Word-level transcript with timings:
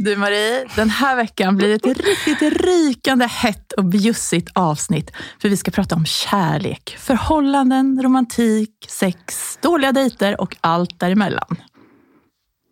Du 0.00 0.16
Marie, 0.16 0.64
den 0.76 0.90
här 0.90 1.16
veckan 1.16 1.56
blir 1.56 1.74
ett 1.74 1.86
riktigt 1.86 2.42
rykande 2.42 3.26
hett 3.26 3.72
och 3.72 3.84
bjussigt 3.84 4.50
avsnitt. 4.54 5.12
För 5.42 5.48
vi 5.48 5.56
ska 5.56 5.70
prata 5.70 5.94
om 5.94 6.04
kärlek, 6.06 6.96
förhållanden, 6.98 8.02
romantik, 8.02 8.70
sex, 8.88 9.58
dåliga 9.62 9.92
dejter 9.92 10.40
och 10.40 10.56
allt 10.60 11.00
däremellan. 11.00 11.56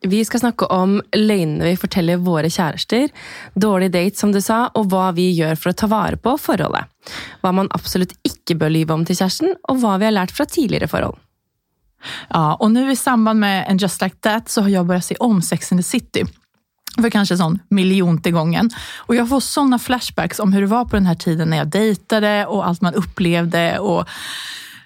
Vi 0.02 0.24
skal 0.24 0.40
snakke 0.40 0.64
om 0.64 1.02
løgnene 1.16 1.64
vi 1.64 1.76
forteller 1.76 2.16
våre 2.16 2.50
kjærester, 2.50 3.08
dårlig 3.54 3.90
date, 3.90 4.16
som 4.16 4.32
du 4.32 4.40
sa, 4.40 4.68
og 4.74 4.86
hva 4.92 5.10
vi 5.16 5.32
gjør 5.34 5.58
for 5.58 5.72
å 5.72 5.78
ta 5.82 5.90
vare 5.90 6.16
på 6.16 6.38
forholdet. 6.38 6.86
Hva 7.42 7.52
man 7.52 7.72
absolutt 7.74 8.14
ikke 8.22 8.54
bør 8.54 8.70
lyve 8.70 8.94
om 8.94 9.02
til 9.04 9.18
kjæresten, 9.18 9.58
og 9.66 9.82
hva 9.82 9.98
vi 9.98 10.06
har 10.06 10.14
lært 10.14 10.36
fra 10.36 10.46
tidligere 10.46 10.86
forhold. 10.86 11.18
Ja, 12.28 12.54
och 12.54 12.70
nu 12.70 12.90
i 12.90 12.96
samband 12.96 13.40
med 13.40 13.64
en 13.68 13.78
Just 13.78 14.02
Like 14.02 14.16
That 14.16 14.48
så 14.48 14.62
har 14.62 14.68
jag 14.68 14.86
börjat 14.86 15.04
se 15.04 15.14
om 15.14 15.42
Sex 15.42 15.72
and 15.72 15.78
the 15.78 15.82
City. 15.82 16.24
För 17.00 17.10
kanske 17.10 17.36
sån 17.36 17.58
miljonte 17.68 18.30
gången. 18.30 18.70
Och 18.96 19.14
jag 19.14 19.28
får 19.28 19.40
såna 19.40 19.78
flashbacks 19.78 20.38
om 20.38 20.52
hur 20.52 20.60
det 20.60 20.66
var 20.66 20.84
på 20.84 20.96
den 20.96 21.06
här 21.06 21.14
tiden 21.14 21.50
när 21.50 21.56
jag 21.56 21.68
dejtade 21.68 22.46
och 22.46 22.66
allt 22.66 22.80
man 22.80 22.94
upplevde. 22.94 23.78
Och 23.78 24.08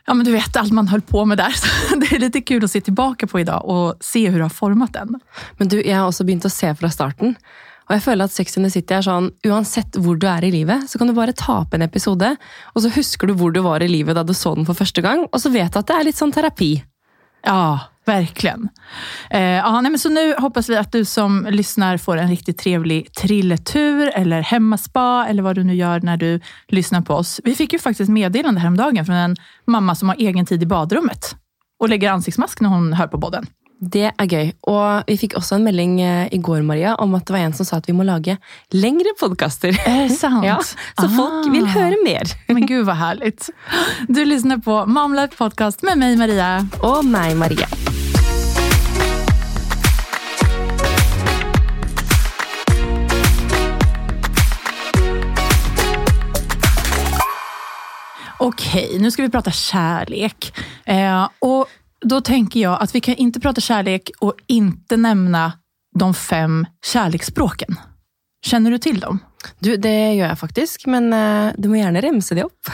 ja, 0.07 0.15
men 0.15 0.27
du 0.27 0.33
vet, 0.33 0.57
allt 0.57 0.73
man 0.73 0.89
höll 0.89 1.01
på 1.01 1.25
med 1.25 1.39
där. 1.39 1.51
Så 1.89 1.97
det 1.97 2.12
är 2.12 2.19
lite 2.19 2.41
kul 2.41 2.65
att 2.65 2.70
se 2.70 2.81
tillbaka 2.81 3.27
på 3.27 3.41
idag 3.41 3.65
och 3.65 3.95
se 4.01 4.29
hur 4.29 4.39
det 4.39 4.45
har 4.45 4.51
format 4.51 4.93
den. 4.93 5.20
Men 5.57 5.69
du, 5.69 5.83
jeg 5.83 5.97
har 5.97 6.07
også 6.07 6.25
begynt 6.25 6.45
å 6.45 6.51
se 6.51 6.75
fra 6.75 6.91
starten. 6.91 7.37
Og 7.91 7.97
jeg 7.97 8.05
føler 8.05 8.29
at 8.29 8.33
Sex 8.33 8.55
and 8.55 8.67
the 8.67 8.70
City 8.70 8.95
er 8.95 9.03
sånn, 9.03 9.33
Uansett 9.51 9.97
hvor 9.98 10.15
du 10.15 10.29
er 10.31 10.45
i 10.47 10.53
livet, 10.55 10.87
så 10.87 10.98
kan 10.98 11.11
du 11.11 11.15
bare 11.17 11.34
ta 11.34 11.65
opp 11.65 11.75
en 11.75 11.83
episode, 11.83 12.29
og 12.70 12.84
så 12.84 12.92
husker 12.95 13.27
du 13.27 13.34
hvor 13.34 13.51
du 13.51 13.59
var 13.67 13.83
i 13.83 13.89
livet 13.91 14.15
da 14.15 14.23
du 14.23 14.31
så 14.31 14.53
den 14.55 14.69
for 14.69 14.79
første 14.79 15.03
gang, 15.03 15.25
og 15.27 15.42
så 15.42 15.51
vet 15.51 15.75
du 15.75 15.81
at 15.81 15.89
det 15.89 15.97
er 15.97 16.06
litt 16.06 16.20
sånn 16.20 16.31
terapi. 16.31 16.77
Ja, 17.42 17.90
verkligen. 18.07 18.69
Eh, 19.31 19.41
ja, 19.43 19.81
nej, 19.81 19.91
men 19.91 19.99
så 19.99 20.09
nu 20.09 20.35
hoppas 20.39 20.69
vi 20.69 20.77
att 20.77 20.93
du 20.93 21.05
som 21.05 21.47
lyssnar 21.51 21.97
får 21.97 22.17
en 22.17 22.29
riktigt 22.29 22.59
trevlig 22.59 23.15
trilletur 23.15 24.11
eller 24.15 24.41
hemmaspa 24.41 25.27
eller 25.29 25.43
vad 25.43 25.55
du 25.57 25.65
nu 25.65 25.75
gör 25.75 26.01
när 26.01 26.17
du 26.17 26.41
lyssnar 26.69 27.01
på 27.01 27.15
oss. 27.15 27.41
Vi 27.45 27.55
fick 27.55 27.73
ju 27.73 27.79
faktiskt 27.79 28.11
meddelande 28.11 28.61
häromdagen 28.61 29.07
från 29.07 29.17
en 29.17 29.37
mamma 29.67 29.95
som 29.95 30.09
har 30.09 30.17
egen 30.17 30.47
tid 30.47 30.62
i 30.62 30.67
badrummet 30.67 31.37
och 31.81 31.89
lägger 31.89 32.11
ansiktsmask 32.11 32.61
när 32.61 32.69
hon 32.69 32.92
hör 32.92 33.07
på 33.07 33.20
podden. 33.20 33.47
Det 33.83 34.11
er 34.19 34.27
gøy. 34.29 34.51
Og 34.69 35.07
vi 35.09 35.14
fikk 35.17 35.39
også 35.39 35.55
en 35.57 35.62
melding 35.64 35.95
eh, 36.05 36.27
i 36.35 36.39
går 36.39 36.61
Maria, 36.69 36.91
om 37.01 37.14
at 37.17 37.25
det 37.27 37.33
var 37.33 37.41
en 37.41 37.55
som 37.57 37.64
sa 37.64 37.79
at 37.81 37.89
vi 37.89 37.95
må 37.97 38.05
lage 38.05 38.37
lengre 38.77 39.14
podkaster. 39.20 39.73
Ja, 40.45 40.59
så 41.01 41.09
folk 41.09 41.47
Ah. 41.48 41.53
vil 41.53 41.64
høre 41.67 41.97
mer. 42.05 42.29
Men 42.53 42.67
gud 42.67 42.85
vad 42.87 42.97
härligt. 42.97 43.48
Du 44.09 44.25
lyssnar 44.25 44.59
på 44.59 44.87
Mamla 44.87 45.29
Podcast 45.29 45.83
med 45.83 45.98
mig 45.98 46.17
Maria. 46.17 46.67
Og 46.83 47.05
meg, 47.05 47.37
Marie. 47.37 47.89
Okej, 58.42 58.98
nu 58.98 59.10
ska 59.10 59.22
vi 59.22 59.30
prata 59.30 59.50
kärlek. 59.50 60.52
Eh, 60.84 61.28
och 61.38 61.66
då 62.00 62.20
tänker 62.20 62.60
jag 62.60 62.83
att 62.83 62.94
vi 62.94 63.00
kan 63.00 63.14
inte 63.14 63.41
prata 63.41 63.60
kärlek 63.60 64.10
och 64.19 64.34
inte 64.46 64.96
nämna 64.96 65.52
de 65.98 66.14
fem 66.14 66.66
kärleksspråken. 66.86 67.77
Känner 68.46 68.70
du 68.70 68.78
till 68.78 69.00
dem? 69.00 69.18
Du, 69.58 69.77
Det 69.77 70.12
gjør 70.14 70.28
jeg 70.28 70.38
faktisk, 70.38 70.86
men 70.86 71.12
eh, 71.12 71.52
du 71.56 71.68
må 71.68 71.77
gjerne 71.77 72.00
remse 72.00 72.34
de 72.34 72.44
opp. 72.44 72.70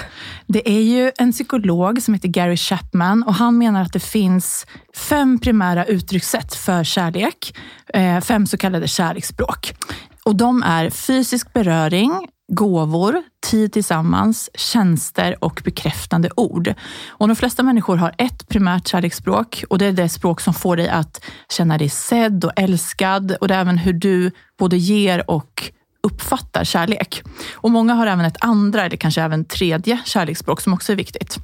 Det 0.46 0.62
är 0.68 0.82
ju 0.82 1.12
en 1.18 1.32
psykolog 1.32 2.02
som 2.02 2.14
heter 2.14 2.28
Gary 2.28 2.56
Chapman 2.56 3.22
och 3.22 3.34
han 3.34 3.58
menar 3.58 3.82
att 3.82 3.92
det 3.92 4.00
finns 4.00 4.66
fem 4.94 5.38
primära 5.38 5.84
uttryckssätt 5.84 6.54
för 6.54 6.84
kärlek. 6.84 7.56
Eh, 7.94 8.20
fem 8.20 8.46
så 8.46 8.56
kallade 8.56 8.88
kärleksspråk. 8.88 9.74
Och 10.22 10.36
de 10.36 10.62
är 10.62 10.90
fysisk 10.90 11.52
beröring, 11.52 12.28
gåvor, 12.48 13.22
tid 13.46 13.72
tillsammans, 13.72 14.50
tjänster 14.54 15.44
och 15.44 15.62
bekräftande 15.64 16.30
ord. 16.36 16.74
Och 17.08 17.28
de 17.28 17.36
flesta 17.36 17.62
människor 17.62 17.96
har 17.96 18.14
ett 18.18 18.48
primärt 18.48 18.88
kärleksspråk 18.88 19.64
och 19.70 19.78
det 19.78 19.86
är 19.86 19.92
det 19.92 20.08
språk 20.08 20.40
som 20.40 20.54
får 20.54 20.76
dig 20.76 20.88
att 20.88 21.24
känna 21.48 21.78
dig 21.78 21.88
sedd 21.88 22.44
och 22.44 22.52
älskad 22.56 23.36
och 23.40 23.48
det 23.48 23.54
är 23.54 23.60
även 23.60 23.78
hur 23.78 23.92
du 23.92 24.30
både 24.58 24.76
ger 24.76 25.30
och 25.30 25.72
uppfattar 26.02 26.64
kärlek. 26.64 27.22
Och 27.54 27.70
många 27.70 27.94
har 27.94 28.06
även 28.06 28.24
ett 28.24 28.44
andra 28.44 28.84
eller 28.84 28.96
kanske 28.96 29.22
även 29.22 29.44
tredje 29.44 30.00
kärleksspråk 30.04 30.60
som 30.60 30.72
också 30.72 30.92
är 30.92 30.96
viktigt. 30.96 31.38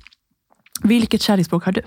Vilket 0.82 1.22
kärleksspråk 1.22 1.64
har 1.64 1.72
du? 1.72 1.82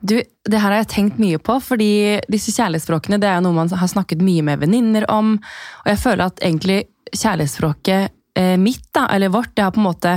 Du, 0.00 0.22
Det 0.48 0.58
her 0.58 0.70
har 0.70 0.80
jeg 0.82 0.88
tenkt 0.88 1.18
mye 1.22 1.38
på, 1.38 1.60
fordi 1.62 2.18
disse 2.26 2.50
kjærlighetsspråkene 2.50 3.20
det 3.22 3.28
er 3.30 3.42
noe 3.44 3.54
man 3.54 3.68
har 3.70 3.86
snakket 3.86 4.18
mye 4.18 4.42
med 4.42 4.58
venninner 4.58 5.06
om. 5.10 5.36
Og 5.84 5.90
jeg 5.92 6.00
føler 6.02 6.24
at 6.26 6.42
egentlig 6.42 6.80
kjærlighetsspråket 7.12 8.18
eh, 8.38 8.56
mitt, 8.58 8.88
da, 8.94 9.06
eller 9.12 9.28
vårt, 9.28 9.52
det 9.56 9.64
har 9.64 9.74
på 9.74 9.80
en 9.80 9.88
måte 9.88 10.14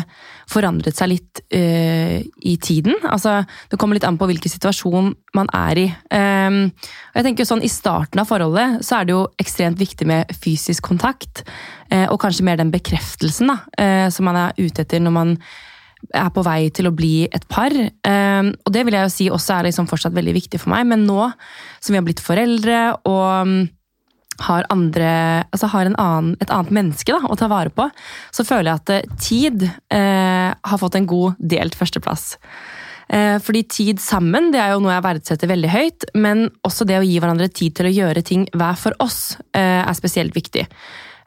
forandret 0.52 0.98
seg 0.98 1.12
litt 1.12 1.42
eh, 1.54 2.22
i 2.24 2.56
tiden. 2.62 2.96
Altså, 3.04 3.44
Det 3.70 3.80
kommer 3.82 3.98
litt 3.98 4.08
an 4.08 4.20
på 4.20 4.28
hvilken 4.30 4.52
situasjon 4.52 5.14
man 5.36 5.52
er 5.56 5.82
i. 5.82 5.86
Ehm, 6.16 6.64
og 6.72 7.20
jeg 7.20 7.28
tenker 7.28 7.44
jo 7.44 7.52
sånn, 7.52 7.66
I 7.66 7.72
starten 7.72 8.22
av 8.22 8.30
forholdet 8.30 8.86
så 8.86 9.00
er 9.00 9.06
det 9.06 9.16
jo 9.16 9.28
ekstremt 9.42 9.80
viktig 9.82 10.08
med 10.08 10.34
fysisk 10.42 10.86
kontakt. 10.86 11.44
Eh, 11.92 12.08
og 12.10 12.20
kanskje 12.22 12.48
mer 12.48 12.60
den 12.62 12.74
bekreftelsen 12.74 13.52
da, 13.52 13.62
eh, 13.78 14.10
som 14.10 14.30
man 14.30 14.40
er 14.48 14.60
ute 14.60 14.86
etter 14.86 15.04
når 15.04 15.16
man 15.16 15.40
er 16.14 16.30
på 16.30 16.44
vei 16.46 16.70
til 16.76 16.90
å 16.90 16.94
bli 16.94 17.26
et 17.26 17.46
par. 17.50 17.74
Um, 17.74 18.52
og 18.66 18.74
det 18.74 18.84
vil 18.86 18.94
jeg 18.94 19.08
jo 19.08 19.14
si 19.14 19.30
også 19.34 19.56
er 19.56 19.70
liksom 19.70 19.88
fortsatt 19.90 20.14
veldig 20.14 20.36
viktig 20.36 20.60
for 20.62 20.74
meg, 20.76 20.86
men 20.92 21.06
nå 21.08 21.32
som 21.80 21.94
vi 21.94 21.98
har 21.98 22.06
blitt 22.06 22.22
foreldre 22.22 22.82
og 23.10 23.48
um, 23.48 23.56
har, 24.44 24.66
andre, 24.74 25.10
altså 25.52 25.70
har 25.72 25.88
en 25.88 25.98
annen, 26.02 26.34
et 26.44 26.52
annet 26.52 26.74
menneske 26.76 27.14
da, 27.16 27.22
å 27.24 27.38
ta 27.40 27.48
vare 27.52 27.72
på, 27.74 27.88
så 28.36 28.46
føler 28.48 28.72
jeg 28.72 28.82
at 28.82 28.94
eh, 28.96 29.20
tid 29.22 29.68
eh, 29.68 30.50
har 30.56 30.82
fått 30.82 30.98
en 31.00 31.08
god 31.10 31.40
delt 31.40 31.78
førsteplass. 31.78 32.36
Eh, 33.08 33.38
fordi 33.44 33.64
tid 33.70 34.02
sammen 34.02 34.50
det 34.54 34.62
er 34.62 34.74
jo 34.74 34.82
noe 34.84 34.96
jeg 34.96 35.06
verdsetter 35.06 35.52
veldig 35.52 35.72
høyt, 35.72 36.08
men 36.18 36.48
også 36.66 36.88
det 36.90 37.00
å 37.00 37.06
gi 37.06 37.20
hverandre 37.22 37.50
tid 37.54 37.76
til 37.78 37.90
å 37.90 37.94
gjøre 37.94 38.26
ting 38.26 38.48
hver 38.56 38.80
for 38.82 38.98
oss 39.04 39.38
eh, 39.54 39.84
er 39.84 39.98
spesielt 39.98 40.36
viktig. 40.36 40.66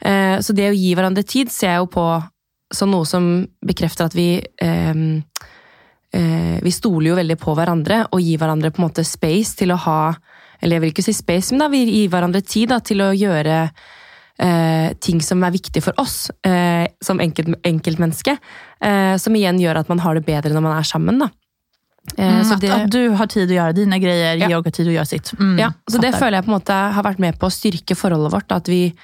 Eh, 0.00 0.36
så 0.42 0.56
det 0.56 0.70
å 0.70 0.76
gi 0.76 0.92
hverandre 0.98 1.24
tid 1.26 1.52
ser 1.54 1.76
jeg 1.76 1.84
jo 1.84 1.92
på 1.94 2.08
som 2.74 2.90
noe 2.92 3.06
som 3.08 3.46
bekrefter 3.64 4.10
at 4.10 4.16
vi 4.16 4.34
eh, 4.38 5.04
Vi 6.58 6.70
stoler 6.72 7.10
jo 7.10 7.16
veldig 7.18 7.36
på 7.36 7.52
hverandre 7.52 7.98
og 8.16 8.22
gir 8.24 8.40
hverandre 8.40 8.70
på 8.72 8.80
en 8.80 8.86
måte 8.86 9.04
space 9.04 9.58
til 9.60 9.74
å 9.74 9.76
ha 9.82 10.00
Eller 10.62 10.76
jeg 10.76 10.80
vil 10.82 10.92
ikke 10.92 11.04
si 11.06 11.12
space, 11.16 11.52
men 11.54 11.60
da 11.64 11.68
vi 11.72 11.84
gir 11.86 12.08
hverandre 12.12 12.42
tid 12.42 12.68
da, 12.72 12.80
til 12.80 13.02
å 13.04 13.12
gjøre 13.14 13.58
eh, 14.38 14.92
ting 15.02 15.20
som 15.24 15.42
er 15.46 15.54
viktig 15.54 15.82
for 15.82 15.98
oss 16.02 16.30
eh, 16.46 16.86
som 17.02 17.20
enkelt, 17.22 17.58
enkeltmenneske. 17.66 18.36
Eh, 18.80 19.16
som 19.18 19.36
igjen 19.38 19.60
gjør 19.62 19.80
at 19.82 19.88
man 19.92 20.02
har 20.04 20.18
det 20.18 20.24
bedre 20.26 20.54
når 20.54 20.64
man 20.66 20.78
er 20.78 20.88
sammen. 20.88 21.18
da. 21.18 21.30
Eh, 22.16 22.40
så 22.46 22.58
det- 22.58 22.70
at, 22.72 22.90
du 22.90 23.14
har 23.14 23.26
tid 23.26 23.50
å 23.50 23.54
gjøre 23.58 23.74
dine 23.74 23.98
greier, 24.00 24.36
Ja. 24.38 24.48
jeg 24.48 24.52
har 24.52 24.62
tid 24.70 24.86
å 24.86 24.96
gjøre 24.96 25.06
sitt. 25.06 25.32
Mm, 25.38 25.58
Ja, 25.58 25.70
så 25.90 26.00
det 26.00 26.14
føler 26.14 26.38
jeg 26.38 26.44
på 26.46 26.52
en 26.52 26.60
måte 26.60 26.92
har 26.94 27.02
vært 27.02 27.18
med 27.18 27.38
på 27.38 27.46
å 27.46 27.52
styrke 27.52 27.94
forholdet 27.96 28.32
vårt. 28.32 28.52
At 28.52 28.66
vi 28.66 28.94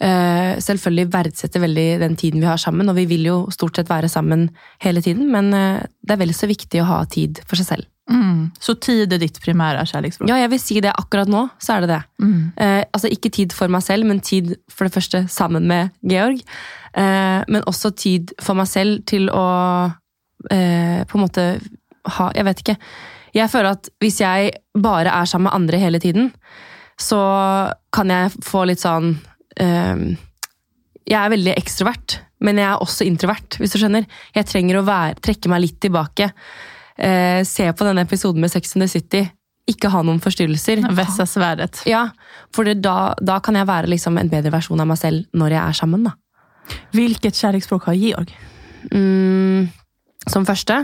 eh, 0.00 0.56
selvfølgelig 0.58 1.10
verdsetter 1.12 1.60
veldig 1.60 1.98
den 2.00 2.16
tiden 2.16 2.40
vi 2.40 2.46
har 2.46 2.56
sammen, 2.58 2.88
og 2.88 2.96
vi 2.96 3.04
vil 3.06 3.24
jo 3.24 3.36
stort 3.50 3.76
sett 3.76 3.88
være 3.88 4.08
sammen 4.10 4.48
hele 4.80 5.00
tiden, 5.00 5.30
men 5.30 5.52
eh, 5.54 5.82
det 6.02 6.16
er 6.16 6.16
vel 6.24 6.34
så 6.34 6.48
viktig 6.48 6.80
å 6.82 6.88
ha 6.88 7.04
tid 7.04 7.40
for 7.46 7.56
seg 7.56 7.66
selv. 7.66 7.86
Mm. 8.12 8.50
Så 8.60 8.74
tid 8.82 9.12
er 9.14 9.20
ditt 9.22 9.38
primære 9.42 9.86
kjærlighetsspråk? 9.88 10.28
Ja, 10.30 10.36
jeg 10.42 10.52
vil 10.52 10.60
si 10.60 10.80
det 10.84 10.92
akkurat 10.92 11.30
nå, 11.32 11.46
så 11.62 11.76
er 11.76 11.84
det 11.84 11.90
det. 11.94 12.00
Mm. 12.20 12.36
Eh, 12.60 12.82
altså 12.92 13.10
ikke 13.12 13.32
tid 13.32 13.56
for 13.56 13.72
meg 13.72 13.84
selv, 13.86 14.06
men 14.08 14.20
tid 14.24 14.54
for 14.70 14.86
det 14.86 14.94
første 14.94 15.24
sammen 15.32 15.66
med 15.70 15.94
Georg. 16.04 16.42
Eh, 16.92 17.40
men 17.48 17.68
også 17.70 17.94
tid 17.96 18.34
for 18.42 18.58
meg 18.58 18.68
selv 18.68 19.00
til 19.08 19.30
å 19.32 19.46
eh, 20.52 21.00
på 21.08 21.18
en 21.18 21.24
måte 21.24 21.46
ha 22.02 22.32
Jeg 22.34 22.44
vet 22.48 22.60
ikke. 22.64 22.74
Jeg 23.32 23.50
føler 23.52 23.76
at 23.76 23.88
hvis 24.02 24.18
jeg 24.20 24.50
bare 24.74 25.12
er 25.14 25.28
sammen 25.30 25.46
med 25.46 25.54
andre 25.54 25.78
hele 25.78 26.00
tiden, 26.02 26.32
så 26.98 27.20
kan 27.94 28.10
jeg 28.10 28.32
få 28.42 28.64
litt 28.66 28.82
sånn 28.82 29.14
eh, 29.62 30.02
Jeg 31.06 31.18
er 31.20 31.32
veldig 31.32 31.54
ekstrovert, 31.54 32.18
men 32.42 32.58
jeg 32.58 32.68
er 32.68 32.82
også 32.82 33.06
introvert, 33.06 33.56
hvis 33.58 33.74
du 33.74 33.78
skjønner. 33.80 34.06
Jeg 34.34 34.50
trenger 34.50 34.80
å 34.80 34.86
være, 34.86 35.20
trekke 35.22 35.50
meg 35.52 35.62
litt 35.64 35.78
tilbake. 35.82 36.32
Eh, 36.98 37.42
se 37.48 37.68
på 37.72 37.86
denne 37.86 38.04
episoden 38.06 38.42
med 38.42 38.52
Sex 38.52 38.76
and 38.76 38.84
the 38.84 38.88
City. 38.88 39.22
Ikke 39.70 39.90
ha 39.92 40.02
noen 40.02 40.20
forstyrrelser. 40.22 40.82
Vässa 40.98 41.26
svärdet. 41.26 41.82
Ja, 41.86 42.08
for 42.54 42.66
det, 42.66 42.80
da, 42.82 43.14
da 43.22 43.38
kan 43.44 43.56
jeg 43.58 43.68
være 43.68 43.90
liksom 43.92 44.18
en 44.18 44.32
bedre 44.32 44.52
versjon 44.54 44.80
av 44.82 44.90
meg 44.90 44.98
selv 45.00 45.38
når 45.38 45.56
jeg 45.56 45.62
er 45.62 45.78
sammen. 45.78 46.08
da. 46.08 46.16
Hvilket 46.96 47.38
kjærlighetsspråk 47.38 47.86
har 47.90 47.98
Georg? 47.98 48.34
Mm, 48.90 49.70
som 50.26 50.46
første. 50.48 50.82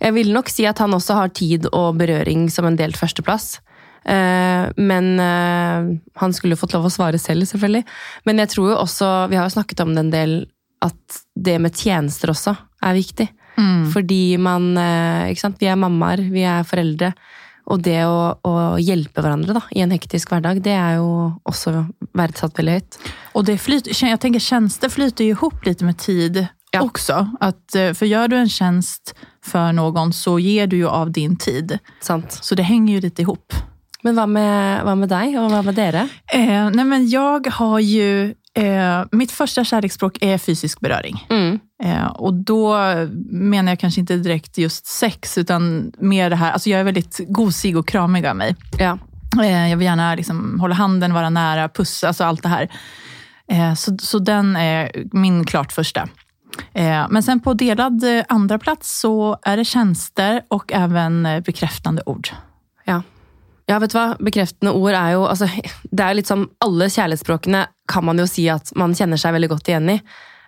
Jeg 0.00 0.16
vil 0.16 0.32
nok 0.34 0.50
si 0.52 0.66
at 0.68 0.80
han 0.82 0.96
også 0.96 1.18
har 1.18 1.34
tid 1.36 1.68
og 1.72 2.00
berøring 2.00 2.48
som 2.52 2.66
en 2.68 2.78
delt 2.78 2.98
førsteplass. 2.98 3.58
Eh, 4.04 4.64
men 4.76 5.20
eh, 5.20 5.92
han 6.20 6.34
skulle 6.36 6.58
fått 6.60 6.74
lov 6.76 6.88
å 6.88 6.92
svare 6.92 7.20
selv, 7.20 7.46
selvfølgelig. 7.48 7.84
Men 8.28 8.42
jeg 8.42 8.52
tror 8.56 8.72
jo 8.72 8.80
også, 8.80 9.12
vi 9.32 9.38
har 9.38 9.48
jo 9.48 9.56
snakket 9.56 9.84
om 9.84 9.94
det 9.94 10.04
en 10.04 10.12
del, 10.12 10.36
at 10.84 11.22
det 11.36 11.56
med 11.62 11.76
tjenester 11.76 12.32
også 12.34 12.56
er 12.84 12.98
viktig. 12.98 13.28
Mm. 13.56 13.86
Fordi 13.92 14.22
man 14.42 14.72
eh, 14.80 15.30
ikke 15.32 15.44
sant? 15.44 15.60
Vi 15.62 15.68
er 15.70 15.78
mammaer, 15.80 16.22
vi 16.32 16.42
er 16.48 16.66
foreldre. 16.68 17.12
Og 17.72 17.80
det 17.80 18.02
å, 18.04 18.34
å 18.44 18.54
hjelpe 18.76 19.22
hverandre 19.24 19.54
da, 19.56 19.62
i 19.72 19.80
en 19.80 19.94
hektisk 19.94 20.34
hverdag, 20.34 20.58
det 20.64 20.74
er 20.76 20.98
jo 20.98 21.08
også 21.48 21.86
verdsatt 22.12 22.58
veldig 22.58 22.74
høyt. 22.76 22.98
Og 23.38 23.46
det 23.48 23.56
flyter, 23.62 23.96
jeg 23.96 24.20
tenker 24.20 24.42
tjenester 24.42 24.92
flyter 24.92 25.30
jo 25.30 25.38
ihop 25.38 25.64
litt 25.64 25.80
med 25.86 25.96
tid 26.02 26.42
Ja. 26.74 26.82
også. 26.82 27.22
At, 27.40 27.62
for 27.96 28.04
gjør 28.10 28.28
du 28.34 28.36
en 28.42 28.52
tjeneste 28.52 29.16
for 29.44 29.72
noen, 29.72 30.12
så 30.12 30.36
gir 30.42 30.68
du 30.68 30.76
jo 30.82 30.90
av 30.92 31.14
din 31.16 31.38
tid. 31.40 31.78
Sant. 32.04 32.36
Så 32.44 32.58
det 32.58 32.66
henger 32.68 32.98
jo 32.98 33.06
litt 33.06 33.22
i 33.22 33.24
ihop. 33.24 33.56
Men 34.04 34.18
hva 34.18 34.26
med, 34.28 34.84
hva 34.84 34.94
med 35.00 35.08
deg, 35.08 35.36
og 35.40 35.48
hva 35.48 35.62
med 35.64 35.78
dere? 35.78 36.04
Eh, 36.36 36.68
nei, 36.74 36.84
men 36.84 37.06
jeg 37.08 37.48
har 37.56 37.78
ju, 37.80 38.08
eh, 38.54 39.04
mitt 39.10 39.32
första 39.32 39.64
kärleksspråk 39.64 40.18
är 40.20 40.38
fysisk 40.38 40.80
beröring. 40.80 41.26
Mm. 41.30 41.60
Eh, 41.82 42.06
och 42.06 42.34
då 42.34 42.76
menar 43.30 43.72
jag 43.72 43.78
kanske 43.78 44.00
inte 44.00 44.16
direkt 44.16 44.58
just 44.58 44.86
sex, 44.86 45.38
utan 45.38 45.92
mer 45.98 46.30
det 46.30 46.36
här, 46.36 46.52
alltså 46.52 46.70
jag 46.70 46.80
är 46.80 46.84
väldigt 46.84 47.20
gosig 47.28 47.76
och 47.76 47.88
kramig 47.88 48.26
av 48.26 48.36
mig. 48.36 48.56
Ja. 48.78 48.98
Eh, 49.42 49.68
jag 49.70 49.76
vill 49.76 49.86
gärna 49.86 50.14
liksom 50.14 50.60
hålla 50.60 50.74
handen, 50.74 51.14
vara 51.14 51.30
nära, 51.30 51.68
pussa, 51.68 52.08
alltså 52.08 52.24
allt 52.24 52.42
det 52.42 52.48
här. 52.48 52.68
Eh, 53.48 53.74
så, 53.74 53.98
så 53.98 54.18
den 54.18 54.56
är 54.56 54.90
min 55.12 55.44
klart 55.44 55.72
första. 55.72 56.08
Eh, 56.72 57.06
men 57.10 57.22
sen 57.22 57.40
på 57.40 57.54
delad 57.54 58.04
eh, 58.04 58.24
andra 58.28 58.58
plats 58.58 59.00
så 59.00 59.38
är 59.42 59.56
det 59.56 59.64
tjänster 59.64 60.42
och 60.48 60.72
även 60.72 61.26
eh, 61.26 61.40
bekräftande 61.40 62.02
ord. 62.06 62.28
Ja. 63.70 63.78
Vet 63.80 63.94
du 63.94 63.98
hva? 63.98 64.06
Bekreftende 64.20 64.74
ord 64.76 64.92
er 64.92 65.14
jo 65.14 65.24
altså, 65.24 65.48
Det 65.88 66.04
er 66.04 66.16
litt 66.18 66.28
sånn 66.28 66.46
Alle 66.64 66.90
kjærlighetsspråkene 66.92 67.64
kan 67.88 68.04
man 68.04 68.20
jo 68.20 68.26
si 68.28 68.46
at 68.52 68.72
man 68.80 68.96
kjenner 68.96 69.20
seg 69.20 69.34
veldig 69.36 69.50
godt 69.52 69.68
igjen 69.68 69.90
i. 69.92 69.98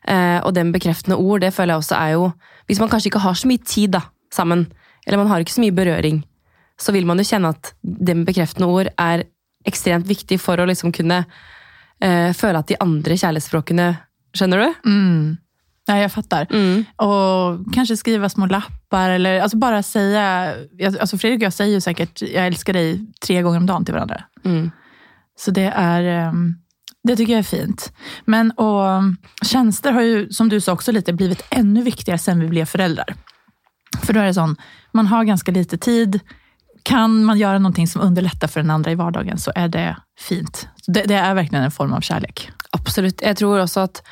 Eh, 0.09 0.39
og 0.41 0.55
den 0.57 0.71
bekreftende 0.73 1.19
ord, 1.19 1.43
det 1.45 1.53
føler 1.57 1.75
jeg 1.75 1.85
også 1.85 1.97
er 1.99 2.13
jo 2.15 2.31
Hvis 2.69 2.81
man 2.83 2.93
kanskje 2.93 3.11
ikke 3.11 3.25
har 3.25 3.37
så 3.39 3.51
mye 3.51 3.65
tid 3.65 3.97
da, 3.97 4.03
sammen, 4.33 4.67
eller 5.07 5.21
man 5.21 5.31
har 5.31 5.43
ikke 5.43 5.55
så 5.55 5.63
mye 5.63 5.75
berøring, 5.75 6.23
så 6.81 6.93
vil 6.93 7.07
man 7.09 7.21
jo 7.21 7.27
kjenne 7.29 7.53
at 7.55 7.73
det 7.83 8.17
med 8.17 8.27
bekreftende 8.29 8.69
ord 8.69 8.91
er 9.01 9.25
ekstremt 9.67 10.07
viktig 10.09 10.39
for 10.43 10.59
å 10.59 10.67
liksom 10.69 10.93
kunne 10.95 11.21
eh, 12.03 12.33
føle 12.37 12.61
at 12.61 12.69
de 12.69 12.79
andre 12.83 13.17
kjærlighetsspråkene 13.17 13.89
Skjønner 14.37 14.61
du? 14.61 14.89
Mm. 14.91 15.37
Ja, 15.87 15.99
jag 15.99 16.13
fattar. 16.13 16.47
Och 16.97 17.75
kanske 17.75 17.97
skriva 17.97 18.29
små 18.29 18.47
lappar 18.47 19.11
eller 19.11 19.41
alltså 19.41 19.57
bara 19.57 19.83
säga... 19.83 20.55
jag- 20.79 20.99
Alltså 20.99 21.19
Fredrik 21.19 21.39
och 21.41 21.45
jag 21.47 21.53
säger 21.53 21.75
ju 21.75 21.81
säkert 21.81 22.23
jag 22.23 22.47
älskar 22.47 22.73
dig 22.73 23.07
tre 23.27 23.43
gånger 23.43 23.59
om 23.59 23.67
dagen 23.67 23.85
till 23.85 23.95
varandra. 23.95 24.25
Mm. 24.45 24.71
Så 25.39 25.51
det 25.51 25.73
är... 25.77 26.03
ehm, 26.29 26.55
Det 27.03 27.17
tycker 27.17 27.33
jag 27.33 27.39
är 27.39 27.43
fint. 27.43 27.93
Men 28.25 28.51
och, 28.51 29.03
tjänster 29.45 29.93
har 29.93 30.03
ju, 30.03 30.31
som 30.31 30.49
du 30.49 30.61
sa 30.61 30.73
också 30.73 30.93
lite, 30.93 31.13
blivit 31.13 31.47
ännu 31.51 31.83
viktigare 31.83 32.19
sen 32.19 32.41
vi 32.41 32.49
blev 32.49 32.65
föräldrar. 32.65 33.15
För 34.03 34.13
då 34.13 34.21
är 34.21 34.27
det 34.27 34.35
sån, 34.35 34.57
man 34.93 35.07
har 35.07 35.25
ganska 35.25 35.53
lite 35.53 35.79
tid. 35.79 36.21
Kan 36.83 37.25
man 37.25 37.39
göra 37.39 37.59
någonting 37.59 37.89
som 37.89 38.01
underlättar 38.03 38.49
för 38.49 38.61
den 38.61 38.71
andra 38.71 38.91
i 38.91 38.95
vardagen 38.95 39.39
så 39.39 39.53
är 39.55 39.69
det 39.69 39.97
fint. 40.19 40.69
Det, 40.87 41.03
det 41.03 41.15
är 41.15 41.35
verkligen 41.35 41.65
en 41.65 41.71
form 41.71 41.93
av 41.93 42.01
kärlek. 42.01 42.51
Absolut. 42.71 43.23
Jeg 43.23 43.37
tror 43.37 43.59
også 43.61 43.81
at, 43.81 44.03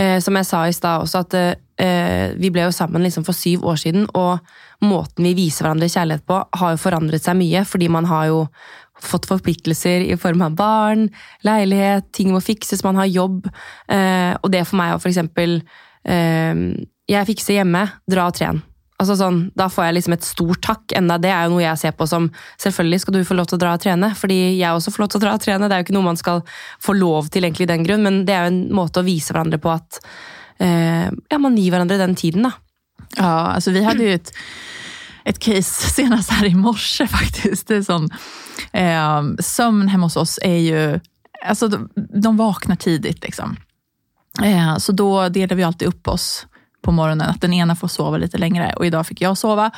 eh, 0.00 0.18
som 0.22 0.36
jeg 0.38 0.48
sa 0.48 0.64
i 0.68 0.74
stad 0.74 1.04
også, 1.04 1.24
at 1.24 1.36
eh, 1.82 2.34
vi 2.38 2.50
ble 2.54 2.66
jo 2.66 2.74
sammen 2.74 3.04
liksom 3.04 3.26
for 3.26 3.36
syv 3.36 3.66
år 3.70 3.80
siden, 3.80 4.06
og 4.14 4.38
måten 4.84 5.26
vi 5.26 5.34
viser 5.38 5.66
hverandre 5.66 5.90
kjærlighet 5.90 6.26
på, 6.28 6.40
har 6.60 6.74
jo 6.74 6.82
forandret 6.82 7.24
seg 7.24 7.38
mye, 7.40 7.64
fordi 7.68 7.90
man 7.92 8.08
har 8.10 8.28
jo 8.30 8.40
fått 9.04 9.26
forpliktelser 9.26 10.04
i 10.06 10.16
form 10.20 10.44
av 10.46 10.58
barn, 10.58 11.08
leilighet, 11.46 12.12
ting 12.14 12.30
må 12.34 12.42
fikses, 12.44 12.84
man 12.86 13.00
har 13.00 13.10
jobb. 13.10 13.48
Eh, 13.90 14.34
og 14.40 14.52
det 14.54 14.64
for 14.68 14.78
meg 14.80 14.94
er 14.94 15.02
for 15.02 15.10
eksempel 15.10 15.58
eh, 16.06 16.54
Jeg 17.10 17.28
fikser 17.28 17.58
hjemme, 17.58 17.82
dra 18.08 18.30
og 18.30 18.38
tren. 18.38 18.62
Altså 19.04 19.18
sånn, 19.20 19.40
da 19.52 19.66
får 19.68 19.84
jeg 19.84 19.96
liksom 19.98 20.14
et 20.16 20.26
stort 20.26 20.62
takk. 20.64 20.94
Enda 20.96 21.18
det 21.20 21.28
er 21.28 21.44
jo 21.44 21.54
noe 21.54 21.64
jeg 21.66 21.80
ser 21.82 21.92
på 21.96 22.06
som 22.08 22.30
Selvfølgelig 22.62 23.02
skal 23.02 23.18
du 23.18 23.26
få 23.28 23.36
lov 23.36 23.50
til 23.50 23.58
å 23.58 23.60
dra 23.60 23.74
og 23.76 23.82
trene, 23.84 24.08
fordi 24.16 24.38
jeg 24.56 24.72
også 24.72 24.94
får 24.94 25.02
lov 25.02 25.10
til 25.12 25.20
å 25.20 25.24
dra 25.26 25.34
og 25.36 25.42
trene. 25.44 25.68
Det 25.68 25.76
er 25.76 25.82
jo 25.82 25.86
ikke 25.88 25.96
noe 25.98 26.08
man 26.08 26.20
skal 26.20 26.40
få 26.82 26.96
lov 26.96 27.28
til 27.34 27.44
egentlig 27.44 27.68
i 27.68 27.72
den 27.74 27.84
grunn, 27.84 28.06
men 28.06 28.22
det 28.24 28.36
er 28.36 28.46
jo 28.46 28.54
en 28.54 28.62
måte 28.80 29.02
å 29.02 29.06
vise 29.06 29.34
hverandre 29.34 29.60
på 29.60 29.72
at 29.74 30.00
eh, 30.64 31.10
ja, 31.12 31.40
man 31.42 31.58
gir 31.60 31.74
hverandre 31.74 32.00
den 32.00 32.16
tiden, 32.18 32.48
da. 32.48 32.54
Ja, 33.18 33.34
altså 33.54 33.74
vi 33.74 33.84
hadde 33.84 34.06
jo 34.06 34.14
et, 34.16 34.32
et 35.28 35.40
case 35.42 35.90
senest 35.96 36.32
her 36.32 36.48
i 36.48 36.54
morse 36.56 37.04
faktisk. 37.10 37.68
Det 37.68 37.82
er 37.82 37.86
sånn 37.90 38.08
eh, 38.72 39.20
Søvn 39.44 39.90
hjemme 39.92 40.08
hos 40.08 40.18
oss 40.20 40.38
er 40.44 40.58
jo 40.64 40.86
alltså 41.44 41.68
de, 41.68 41.84
de 41.94 42.36
vaknar 42.40 42.80
tidigt 42.80 43.20
liksom. 43.26 43.58
Eh, 44.42 44.76
så 44.80 44.96
da 44.96 45.28
deler 45.28 45.60
vi 45.60 45.68
alltid 45.68 45.92
opp 45.92 46.14
oss 46.16 46.46
på 46.84 46.92
morgonen, 46.92 47.28
att 47.28 47.40
den 47.40 47.52
ena 47.52 47.76
får 47.76 47.88
sova 47.88 48.16
lite 48.16 48.38
längre 48.38 48.72
och 48.72 48.86
idag 48.86 49.06
fick 49.06 49.20
jag 49.20 49.38
sova. 49.38 49.70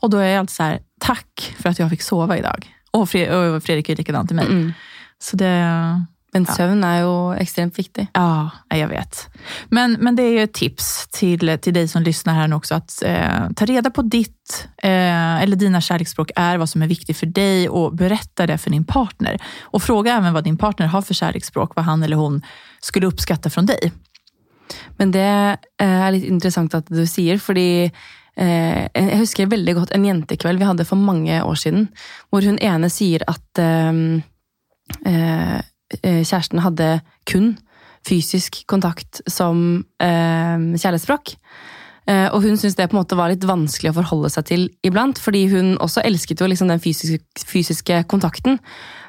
Och 0.00 0.10
då 0.10 0.18
är 0.18 0.28
jag 0.28 0.38
alltid 0.38 0.54
så 0.54 0.62
här, 0.62 0.80
tack 1.00 1.54
för 1.58 1.68
att 1.68 1.78
jag 1.78 1.90
fick 1.90 2.02
sova 2.02 2.38
idag. 2.38 2.74
Och, 2.90 3.02
och 3.02 3.62
Fredrik 3.62 3.88
är 3.88 3.96
likadant 3.96 4.28
till 4.28 4.36
mig. 4.36 4.46
Mm. 4.46 4.72
Så 5.18 5.36
det, 5.36 6.04
Men 6.36 6.44
søvn 6.44 6.82
er 6.84 7.02
jo 7.06 7.12
ekstremt 7.40 7.78
viktig. 7.78 8.04
Ja, 8.12 8.50
jeg 8.74 8.90
vet. 8.90 9.20
Men, 9.72 9.96
men 10.04 10.16
det 10.16 10.26
er 10.26 10.34
jo 10.34 10.44
et 10.44 10.54
tips 10.58 10.88
til, 11.16 11.48
til 11.64 11.74
deg 11.74 11.88
som 11.88 12.04
lyssnar 12.04 12.36
her 12.36 12.50
nå 12.52 12.58
også, 12.60 12.80
at 12.82 12.96
eh, 13.08 13.46
ta 13.56 13.68
reda 13.68 13.92
på 13.94 14.04
ditt 14.12 14.58
eh, 14.84 15.40
eller 15.40 15.56
dina 15.56 15.80
kjærlighetsspråk 15.80 16.34
er 16.36 16.60
hva 16.60 16.68
som 16.68 16.84
er 16.84 16.90
viktig 16.92 17.16
for 17.16 17.32
deg, 17.32 17.70
og 17.72 17.96
berätta 17.96 18.46
det 18.50 18.58
for 18.60 18.76
din 18.76 18.84
partner. 18.88 19.40
Og 19.72 19.82
fråga 19.84 20.18
også 20.18 20.34
hva 20.36 20.44
din 20.44 20.60
partner 20.60 20.92
har 20.92 21.06
for 21.06 21.16
kjærlighetsspråk, 21.16 21.72
hva 21.76 21.86
han 21.88 22.04
eller 22.04 22.20
hun 22.20 22.42
skulle 22.84 23.08
oppskatte 23.08 23.50
fra 23.52 23.64
dig. 23.64 23.88
Men 24.98 25.12
det 25.14 25.28
eh, 25.28 25.84
er 25.84 26.12
litt 26.14 26.26
interessant 26.28 26.74
at 26.76 26.88
du 26.90 27.04
sier, 27.08 27.40
fordi 27.42 27.68
eh, 27.88 28.82
jeg 28.88 29.20
husker 29.22 29.50
veldig 29.50 29.74
godt 29.78 29.94
en 29.96 30.06
jentekveld 30.08 30.60
vi 30.60 30.68
hadde 30.68 30.88
for 30.88 31.00
mange 31.00 31.40
år 31.44 31.58
siden, 31.60 31.88
hvor 32.30 32.44
hun 32.46 32.60
ene 32.62 32.90
sier 32.92 33.24
at 33.30 33.62
eh, 33.62 34.20
kjæresten 36.02 36.62
hadde 36.64 36.98
kun 37.28 37.56
fysisk 38.08 38.62
kontakt 38.70 39.20
som 39.28 39.82
kjærlighetsspråk. 40.00 41.32
Og 42.08 42.38
hun 42.40 42.56
syntes 42.56 42.76
det 42.78 42.86
på 42.88 42.96
en 42.96 43.00
måte 43.02 43.18
var 43.18 43.28
litt 43.28 43.44
vanskelig 43.44 43.90
å 43.90 43.96
forholde 43.98 44.30
seg 44.32 44.46
til 44.48 44.62
iblant, 44.86 45.18
fordi 45.20 45.42
hun 45.52 45.74
også 45.82 46.04
elsket 46.08 46.40
jo 46.40 46.48
liksom 46.48 46.70
den 46.72 46.80
fysiske, 46.80 47.20
fysiske 47.50 47.98
kontakten. 48.08 48.56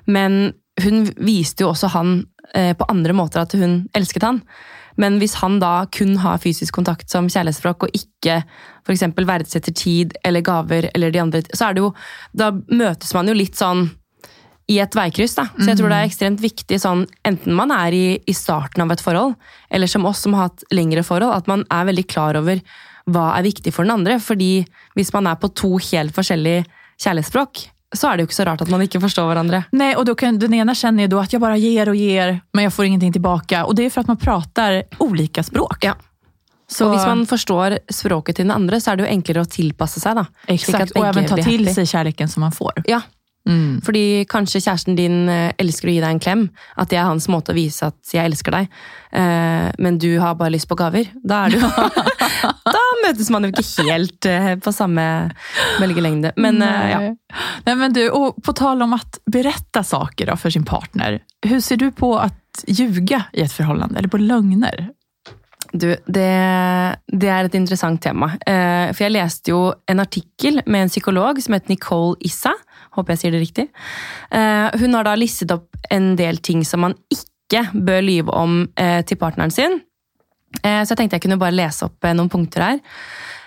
Men 0.10 0.52
hun 0.84 1.08
viste 1.20 1.66
jo 1.66 1.72
også 1.74 1.92
han 1.96 2.20
eh, 2.56 2.74
på 2.78 2.88
andre 2.92 3.16
måter 3.16 3.44
at 3.44 3.56
hun 3.58 3.82
elsket 3.98 4.26
han. 4.26 4.42
Men 5.00 5.20
hvis 5.22 5.38
han 5.40 5.60
da 5.62 5.86
kun 5.96 6.18
har 6.24 6.42
fysisk 6.44 6.76
kontakt 6.76 7.10
som 7.12 7.30
kjærlighetsspråk, 7.32 7.88
og 7.88 7.96
ikke 7.96 8.42
f.eks. 8.84 9.06
verdsetter 9.16 9.76
tid 9.76 10.18
eller 10.28 10.44
gaver, 10.46 10.90
eller 10.94 11.14
de 11.16 11.24
andre, 11.24 11.44
så 11.54 11.70
er 11.70 11.78
det 11.78 11.86
jo 11.86 11.94
Da 12.36 12.52
møtes 12.52 13.14
man 13.16 13.28
jo 13.28 13.38
litt 13.38 13.56
sånn 13.60 13.88
i 14.70 14.78
et 14.84 14.94
veikryss. 14.94 15.34
da. 15.40 15.48
Så 15.58 15.72
jeg 15.72 15.80
tror 15.80 15.90
det 15.90 15.98
er 15.98 16.10
ekstremt 16.12 16.44
viktig, 16.44 16.78
sånn, 16.78 17.08
enten 17.26 17.56
man 17.58 17.74
er 17.74 17.96
i, 17.96 18.04
i 18.30 18.36
starten 18.38 18.84
av 18.84 18.94
et 18.94 19.02
forhold, 19.02 19.34
eller 19.74 19.90
som 19.90 20.06
oss 20.06 20.22
som 20.26 20.36
har 20.38 20.52
hatt 20.52 20.68
lengre 20.76 21.02
forhold, 21.06 21.34
at 21.34 21.50
man 21.50 21.66
er 21.74 21.88
veldig 21.90 22.06
klar 22.12 22.38
over 22.38 22.62
hva 23.10 23.32
er 23.34 23.48
viktig 23.48 23.74
for 23.74 23.88
den 23.88 23.96
andre. 23.96 24.20
fordi 24.22 24.68
hvis 24.94 25.14
man 25.16 25.26
er 25.32 25.40
på 25.42 25.50
to 25.58 25.72
helt 25.90 26.14
forskjellige 26.14 26.68
kjærlighetsspråk, 27.02 27.66
så 27.96 28.08
er 28.08 28.18
det 28.18 28.24
jo 28.24 28.30
ikke 28.30 28.36
så 28.36 28.46
rart 28.46 28.62
at 28.62 28.70
man 28.70 28.82
ikke 28.82 29.00
forstår 29.02 29.26
hverandre. 29.32 29.64
Nej, 29.72 29.96
och 29.96 30.06
då 30.06 30.16
kan, 30.16 30.40
den 30.40 30.54
ena 30.54 30.76
känner 30.76 31.04
ju 31.04 31.08
då 31.08 31.20
att 31.20 31.34
jag 31.34 31.42
bara 31.42 31.58
ger 31.58 31.90
och 31.90 31.96
ger, 31.96 32.42
men 32.54 32.64
jag 32.64 32.74
får 32.74 32.86
ingenting 32.86 33.12
tillbaka. 33.12 33.66
Och 33.66 33.76
det 33.76 33.86
är 33.86 33.90
för 33.90 34.02
att 34.02 34.08
man 34.08 34.18
pratar 34.18 34.84
olika 34.98 35.44
språk. 35.44 35.78
Ja. 35.84 35.96
Så, 36.72 36.86
Og 36.86 36.92
hvis 36.94 37.06
man 37.06 37.26
forstår 37.26 37.80
språket 37.90 38.36
til 38.36 38.46
den 38.46 38.52
andre, 38.52 38.78
så 38.78 38.92
er 38.92 39.00
det 39.00 39.08
jo 39.08 39.10
enklere 39.10 39.42
å 39.42 39.50
tilpasse 39.50 40.00
seg. 40.00 40.16
da. 40.16 40.26
Exakt, 40.48 40.92
og 40.96 41.08
och 41.08 41.28
ta 41.28 41.38
til 41.42 41.66
seg 41.74 41.88
kjærligheten 41.88 42.30
som 42.30 42.42
man 42.42 42.52
får. 42.52 42.84
Ja, 42.86 43.02
Mm. 43.50 43.82
Fordi 43.82 44.26
kanskje 44.30 44.62
kjæresten 44.62 44.98
din 44.98 45.30
eh, 45.32 45.52
elsker 45.62 45.90
å 45.90 45.94
gi 45.96 46.02
deg 46.04 46.14
en 46.14 46.22
klem. 46.22 46.44
At 46.80 46.92
det 46.92 47.00
er 47.00 47.08
hans 47.10 47.28
måte 47.32 47.54
å 47.54 47.58
vise 47.58 47.90
at 47.90 47.98
'jeg 48.14 48.30
elsker 48.30 48.54
deg'. 48.54 48.68
Eh, 49.12 49.70
men 49.80 49.98
du 49.98 50.20
har 50.22 50.36
bare 50.36 50.54
lyst 50.54 50.70
på 50.70 50.78
gaver. 50.78 51.10
Da, 51.24 51.46
er 51.46 51.58
du, 51.58 51.60
da 52.76 52.84
møtes 53.06 53.30
man 53.34 53.44
jo 53.44 53.50
ikke 53.50 53.88
helt 53.90 54.26
eh, 54.30 54.54
på 54.56 54.74
samme 54.76 55.32
bølgelengde. 55.80 56.34
Men 56.38 56.62
Nei. 56.62 56.92
ja. 56.92 57.00
Nej, 57.66 57.76
men 57.76 57.94
du, 57.94 58.04
og 58.10 58.38
på 58.44 58.54
tal 58.54 58.82
om 58.82 58.94
å 58.94 59.02
berette 59.26 59.84
saker 59.84 60.30
for 60.30 60.38
för 60.46 60.50
sin 60.50 60.66
partner. 60.66 61.20
Hvordan 61.46 61.62
ser 61.62 61.78
du 61.78 61.92
på 61.92 62.14
å 62.18 62.30
ljuge 62.68 63.24
i 63.34 63.42
et 63.42 63.52
forhold, 63.52 63.96
Eller 63.96 64.10
på 64.10 64.18
løgner? 64.18 64.90
Du, 65.72 65.94
det, 66.08 66.30
det 67.06 67.30
er 67.30 67.46
et 67.46 67.56
interessant 67.56 68.02
tema. 68.02 68.32
For 68.42 69.04
jeg 69.04 69.14
leste 69.14 69.52
jo 69.52 69.60
en 69.86 70.00
artikkel 70.02 70.64
med 70.66 70.88
en 70.88 70.90
psykolog 70.90 71.38
som 71.42 71.54
heter 71.54 71.70
Nicole 71.70 72.18
Issa. 72.26 72.56
Håper 72.98 73.14
jeg 73.14 73.22
sier 73.22 73.36
det 73.36 73.44
riktig. 73.44 73.68
Eh, 74.34 74.80
hun 74.82 74.98
har 74.98 75.08
da 75.08 75.16
listet 75.18 75.52
opp 75.54 75.78
en 75.94 76.14
del 76.20 76.42
ting 76.46 76.64
som 76.68 76.84
man 76.88 76.98
ikke 77.14 77.66
bør 77.74 78.02
lyve 78.06 78.34
om 78.36 78.64
eh, 78.80 79.02
til 79.06 79.20
partneren 79.22 79.54
sin. 79.54 79.80
Eh, 80.64 80.82
så 80.82 80.94
jeg 80.94 81.04
tenkte 81.04 81.20
jeg 81.20 81.28
kunne 81.28 81.42
bare 81.42 81.58
lese 81.58 81.86
opp 81.88 82.10
noen 82.10 82.32
punkter 82.32 82.66
her. 82.66 82.84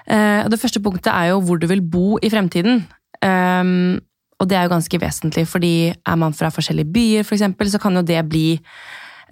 Det 0.02 0.58
første 0.58 0.80
punktet 0.82 1.12
er 1.14 1.28
jo 1.30 1.36
hvor 1.46 1.60
du 1.62 1.68
vil 1.70 1.80
bo 1.80 2.16
i 2.18 2.28
fremtiden. 2.28 2.80
Og 3.22 4.48
det 4.50 4.56
er 4.58 4.64
jo 4.66 4.72
ganske 4.72 4.98
vesentlig, 4.98 5.44
fordi 5.46 5.92
er 5.94 6.16
man 6.18 6.34
fra 6.34 6.50
forskjellige 6.50 6.90
byer, 6.90 7.22
for 7.22 7.36
eksempel, 7.36 7.70
så 7.70 7.78
kan 7.78 7.94
jo 7.94 8.02
det 8.02 8.18
bli 8.26 8.58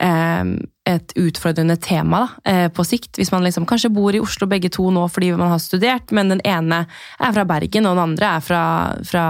et 0.00 1.12
utfordrende 1.20 1.76
tema 1.76 2.22
da, 2.24 2.50
eh, 2.50 2.68
på 2.72 2.84
sikt. 2.84 3.18
Hvis 3.18 3.32
man 3.32 3.44
liksom 3.44 3.66
kanskje 3.68 3.92
bor 3.92 4.14
i 4.16 4.20
Oslo 4.20 4.48
begge 4.50 4.70
to 4.72 4.88
nå 4.90 5.06
fordi 5.12 5.32
man 5.36 5.52
har 5.52 5.60
studert, 5.62 6.10
men 6.12 6.32
den 6.32 6.40
ene 6.44 6.86
er 7.20 7.34
fra 7.36 7.44
Bergen 7.44 7.86
og 7.86 7.96
den 7.96 8.04
andre 8.10 8.30
er 8.36 8.40
fra, 8.44 8.62
fra 9.06 9.24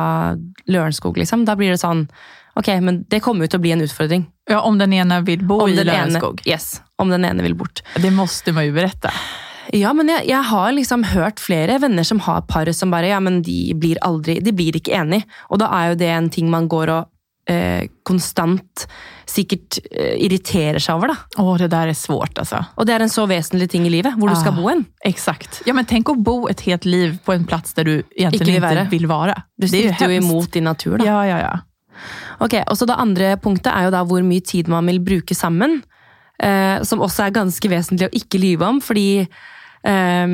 Lørenskog, 0.71 1.19
liksom. 1.19 1.45
Da 1.49 1.57
blir 1.59 1.75
det 1.75 1.83
sånn 1.83 2.07
Ok, 2.59 2.67
men 2.83 3.05
det 3.09 3.21
kommer 3.23 3.47
jo 3.47 3.53
til 3.53 3.61
å 3.61 3.63
bli 3.63 3.71
en 3.73 3.83
utfordring. 3.85 4.25
Ja, 4.51 4.59
om 4.67 4.75
den 4.77 4.91
ene 4.93 5.21
vil 5.25 5.45
bo 5.47 5.61
Om 5.63 5.71
i 5.71 5.77
Lørenskog? 5.79 6.43
ene, 6.43 6.51
yes, 6.51 6.81
om 6.99 7.09
den 7.09 7.25
ene 7.25 7.45
vil 7.47 7.55
bort. 7.55 7.81
Det 7.95 8.11
måste 8.13 8.53
man 8.53 8.67
jo 8.67 8.75
berette. 8.75 9.13
Ja, 9.73 9.93
men 9.95 10.11
jeg, 10.11 10.27
jeg 10.27 10.43
har 10.51 10.73
liksom 10.75 11.05
hørt 11.13 11.39
flere 11.41 11.79
venner 11.79 12.05
som 12.05 12.19
har 12.27 12.43
par 12.51 12.67
som 12.75 12.91
bare 12.91 13.13
Ja, 13.13 13.21
men 13.23 13.39
de 13.47 13.73
blir 13.79 14.01
aldri 14.03 14.41
De 14.43 14.53
blir 14.53 14.75
ikke 14.77 14.97
enige. 14.99 15.29
Og 15.49 15.63
da 15.63 15.71
er 15.79 15.93
jo 15.93 16.01
det 16.03 16.11
en 16.11 16.29
ting 16.35 16.51
man 16.51 16.67
går 16.69 16.91
og 16.97 17.09
eh, 17.51 17.89
konstant 18.07 18.85
sikkert 19.31 19.79
eh, 19.91 20.17
irriterer 20.25 20.79
seg 20.83 20.97
over, 20.99 21.13
da. 21.13 21.43
Åh, 21.43 21.53
det 21.63 21.69
der 21.73 21.91
er 21.93 21.99
svårt 21.99 22.39
altså. 22.43 22.63
Og 22.79 22.87
det 22.89 22.95
er 22.97 23.05
en 23.05 23.13
så 23.13 23.27
vesentlig 23.31 23.69
ting 23.75 23.87
i 23.87 23.93
livet, 23.93 24.17
hvor 24.19 24.31
du 24.31 24.39
skal 24.39 24.55
Ah. 24.55 24.59
bo 24.61 24.69
hen. 24.71 24.85
Exakt. 25.07 25.61
Ja, 25.67 25.75
men 25.77 25.87
tenk 25.91 26.11
å 26.11 26.17
bo 26.19 26.47
et 26.51 26.63
helt 26.67 26.87
liv 26.89 27.19
på 27.27 27.35
en 27.35 27.45
plats 27.51 27.75
der 27.79 27.85
du 27.85 27.93
egentlig 28.01 28.41
Ikke 28.41 28.47
vil 28.47 28.57
inte 28.61 28.89
være. 29.09 29.37
Du 29.61 29.69
stritter 29.71 30.09
jo 30.11 30.21
imot 30.23 30.51
din 30.57 30.65
natur, 30.71 30.99
da. 30.99 31.05
Ja, 31.05 31.21
ja, 31.29 31.39
ja. 31.45 31.53
Ok, 32.41 32.55
og 32.67 32.77
så 32.79 32.87
Det 32.89 32.97
andre 32.97 33.37
punktet 33.37 33.73
er 33.75 33.85
jo 33.85 33.91
da 33.93 34.03
hvor 34.09 34.23
mye 34.25 34.41
tid 34.41 34.69
man 34.73 34.87
vil 34.87 34.99
bruke 35.05 35.35
sammen. 35.37 35.83
Eh, 36.43 36.81
som 36.89 37.03
også 37.05 37.27
er 37.27 37.37
ganske 37.37 37.69
vesentlig 37.69 38.09
å 38.09 38.15
ikke 38.17 38.41
lyve 38.41 38.65
om. 38.67 38.81
fordi 38.81 39.29
eh, 39.85 40.27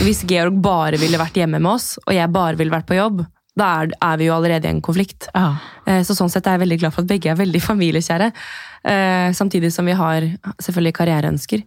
hvis 0.00 0.24
Georg 0.30 0.60
bare 0.62 0.96
ville 1.00 1.18
vært 1.18 1.34
hjemme 1.40 1.58
med 1.60 1.72
oss, 1.72 1.98
og 2.06 2.14
jeg 2.14 2.30
bare 2.32 2.56
ville 2.56 2.70
vært 2.70 2.86
på 2.86 2.96
jobb, 2.98 3.24
da 3.60 3.70
er, 3.80 3.94
er 4.00 4.20
vi 4.20 4.28
jo 4.28 4.34
allerede 4.36 4.68
i 4.68 4.74
en 4.74 4.82
konflikt. 4.84 5.28
ja. 5.34 5.54
Eh, 5.86 6.02
så 6.06 6.16
sånn 6.16 6.30
sett 6.32 6.46
er 6.46 6.56
jeg 6.56 6.64
veldig 6.64 6.78
glad 6.82 6.94
for 6.94 7.04
at 7.04 7.10
begge 7.10 7.32
er 7.32 7.40
veldig 7.40 7.62
familiekjære. 7.70 8.30
Eh, 8.90 9.32
samtidig 9.36 9.72
som 9.74 9.88
vi 9.88 9.96
har 9.96 10.28
selvfølgelig 10.60 10.96
karriereønsker. 11.00 11.64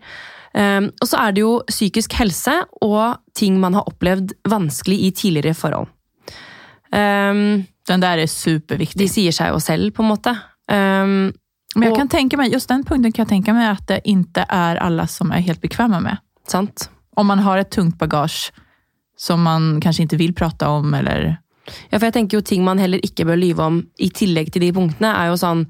Eh, 0.54 0.82
og 0.88 1.10
så 1.10 1.20
er 1.26 1.36
det 1.36 1.44
jo 1.44 1.58
psykisk 1.70 2.16
helse 2.20 2.56
og 2.86 3.20
ting 3.38 3.60
man 3.62 3.78
har 3.78 3.90
opplevd 3.90 4.36
vanskelig 4.50 5.00
i 5.08 5.12
tidligere 5.24 5.58
forhold. 5.58 5.92
Den 6.94 8.02
der 8.04 8.20
er 8.22 8.30
superviktig. 8.30 9.00
de 9.00 9.08
sier 9.10 9.34
seg 9.34 9.50
jo 9.50 9.58
selv, 9.60 9.90
på 9.98 10.04
en 10.04 10.12
måte. 10.12 10.34
Men 10.70 11.88
jeg 11.88 11.96
kan 11.98 12.12
tenke 12.12 12.38
meg, 12.38 12.54
just 12.54 12.70
den 12.70 12.84
punkten 12.86 13.10
kan 13.10 13.26
jeg 13.26 13.32
tenke 13.32 13.56
meg 13.58 13.72
at 13.72 13.88
det 13.90 13.98
ikke 14.06 14.46
er 14.46 14.78
alle 14.78 15.08
som 15.10 15.34
er 15.34 15.42
helt 15.42 15.58
bekvemme 15.64 15.98
med. 16.06 16.22
sant? 16.46 16.86
Om 17.18 17.26
man 17.34 17.42
har 17.42 17.58
et 17.58 17.72
tungt 17.74 17.98
bagasje 17.98 18.54
som 19.18 19.42
man 19.42 19.80
kanskje 19.82 20.06
ikke 20.06 20.22
vil 20.22 20.36
prate 20.38 20.70
om 20.70 20.94
eller... 20.94 21.38
Ja, 21.92 21.98
for 21.98 22.08
jeg 22.08 22.16
tenker 22.18 22.40
jo 22.40 22.46
ting 22.46 22.64
man 22.66 22.82
heller 22.82 23.02
ikke 23.06 23.26
bør 23.28 23.40
lyve 23.40 23.64
om 23.66 23.80
i 24.02 24.10
tillegg 24.14 24.52
til 24.54 24.66
de 24.66 24.74
punktene, 24.76 25.14
er 25.14 25.32
jo 25.32 25.40
sånn 25.40 25.66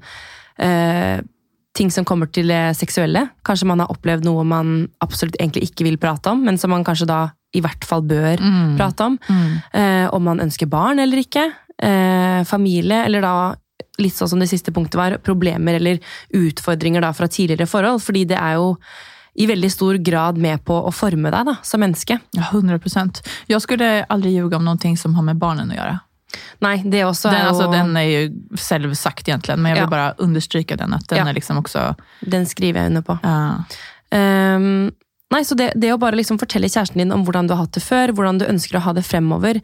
eh, 0.62 1.22
Ting 1.74 1.88
som 1.90 2.04
kommer 2.06 2.28
til 2.30 2.46
det 2.46 2.76
seksuelle. 2.78 3.24
Kanskje 3.42 3.66
man 3.66 3.80
har 3.82 3.90
opplevd 3.90 4.22
noe 4.22 4.44
man 4.46 4.84
absolutt 5.02 5.34
egentlig 5.40 5.72
ikke 5.72 5.82
vil 5.88 5.96
prate 5.98 6.30
om, 6.30 6.44
men 6.46 6.54
som 6.54 6.70
man 6.70 6.84
kanskje 6.86 7.08
da 7.10 7.16
i 7.50 7.62
hvert 7.64 7.82
fall 7.82 8.04
bør 8.06 8.38
prate 8.78 9.08
om. 9.08 9.16
Eh, 9.74 10.06
om 10.14 10.22
man 10.22 10.38
ønsker 10.44 10.70
barn 10.70 11.02
eller 11.02 11.18
ikke. 11.18 11.48
Eh, 11.82 12.44
familie, 12.46 13.00
eller 13.08 13.26
da 13.26 13.32
litt 13.98 14.14
sånn 14.14 14.30
som 14.30 14.38
det 14.38 14.46
siste 14.52 14.70
punktet 14.70 14.94
var, 14.98 15.18
problemer 15.18 15.74
eller 15.80 15.98
utfordringer 16.30 17.02
da 17.02 17.10
fra 17.12 17.26
tidligere 17.26 17.66
forhold. 17.66 18.02
Fordi 18.06 18.22
det 18.30 18.38
er 18.38 18.54
jo 18.54 18.76
i 19.34 19.46
veldig 19.50 19.70
stor 19.72 19.98
grad 19.98 20.38
med 20.38 20.62
på 20.64 20.76
å 20.86 20.92
forme 20.94 21.30
deg 21.34 21.46
da, 21.48 21.56
som 21.66 21.80
menneske. 21.82 22.20
Ja, 22.36 22.48
100 22.52 22.78
Jeg 22.78 23.22
Jag 23.48 23.62
skulle 23.62 24.04
aldri 24.08 24.34
ljuge 24.36 24.56
om 24.56 24.64
noe 24.64 24.96
som 24.96 25.14
har 25.14 25.22
med 25.22 25.36
barnen 25.36 25.70
å 25.70 25.74
gjøre. 25.74 26.00
Nei, 26.64 26.76
det 26.82 27.04
også 27.04 27.30
Den, 27.30 27.40
er 27.46 27.52
jo 27.52 27.70
den 27.72 27.96
er 27.96 28.06
jo 28.08 28.56
selvsagt, 28.58 29.28
egentlig, 29.28 29.56
men 29.58 29.70
jeg 29.74 29.76
vil 29.78 29.86
Ja. 29.86 29.90
bare 29.90 30.14
understreke 30.18 30.76
den. 30.76 30.94
at 30.94 31.06
den 31.08 31.18
Ja. 31.18 31.26
er 31.26 31.34
liksom 31.34 31.62
også 31.62 31.96
Den 32.28 32.44
skriver 32.46 32.80
jeg 32.80 32.86
under 32.86 33.02
på. 33.02 33.18
Ja. 33.22 33.64
Um, 34.56 34.90
nei, 35.30 35.40
så 35.42 35.56
det, 35.56 35.72
det 35.76 35.92
å 35.92 35.98
bare 35.98 36.16
liksom 36.16 36.38
fortelle 36.38 36.68
kjæresten 36.70 36.96
din 37.02 37.12
om 37.12 37.24
hvordan 37.24 37.46
du 37.48 37.54
har 37.54 37.64
hatt 37.64 37.72
det 37.72 37.82
før, 37.82 38.12
hvordan 38.14 38.38
du 38.38 38.46
ønsker 38.46 38.78
å 38.78 38.82
ha 38.82 38.92
det 38.92 39.04
fremover, 39.04 39.60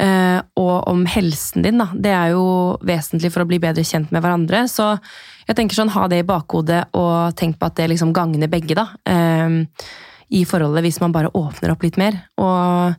uh, 0.00 0.40
og 0.56 0.88
om 0.88 1.04
helsen 1.06 1.62
din, 1.62 1.78
da, 1.78 1.86
det 1.94 2.10
er 2.10 2.30
jo 2.34 2.78
vesentlig 2.82 3.32
for 3.32 3.44
å 3.44 3.46
bli 3.46 3.58
bedre 3.58 3.84
kjent 3.84 4.10
med 4.12 4.22
hverandre. 4.22 4.64
Så 4.68 4.98
jeg 5.48 5.56
tenker 5.58 5.76
sånn, 5.76 5.92
ha 5.92 6.06
det 6.08 6.22
i 6.22 6.26
bakhodet, 6.26 6.86
og 6.96 7.36
tenk 7.38 7.58
på 7.60 7.68
at 7.68 7.76
det 7.78 7.90
liksom 7.92 8.14
gagner 8.16 8.50
begge, 8.52 8.76
da. 8.78 8.88
ehm, 9.04 9.64
I 10.34 10.44
forholdet, 10.48 10.84
hvis 10.86 11.00
man 11.02 11.12
bare 11.12 11.32
åpner 11.36 11.74
opp 11.74 11.82
litt 11.84 11.98
mer. 12.00 12.16
Og 12.40 12.94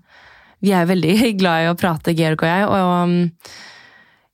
vi 0.62 0.74
er 0.74 0.90
veldig 0.90 1.16
glad 1.42 1.64
i 1.64 1.72
å 1.72 1.80
prate, 1.80 2.14
Georg 2.18 2.44
og 2.46 2.52
jeg. 2.52 2.68
og 2.70 2.84
um, 3.10 3.18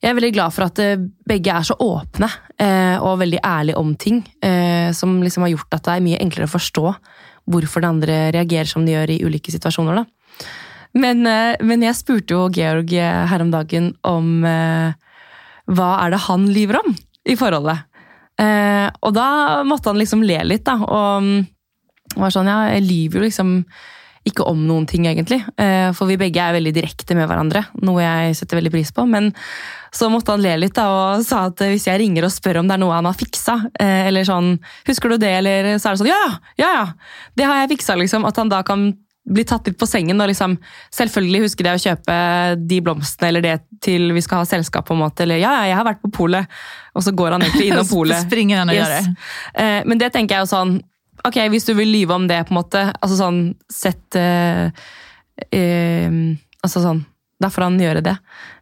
jeg 0.02 0.10
er 0.10 0.16
veldig 0.18 0.32
glad 0.34 0.50
for 0.50 0.66
at 0.66 0.80
eh, 0.82 1.02
begge 1.30 1.52
er 1.54 1.66
så 1.66 1.76
åpne 1.78 2.26
eh, 2.58 2.96
og 2.98 3.20
veldig 3.20 3.38
ærlige 3.46 3.78
om 3.78 3.92
ting. 3.94 4.18
Eh, 4.42 4.90
som 4.98 5.20
liksom 5.22 5.46
har 5.46 5.52
gjort 5.52 5.76
at 5.76 5.84
det 5.86 5.94
er 5.94 6.02
mye 6.08 6.18
enklere 6.24 6.48
å 6.48 6.54
forstå 6.56 6.86
hvorfor 7.52 7.84
de 7.84 7.90
andre 7.90 8.16
reagerer 8.34 8.66
som 8.70 8.82
de 8.86 8.96
gjør 8.96 9.12
i 9.14 9.20
ulike 9.22 9.54
situasjoner. 9.54 10.00
Da. 10.00 10.48
Men, 10.98 11.22
men 11.24 11.82
jeg 11.86 11.96
spurte 11.96 12.34
jo 12.34 12.50
Georg 12.52 12.90
her 12.92 13.42
om 13.42 13.48
dagen 13.50 13.88
om 14.06 14.44
hva 14.44 15.88
er 16.02 16.12
det 16.12 16.20
han 16.26 16.44
lyver 16.52 16.78
om 16.82 16.92
i 17.24 17.34
forholdet. 17.40 17.88
Eh, 18.42 18.88
og 19.02 19.14
da 19.16 19.62
måtte 19.68 19.92
han 19.92 20.00
liksom 20.00 20.24
le 20.26 20.40
litt, 20.48 20.66
da. 20.66 20.78
Og 20.82 22.18
var 22.18 22.32
sånn, 22.34 22.50
ja, 22.50 22.60
jeg 22.74 22.86
lyver 22.88 23.20
jo 23.20 23.26
liksom 23.28 23.58
ikke 24.28 24.44
om 24.46 24.60
noen 24.68 24.84
ting, 24.86 25.06
egentlig. 25.10 25.40
Eh, 25.58 25.90
For 25.96 26.06
vi 26.06 26.18
begge 26.20 26.42
er 26.42 26.54
veldig 26.54 26.72
direkte 26.76 27.16
med 27.18 27.26
hverandre, 27.26 27.64
noe 27.82 28.04
jeg 28.04 28.36
setter 28.38 28.60
veldig 28.60 28.70
pris 28.74 28.92
på. 28.94 29.06
Men 29.10 29.32
så 29.92 30.08
måtte 30.12 30.34
han 30.34 30.44
le 30.44 30.54
litt 30.60 30.76
da, 30.78 30.86
og 30.92 31.24
sa 31.26 31.48
at 31.50 31.62
hvis 31.66 31.88
jeg 31.88 31.98
ringer 32.04 32.28
og 32.28 32.34
spør 32.34 32.60
om 32.60 32.70
det 32.70 32.76
er 32.76 32.82
noe 32.84 32.94
han 32.94 33.08
har 33.08 33.18
fiksa, 33.18 33.58
eh, 33.82 34.06
eller 34.08 34.22
sånn 34.28 34.58
'Husker 34.86 35.10
du 35.10 35.18
det?' 35.18 35.38
eller 35.42 35.74
så 35.78 35.90
er 35.90 35.92
det 35.92 36.00
sånn 36.02 36.12
'Ja, 36.12 36.22
ja! 36.24 36.38
ja, 36.58 36.70
ja, 36.72 36.86
Det 37.36 37.44
har 37.44 37.56
jeg 37.66 37.78
fiksa', 37.78 37.98
liksom. 37.98 38.24
At 38.24 38.36
han 38.36 38.48
da 38.48 38.62
kan 38.62 38.96
bli 39.22 39.44
tatt 39.46 39.68
litt 39.68 39.78
på 39.78 39.86
sengen 39.86 40.20
og 40.20 40.26
liksom 40.30 40.56
Selvfølgelig 40.94 41.44
husker 41.44 41.68
jeg 41.68 41.78
å 41.78 41.82
kjøpe 41.82 42.16
de 42.58 42.78
blomstene 42.84 43.28
eller 43.30 43.44
det 43.44 43.56
til 43.82 44.10
vi 44.14 44.22
skal 44.24 44.42
ha 44.42 44.48
selskap, 44.48 44.86
på 44.86 44.94
en 44.96 45.02
måte. 45.02 45.24
Eller 45.24 45.40
'Ja, 45.42 45.64
jeg 45.66 45.76
har 45.76 45.84
vært 45.86 46.02
på 46.02 46.10
polet', 46.10 46.46
og 46.94 47.02
så 47.02 47.14
går 47.14 47.32
han 47.32 47.42
egentlig 47.42 47.70
innom 47.70 47.88
polet. 47.98 48.22
Springer 48.26 48.62
han 48.62 48.70
og 48.70 48.76
yes. 48.76 48.88
gjør 48.88 48.94
det. 48.94 49.16
Eh, 49.64 49.82
men 49.86 49.98
det 49.98 50.12
tenker 50.12 50.36
jeg 50.36 50.46
jo 50.46 50.54
sånn 50.56 50.80
Ok, 51.22 51.36
hvis 51.52 51.66
du 51.68 51.74
vil 51.74 51.92
lyve 51.92 52.14
om 52.14 52.26
det, 52.26 52.40
på 52.48 52.50
en 52.54 52.58
måte 52.58 52.80
altså 52.98 53.16
sånn 53.16 53.54
Sett 53.70 54.16
eh, 54.18 54.72
eh, 55.54 56.10
Altså 56.64 56.82
sånn 56.82 57.04
Da 57.38 57.50
får 57.50 57.62
han 57.62 57.78
gjøre 57.78 58.02
det. 58.02 58.16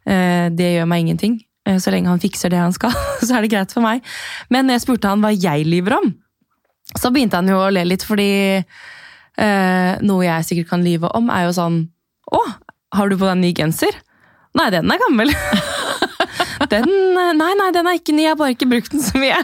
Eh, 0.05 0.49
det 0.49 0.73
gjør 0.75 0.85
meg 0.89 1.01
ingenting. 1.01 1.39
Eh, 1.67 1.77
så 1.77 1.93
lenge 1.93 2.09
han 2.09 2.21
fikser 2.21 2.49
det 2.49 2.57
han 2.57 2.73
skal, 2.73 2.93
så 3.21 3.35
er 3.37 3.45
det 3.45 3.51
greit 3.53 3.73
for 3.73 3.85
meg. 3.85 4.01
Men 4.49 4.65
når 4.65 4.79
jeg 4.79 4.85
spurte 4.87 5.11
han 5.11 5.21
hva 5.21 5.29
jeg 5.33 5.67
lyver 5.67 5.99
om, 5.99 6.09
så 6.97 7.11
begynte 7.13 7.37
han 7.37 7.49
jo 7.49 7.59
å 7.61 7.69
le 7.69 7.85
litt, 7.85 8.03
fordi 8.03 8.31
eh, 9.37 9.97
noe 10.01 10.25
jeg 10.25 10.47
sikkert 10.47 10.71
kan 10.73 10.85
lyve 10.85 11.11
om, 11.17 11.29
er 11.33 11.47
jo 11.47 11.55
sånn 11.57 11.81
Å, 12.31 12.39
har 12.95 13.11
du 13.11 13.17
på 13.19 13.27
deg 13.27 13.39
ny 13.41 13.51
genser? 13.55 13.95
Nei, 14.55 14.67
den 14.71 14.91
er 14.91 14.99
gammel. 14.99 15.31
den, 16.71 16.87
eh, 16.91 17.31
nei, 17.35 17.51
nei, 17.59 17.69
den 17.75 17.87
er 17.87 17.97
ikke 17.99 18.15
ny, 18.15 18.25
jeg 18.25 18.33
har 18.33 18.39
bare 18.39 18.55
ikke 18.55 18.67
brukt 18.71 18.91
den 18.91 19.03
så 19.03 19.19
mye. 19.19 19.39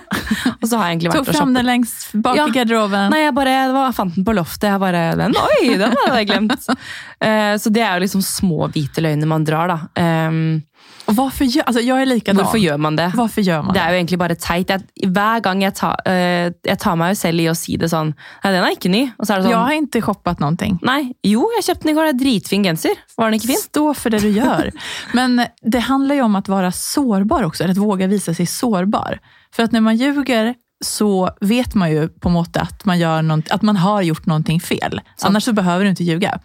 Og 0.58 0.66
så 0.68 0.80
har 0.80 0.90
jeg 0.90 0.98
egentlig 0.98 1.12
vært 1.12 1.28
Tok 1.28 1.36
fram 1.36 1.54
den 1.56 1.68
lengst 1.68 2.10
bak 2.24 2.40
Ja. 2.40 2.48
i 2.48 2.56
garderoben. 2.56 3.12
Nei, 3.12 3.22
jeg 3.26 3.36
bare 3.36 3.56
jeg 3.56 3.76
var, 3.76 3.96
fant 3.96 4.16
den 4.16 4.28
på 4.28 4.36
loftet. 4.36 4.70
Jeg 4.72 4.84
bare, 4.84 5.04
den, 5.20 5.36
Oi, 5.40 5.76
den 5.80 5.96
hadde 5.96 6.18
jeg 6.22 6.32
glemt! 6.34 6.72
Eh, 7.18 7.56
så 7.58 7.72
det 7.74 7.82
er 7.82 7.96
jo 7.98 8.04
liksom 8.04 8.22
små 8.22 8.68
hvite 8.70 9.02
løgner 9.02 9.26
man 9.26 9.42
drar, 9.42 9.72
da. 9.72 9.78
Och 9.98 10.77
varför 11.08 11.46
gör, 11.46 11.64
alltså 11.64 11.82
jag 11.82 12.02
är 12.02 12.06
likadan. 12.06 12.44
hvorfor 12.44 12.60
gjør 12.60 12.78
man 12.78 12.96
det? 12.96 13.12
Varför 13.16 13.42
gör 13.42 13.62
man 13.62 13.74
Det 13.74 13.80
er 13.80 13.90
jo 13.90 13.96
egentlig 13.96 14.20
bare 14.20 14.36
teit. 14.36 14.70
Jeg, 14.70 15.10
hver 15.14 15.40
gang 15.40 15.62
jeg 15.64 15.74
tar, 15.76 15.96
eh, 16.06 16.52
jeg 16.66 16.80
tar 16.80 16.96
meg 16.96 17.10
jo 17.10 17.16
selv 17.16 17.40
i 17.40 17.48
å 17.50 17.56
si 17.56 17.78
det 17.78 17.90
sånn 17.90 18.14
Nei, 18.44 18.52
den 18.52 18.64
er 18.64 18.76
ikke 18.76 18.90
ny. 18.92 19.04
Og 19.20 19.26
så 19.26 19.34
er 19.34 19.42
det 19.42 19.50
Jag 19.50 19.58
sånn 19.58 19.66
har 19.68 19.74
inte 19.74 20.02
shoppat 20.02 20.40
någonting. 20.40 20.80
Nei, 20.84 21.14
jo, 21.24 21.48
jeg 21.56 21.64
kjøpte 21.64 21.84
den 21.84 21.92
i 21.92 21.96
går. 21.96 22.04
Det 22.04 22.16
er 22.16 22.20
dritfin 22.24 22.64
genser. 22.64 22.96
Var 23.18 23.32
den 23.32 23.40
ikke 23.40 23.48
fin? 23.54 23.62
Stå 23.62 23.94
for 23.96 24.10
det 24.10 24.22
du 24.22 24.30
gjør. 24.30 24.72
Men 25.14 25.46
det 25.62 25.80
handler 25.80 26.16
ju 26.16 26.22
om 26.22 26.36
att 26.36 26.48
vara 26.48 26.72
sårbar 26.72 27.44
också, 27.44 27.64
eller 27.64 27.72
att 27.72 27.78
våga 27.78 28.08
visa 28.08 28.34
sig 28.34 28.46
sårbar. 28.46 29.20
För 29.56 29.64
att 29.64 29.72
när 29.72 29.82
man 29.82 29.96
ljuger 29.96 30.56
så 30.86 31.30
vet 31.42 31.76
man 31.76 31.92
ju 31.92 32.08
på 32.10 32.30
en 32.30 32.34
måte 32.34 32.62
att 32.62 32.86
man, 32.86 33.00
gör 33.00 33.22
något, 33.22 33.50
att 33.52 33.62
man 33.62 33.76
har 33.78 34.02
gjort 34.02 34.26
någonting 34.26 34.60
fel. 34.60 35.02
Annars 35.22 35.44
så 35.44 35.54
behöver 35.54 35.84
du 35.84 35.90
inte 35.90 36.04
ljuga. 36.04 36.40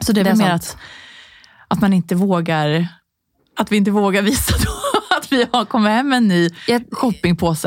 Så 0.00 0.12
det 0.12 0.20
är 0.20 0.24
Det 0.24 0.30
är 0.30 0.36
mer 0.36 0.48
sant. 0.48 0.62
att, 0.62 0.76
att 1.68 1.80
man 1.80 1.92
inte 1.92 2.14
vågar 2.14 2.88
att 3.60 3.72
vi 3.72 3.76
inte 3.76 3.90
vågar 3.90 4.22
visa 4.22 4.54
då 4.64 4.72
at 5.16 5.32
vi 5.32 5.46
har 5.52 5.64
kommet 5.64 5.92
hjem 5.92 6.08
med 6.08 6.16
en 6.16 6.28
ny 6.28 6.42
Jeg, 6.66 6.84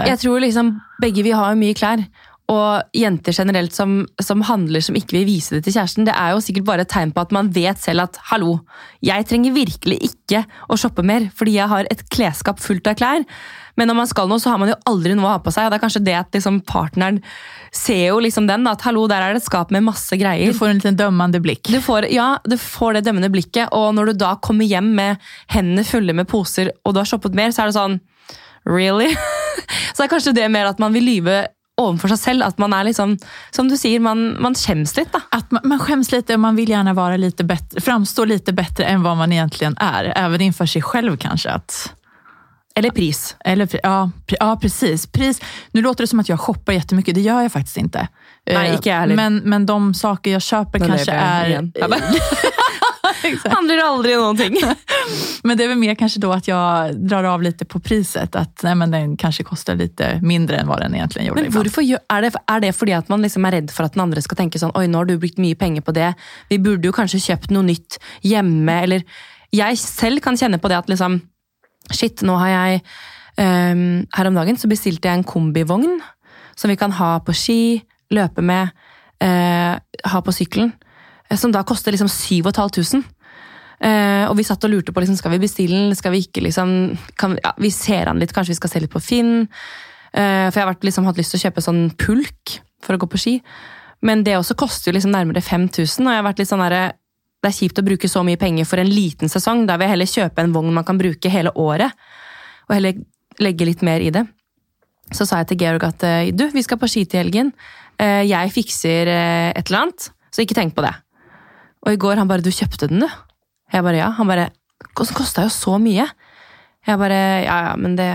jeg 0.09 0.19
tror 0.19 0.39
liksom 0.41 0.77
begge 1.01 1.23
vi 1.23 1.33
har 1.35 1.57
mye 1.59 1.75
klær. 1.77 2.05
Og 2.51 2.97
jenter 2.97 3.31
generelt 3.31 3.71
som, 3.73 4.01
som 4.21 4.41
handler 4.43 4.83
som 4.83 4.97
ikke 4.99 5.15
vil 5.15 5.27
vise 5.29 5.55
det 5.55 5.63
til 5.63 5.77
kjæresten, 5.77 6.07
det 6.07 6.15
er 6.17 6.33
jo 6.33 6.41
sikkert 6.43 6.65
bare 6.67 6.83
et 6.83 6.91
tegn 6.91 7.13
på 7.15 7.23
at 7.23 7.31
man 7.31 7.53
vet 7.55 7.79
selv 7.79 8.03
at 8.03 8.19
hallo, 8.33 8.57
jeg 9.05 9.23
trenger 9.29 9.55
virkelig 9.55 10.01
ikke 10.09 10.43
å 10.67 10.77
shoppe 10.77 11.05
mer, 11.07 11.29
fordi 11.37 11.55
jeg 11.55 11.71
har 11.71 11.87
et 11.93 12.03
klesskap 12.11 12.59
fullt 12.59 12.89
av 12.91 12.97
klær. 12.99 13.23
Men 13.79 13.89
når 13.89 13.97
man 13.97 14.09
skal 14.09 14.29
noe, 14.29 14.41
så 14.41 14.51
har 14.53 14.59
man 14.61 14.69
jo 14.69 14.77
aldri 14.89 15.15
noe 15.17 15.27
å 15.27 15.33
ha 15.35 15.41
på 15.43 15.53
seg. 15.53 15.65
Og 15.65 15.73
det 15.73 15.79
er 15.79 15.83
kanskje 15.83 16.03
det 16.05 16.15
at 16.19 16.35
liksom 16.37 16.59
partneren 16.69 17.19
ser 17.73 18.03
jo 18.11 18.19
liksom 18.21 18.45
den, 18.49 18.67
at 18.69 18.85
hallo, 18.85 19.07
der 19.09 19.25
er 19.25 19.33
det 19.33 19.41
et 19.41 19.47
skap 19.47 19.73
med 19.73 19.85
masse 19.87 20.17
greier. 20.19 20.53
Du 20.53 20.59
får 20.59 20.69
en 20.69 20.81
liten 20.81 20.99
dømmende 20.99 21.41
blikk. 21.43 21.71
Du 21.73 21.79
får, 21.81 22.09
ja, 22.13 22.35
du 22.45 22.57
får 22.61 22.99
det 22.99 23.05
dømmende 23.07 23.31
blikket, 23.33 23.73
og 23.73 23.95
når 23.97 24.11
du 24.11 24.21
da 24.25 24.35
kommer 24.45 24.69
hjem 24.69 24.93
med 24.97 25.33
hendene 25.55 25.85
fulle 25.87 26.13
med 26.13 26.29
poser, 26.29 26.69
og 26.85 26.93
du 26.93 27.01
har 27.01 27.09
shoppet 27.09 27.37
mer, 27.37 27.53
så 27.55 27.65
er 27.65 27.71
det 27.71 27.79
sånn 27.79 28.01
Really? 28.63 29.09
så 29.95 30.05
er 30.05 30.11
kanskje 30.11 30.31
det 30.37 30.45
mer 30.47 30.69
at 30.69 30.79
man 30.79 30.93
vil 30.95 31.03
lyve 31.03 31.41
overfor 31.81 32.13
seg 32.13 32.21
selv. 32.21 32.45
At 32.47 32.61
man 32.61 32.71
er 32.75 32.87
liksom, 32.87 33.17
som 33.51 33.67
du 33.67 33.75
sier, 33.79 33.99
man, 34.03 34.37
man 34.39 34.55
skäms 34.57 34.95
litt. 34.97 35.11
da. 35.13 35.23
At 35.35 35.51
man, 35.51 35.65
man 35.73 35.81
skäms 35.81 36.13
litt, 36.13 36.31
og 36.31 36.39
man 36.45 36.55
vil 36.59 36.71
gjerne 36.73 36.95
være 36.97 37.19
litt 37.21 37.43
bedre, 37.43 37.83
framstå 37.83 38.27
litt 38.29 38.53
bedre 38.55 38.87
enn 38.87 39.03
hva 39.05 39.15
man 39.19 39.33
egentlig 39.35 39.73
er. 39.73 40.13
Even 40.13 40.45
innenfor 40.45 40.69
seg 40.69 40.85
selv, 40.87 41.17
kanskje. 41.19 41.57
Att, 41.59 41.81
Eller 42.75 42.89
pris. 42.89 43.35
eller, 43.45 43.69
ja, 43.83 44.11
ja, 44.39 44.57
precis. 44.61 45.07
Pris. 45.07 45.41
Nu 45.71 45.81
låter 45.81 46.03
det 46.03 46.07
som 46.07 46.19
att 46.19 46.29
jag 46.29 46.39
shoppar 46.39 46.73
jättemycket. 46.73 47.15
Det 47.15 47.21
gör 47.21 47.41
jag 47.41 47.51
faktiskt 47.51 47.77
inte. 47.77 48.07
Nej, 48.45 48.69
Eh, 48.69 48.75
icke 48.75 49.05
men, 49.05 49.37
men 49.37 49.65
de 49.65 49.93
saker 49.93 50.31
jag 50.31 50.41
köper 50.41 50.79
Nå 50.79 50.85
kanske 50.85 51.11
jeg 51.11 51.51
är... 51.51 51.71
Handlar 53.49 53.77
aldrig 53.77 54.15
någonting. 54.15 54.55
Men 55.43 55.57
det 55.57 55.63
är 55.63 55.67
väl 55.67 55.77
mer 55.77 55.95
kanske 55.95 56.19
då 56.19 56.31
att 56.31 56.47
jag 56.47 56.95
drar 57.07 57.23
av 57.23 57.41
lite 57.41 57.65
på 57.65 57.79
priset. 57.79 58.35
Att 58.35 58.63
nej, 58.63 58.75
men 58.75 58.91
den 58.91 59.17
kanske 59.17 59.43
kostar 59.43 59.75
lite 59.75 60.19
mindre 60.21 60.57
än 60.57 60.67
vad 60.67 60.79
den 60.79 60.95
egentligen 60.95 61.27
gjorde. 61.27 61.41
Men 61.41 61.51
varför 61.51 61.81
är 62.09 62.21
det, 62.21 62.31
är 62.47 62.59
det 62.59 62.73
fordi 62.73 62.93
at 62.93 63.09
man 63.09 63.21
liksom 63.21 63.45
er 63.45 63.51
redd 63.51 63.71
for 63.71 63.83
at 63.83 63.93
den 63.93 64.01
andre 64.01 64.21
skal 64.21 64.37
tenke 64.37 64.59
sånn 64.59 64.71
Oi, 64.75 64.87
nå 64.87 64.97
har 64.97 65.05
du 65.05 65.17
brukt 65.17 65.37
mye 65.37 65.55
penger 65.55 65.81
på 65.81 65.91
det. 65.95 66.13
Vi 66.49 66.59
burde 66.59 66.87
jo 66.87 66.95
kanskje 66.95 67.19
kjøpt 67.19 67.51
noe 67.51 67.63
nytt 67.63 67.99
hjemme. 68.21 68.81
Eller 68.83 69.03
jeg 69.53 69.77
selv 69.77 70.23
kan 70.23 70.37
kjenne 70.37 70.59
på 70.59 70.71
det 70.71 70.77
at 70.77 70.89
liksom 70.89 71.21
Shit, 71.91 72.23
nå 72.23 72.35
har 72.39 72.51
jeg 72.53 72.83
um, 73.37 74.03
Her 74.15 74.29
om 74.29 74.37
dagen 74.37 74.59
så 74.59 74.69
bestilte 74.71 75.09
jeg 75.09 75.19
en 75.19 75.27
kombivogn 75.27 75.99
som 76.55 76.69
vi 76.69 76.77
kan 76.77 76.93
ha 76.93 77.17
på 77.25 77.33
ski, 77.33 77.81
løpe 78.13 78.43
med, 78.45 78.69
uh, 79.25 79.73
ha 79.81 80.19
på 80.21 80.33
sykkelen. 80.35 80.69
eh, 81.29 81.37
Som 81.37 81.51
da 81.51 81.63
koster 81.65 81.91
liksom 81.91 82.07
7500. 82.07 83.01
Uh, 83.83 84.29
og 84.29 84.37
vi 84.37 84.45
satt 84.47 84.63
og 84.63 84.71
lurte 84.71 84.93
på 84.93 85.01
liksom, 85.01 85.17
skal 85.17 85.33
vi 85.33 85.41
bestille 85.41 85.75
den, 85.75 85.95
skal 85.97 86.13
vi 86.13 86.21
ikke 86.23 86.43
liksom 86.45 86.95
kan, 87.19 87.33
ja, 87.43 87.51
Vi 87.57 87.71
ser 87.73 88.07
an 88.07 88.21
litt, 88.21 88.31
kanskje 88.31 88.53
vi 88.53 88.59
skal 88.61 88.69
se 88.69 88.79
litt 88.79 88.93
på 88.93 89.01
Finn. 89.01 89.49
Uh, 90.13 90.47
for 90.53 90.61
jeg 90.61 90.63
har 90.63 90.71
vært, 90.75 90.85
liksom, 90.85 91.09
hatt 91.09 91.17
lyst 91.17 91.33
til 91.33 91.41
å 91.41 91.45
kjøpe 91.47 91.65
sånn 91.65 91.83
pulk 91.97 92.59
for 92.85 92.95
å 92.95 93.01
gå 93.01 93.09
på 93.09 93.19
ski. 93.19 93.33
Men 94.05 94.23
det 94.23 94.37
også 94.37 94.55
koster 94.59 94.91
jo 94.91 94.97
liksom 94.97 95.11
nærmere 95.15 95.41
5000, 95.41 96.05
og 96.05 96.13
jeg 96.13 96.21
har 96.21 96.27
vært 96.27 96.43
litt 96.43 96.51
sånn 96.51 96.63
derre 96.63 96.85
det 97.43 97.49
er 97.51 97.57
kjipt 97.57 97.79
å 97.81 97.83
bruke 97.85 98.07
så 98.07 98.21
mye 98.23 98.39
penger 98.39 98.65
for 98.69 98.79
en 98.79 98.87
liten 98.89 99.27
sesong. 99.31 99.65
Da 99.67 99.75
vil 99.77 99.89
jeg 99.89 99.93
heller 99.97 100.09
kjøpe 100.13 100.43
en 100.45 100.53
vogn 100.55 100.73
man 100.73 100.85
kan 100.87 100.97
bruke 100.99 101.29
hele 101.29 101.51
året. 101.59 101.91
Og 102.69 102.75
heller 102.77 103.01
legge 103.43 103.67
litt 103.67 103.83
mer 103.83 103.99
i 103.99 104.11
det. 104.15 104.23
Så 105.13 105.27
sa 105.27 105.41
jeg 105.41 105.49
til 105.51 105.59
Georg 105.65 105.83
at 105.83 106.03
eh, 106.07 106.31
du, 106.31 106.45
vi 106.55 106.63
skal 106.63 106.79
på 106.79 106.87
ski 106.87 107.03
til 107.05 107.19
helgen. 107.25 107.51
Eh, 107.99 108.23
Jeg 108.29 108.53
fikser 108.55 109.11
eh, 109.11 109.49
et 109.59 109.67
eller 109.67 109.81
annet, 109.89 110.07
så 110.33 110.41
ikke 110.45 110.55
tenk 110.57 110.73
på 110.77 110.85
det. 110.85 110.93
Og 111.83 111.91
i 111.93 111.99
går 111.99 112.15
han 112.21 112.27
bare 112.31 112.41
'du 112.41 112.49
kjøpte 112.49 112.87
den, 112.87 113.03
du'. 113.03 113.11
Jeg 113.73 113.83
bare 113.83 113.97
ja. 113.99 114.09
Han 114.15 114.27
bare 114.27 114.49
'den 114.79 114.93
kosta 114.95 115.43
jo 115.43 115.49
så 115.51 115.75
mye'. 115.77 116.07
Jeg 116.87 116.97
bare 116.97 117.43
ja 117.43 117.57
ja, 117.69 117.75
men 117.75 117.95
det 117.99 118.07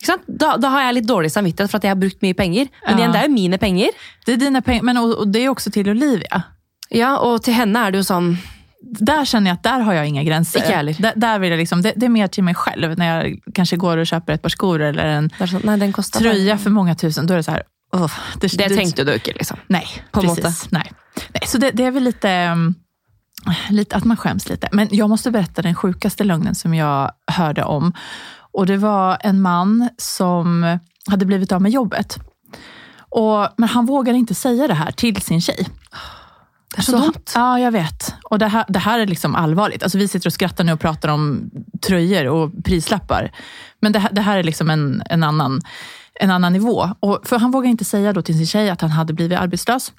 ikke 0.00 0.06
sant? 0.06 0.24
Da, 0.28 0.56
da 0.56 0.68
har 0.70 0.80
jeg 0.86 0.94
litt 1.02 1.08
dårlig 1.08 1.30
samvittighet 1.30 1.70
for 1.70 1.76
at 1.76 1.84
jeg 1.84 1.90
har 1.90 2.00
brukt 2.00 2.22
mye 2.22 2.34
penger. 2.34 2.68
Men 2.86 2.96
Ja. 2.96 3.04
igjen, 3.04 3.12
det 3.12 3.20
er 3.20 3.26
jo 3.28 3.34
mine 3.34 3.58
penger. 3.58 3.90
Det 4.24 4.32
er 4.34 4.36
dine 4.46 4.62
penger, 4.62 4.82
men 4.84 4.96
og, 4.96 5.18
og 5.18 5.32
det 5.32 5.42
er 5.42 5.46
jo 5.46 5.54
også 5.54 5.70
til 5.74 5.90
Olivia. 5.90 6.44
Ja, 6.90 7.16
Og 7.18 7.42
til 7.44 7.54
henne 7.54 7.86
er 7.86 7.92
det 7.92 8.02
jo 8.02 8.08
sånn 8.08 8.36
der 8.80 9.24
kjenner 9.26 9.50
jeg 9.50 9.58
at 9.58 9.64
der 9.66 9.82
har 9.84 9.96
jeg 9.98 10.10
inga 10.12 10.22
grenser. 10.24 10.62
Ikke 10.62 10.76
heller. 10.76 10.98
Der, 11.02 11.16
der 11.18 11.40
vil 11.42 11.50
jeg 11.50 11.58
liksom, 11.58 11.80
det, 11.82 11.92
det 11.98 12.06
er 12.06 12.12
mer 12.14 12.28
til 12.32 12.44
meg 12.46 12.56
selv 12.62 12.94
når 12.98 13.08
jeg 13.08 13.54
kanskje 13.56 13.78
går 13.82 14.02
og 14.02 14.10
kjøper 14.10 14.36
et 14.36 14.44
par 14.44 14.54
skor 14.54 14.84
eller 14.90 15.14
en 15.16 15.26
sånn, 15.40 15.64
Nei, 15.66 15.74
den 15.82 15.92
trøye 15.92 16.58
for 16.62 16.74
mange 16.76 16.94
tusen. 16.98 17.26
Da 17.26 17.34
er 17.36 17.42
det 17.42 17.48
sånn 17.48 17.64
oh, 17.98 18.18
det, 18.40 18.52
Det 18.60 18.68
tenkte 18.72 19.04
du 19.04 19.12
ikke, 19.16 19.34
liksom. 19.36 19.60
Nei. 19.74 19.82
På 20.14 20.22
en 20.22 20.30
måte. 20.30 20.52
Nei. 20.76 20.86
nei. 21.34 21.42
så 21.50 21.60
det, 21.60 21.72
det 21.76 21.88
er 21.88 21.96
vel 21.96 22.06
litt 22.06 22.28
um, 22.30 22.70
lite 23.70 23.96
att 23.96 24.04
man 24.04 24.16
skäms 24.16 24.48
lite. 24.48 24.68
Men 24.72 24.88
jeg 24.90 25.08
måste 25.10 25.30
berätta 25.30 25.62
den 25.62 25.74
sjukaste 25.74 26.24
lögnen 26.24 26.54
som 26.54 26.74
jeg 26.74 27.10
hørte 27.26 27.64
om. 27.64 27.92
Och 28.52 28.66
Det 28.66 28.76
var 28.76 29.18
en 29.20 29.42
man 29.42 29.88
som 29.98 30.78
hade 31.10 31.26
blivit 31.26 31.52
av 31.52 31.62
med 31.62 31.72
jobbet. 31.72 32.18
Och, 33.10 33.48
men 33.56 33.68
han 33.68 33.86
vågade 33.86 34.18
ikke 34.18 34.34
si 34.34 34.56
det 34.56 34.74
her 34.74 34.90
til 34.90 35.20
sin 35.22 35.40
tjej. 35.40 35.66
Det 36.78 36.82
er 36.82 36.92
så, 36.92 36.98
dumt. 36.98 37.32
Ja, 37.34 37.58
jag 37.58 37.72
vet. 37.72 38.14
Och 38.30 38.38
det 38.38 38.46
här, 38.46 38.64
det 38.68 38.78
här 38.78 38.98
är 38.98 39.06
liksom 39.06 39.34
allvarligt. 39.34 39.82
Alltså, 39.82 39.98
vi 39.98 40.08
sitter 40.08 40.28
och 40.28 40.32
skrattar 40.32 40.64
nu 40.64 40.72
och 40.72 40.80
pratar 40.80 41.08
om 41.08 41.50
tröjor 41.86 42.26
och 42.26 42.64
prislappar. 42.64 43.30
Men 43.80 43.92
det 43.92 44.08
det 44.12 44.20
här 44.20 44.38
är 44.38 44.42
liksom 44.42 44.70
en, 44.70 45.02
en, 45.10 45.22
annan, 45.22 45.60
en 46.20 46.30
annan 46.30 46.52
nivå. 46.52 46.88
Och 47.00 47.20
för 47.24 47.38
han 47.38 47.50
vågade 47.50 47.70
inte 47.70 47.84
säga 47.84 48.12
då 48.12 48.22
till 48.22 48.36
sin 48.36 48.46
tjej 48.46 48.70
att 48.70 48.80
han 48.80 48.90
hade 48.90 49.12
blivit 49.12 49.38
arbetslös. 49.38 49.92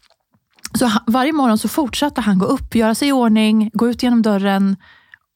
Så 0.79 0.85
han, 0.85 1.03
varje 1.07 1.33
morgon 1.33 1.57
så 1.57 1.67
fortsatte 1.67 2.21
han 2.21 2.39
gå 2.39 2.45
upp, 2.45 2.75
göra 2.75 2.95
sig 2.95 3.07
i 3.07 3.11
ordning, 3.11 3.69
gå 3.73 3.89
ut 3.89 4.03
genom 4.03 4.21
dörren 4.21 4.75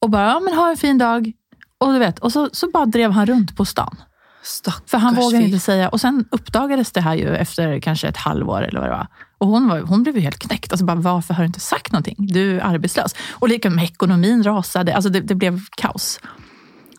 och 0.00 0.10
bara, 0.10 0.26
ja, 0.26 0.40
men 0.40 0.54
ha 0.54 0.70
en 0.70 0.76
fin 0.76 0.98
dag. 0.98 1.32
Och, 1.78 1.92
du 1.92 1.98
vet, 1.98 2.18
och 2.18 2.32
så, 2.32 2.48
så 2.52 2.70
bara 2.70 2.86
drev 2.86 3.10
han 3.10 3.26
runt 3.26 3.56
på 3.56 3.64
stan. 3.64 3.96
For 4.64 4.72
För 4.86 4.98
han 4.98 5.14
vågade 5.14 5.42
fyr. 5.42 5.46
inte 5.46 5.58
säga. 5.58 5.88
Och 5.88 6.00
sen 6.00 6.24
uppdagades 6.30 6.92
det 6.92 7.00
här 7.00 7.14
ju 7.14 7.36
efter 7.36 7.80
kanske 7.80 8.08
ett 8.08 8.16
halvår 8.16 8.62
eller 8.62 8.80
vad 8.80 8.88
det 8.88 8.96
var. 8.96 9.06
Och 9.44 9.50
hon, 9.50 9.68
var, 9.68 9.80
hon 9.80 10.02
blev 10.02 10.16
ju 10.16 10.20
helt 10.22 10.38
knäckt. 10.38 10.72
Alltså 10.72 10.86
bara, 10.86 10.96
varför 10.96 11.34
har 11.34 11.42
du 11.42 11.46
inte 11.46 11.60
sagt 11.60 11.92
någonting? 11.92 12.16
Du 12.18 12.56
är 12.56 12.60
arbetslös. 12.60 13.14
Och 13.32 13.48
lika 13.48 13.70
med 13.70 13.84
ekonomin 13.84 14.42
rasade. 14.42 14.94
Alltså 14.94 15.10
det, 15.10 15.20
det 15.20 15.34
blev 15.34 15.60
kaos. 15.76 16.20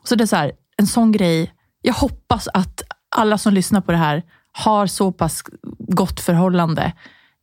Så 0.03 0.15
det 0.15 0.23
är 0.23 0.25
så 0.25 0.35
här, 0.35 0.51
en 0.77 0.87
sån 0.87 1.11
grej. 1.11 1.53
Jag 1.81 1.93
hoppas 1.93 2.47
att 2.53 2.81
alla 3.15 3.37
som 3.37 3.53
lyssnar 3.53 3.81
på 3.81 3.91
det 3.91 3.97
här 3.97 4.23
har 4.51 4.87
så 4.87 5.11
pass 5.11 5.43
gott 5.79 6.19
förhållande 6.19 6.93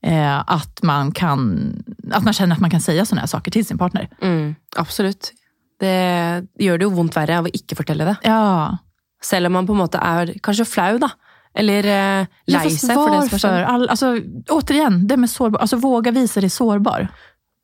eh, 0.06 0.38
att, 0.46 0.82
man 0.82 1.12
kan, 1.12 1.72
att 2.12 2.24
man 2.24 2.32
känner 2.32 2.54
att 2.54 2.60
man 2.60 2.70
kan 2.70 2.80
säga 2.80 3.04
sånne 3.04 3.20
här 3.20 3.26
saker 3.28 3.50
till 3.50 3.66
sin 3.66 3.78
partner. 3.78 4.08
Mm, 4.20 4.54
absolutt. 4.76 5.32
Det 5.80 6.46
gjør 6.58 6.78
det 6.78 6.84
jo 6.86 6.94
vondt 6.94 7.16
verre 7.16 7.38
av 7.42 7.50
å 7.50 7.50
ikke 7.50 7.74
fortelle 7.74 8.06
det. 8.06 8.16
Ja, 8.22 8.78
Selv 9.22 9.46
om 9.46 9.52
man 9.52 9.66
på 9.66 9.74
en 9.74 9.78
måte 9.78 9.98
er 10.02 10.34
kanskje 10.42 10.66
flau, 10.66 10.98
da. 10.98 11.08
Eller 11.54 11.86
eh, 11.86 12.26
lei 12.48 12.70
seg 12.70 12.96
for 12.96 13.12
det 13.12 13.22
som 13.26 13.36
har 13.36 13.42
skjedd. 13.44 13.64
All, 13.68 13.88
alltså, 13.88 14.14
återigen, 14.48 15.06
det 15.08 15.16
med 15.16 15.30
sårbar, 15.30 15.60
alltså, 15.60 15.76
våga 15.76 16.10
visa 16.10 16.40
dig 16.40 16.50
sårbar. 16.50 17.08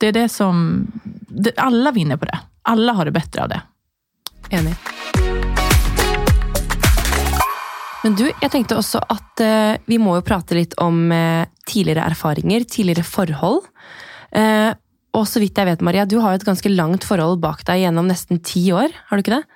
Det 0.01 0.07
är 0.07 0.13
det 0.13 0.29
som... 0.29 0.87
Det, 1.29 1.53
alla 1.57 1.93
vinner 1.93 2.17
på 2.17 2.25
det. 2.25 2.39
Alla 2.63 2.93
har 2.93 3.05
det 3.05 3.11
bättre 3.11 3.43
av 3.43 3.49
det. 3.49 3.61
Enig. 4.51 4.75
Men 8.05 8.15
du, 8.15 8.29
jeg 8.29 8.51
tenkte 8.53 8.77
også 8.79 9.01
at 9.11 9.43
eh, 9.43 9.79
vi 9.91 9.99
må 9.99 10.15
jo 10.19 10.27
prate 10.27 10.55
litt 10.55 10.77
om 10.79 11.09
eh, 11.13 11.49
tidligere 11.67 12.07
erfaringer, 12.13 12.65
tidligere 12.69 13.05
forhold. 13.05 13.67
Eh, 14.31 14.71
og 15.19 15.25
så 15.27 15.43
vidt 15.43 15.59
jeg 15.59 15.67
vet, 15.67 15.83
Maria, 15.83 16.05
du 16.07 16.19
har 16.23 16.37
et 16.37 16.47
ganske 16.47 16.71
langt 16.71 17.07
forhold 17.09 17.41
bak 17.43 17.65
deg 17.67 17.83
gjennom 17.83 18.07
nesten 18.07 18.39
ti 18.45 18.69
år. 18.77 18.93
Har 19.09 19.19
du 19.19 19.25
ikke 19.25 19.41
det? 19.41 19.47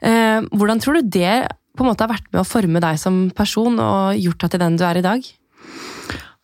Eh, 0.00 0.44
hvordan 0.54 0.80
tror 0.80 0.98
du 0.98 1.10
det 1.18 1.34
på 1.78 1.84
en 1.84 1.92
måte 1.92 2.04
har 2.04 2.12
vært 2.12 2.30
med 2.32 2.42
å 2.42 2.48
forme 2.48 2.82
deg 2.82 2.98
som 3.00 3.28
person 3.36 3.78
og 3.78 4.18
gjort 4.18 4.44
deg 4.44 4.54
til 4.54 4.62
den 4.64 4.78
du 4.78 4.84
er 4.88 4.98
i 4.98 5.04
dag? 5.04 5.28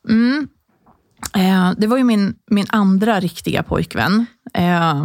Mm. 0.09 0.47
Eh, 1.35 1.69
det 1.81 1.91
var 1.91 1.99
jo 1.99 2.07
min, 2.07 2.29
min 2.55 2.71
andre 2.71 3.19
riktige 3.25 3.65
pojkvän. 3.67 4.27
Eh, 4.55 5.05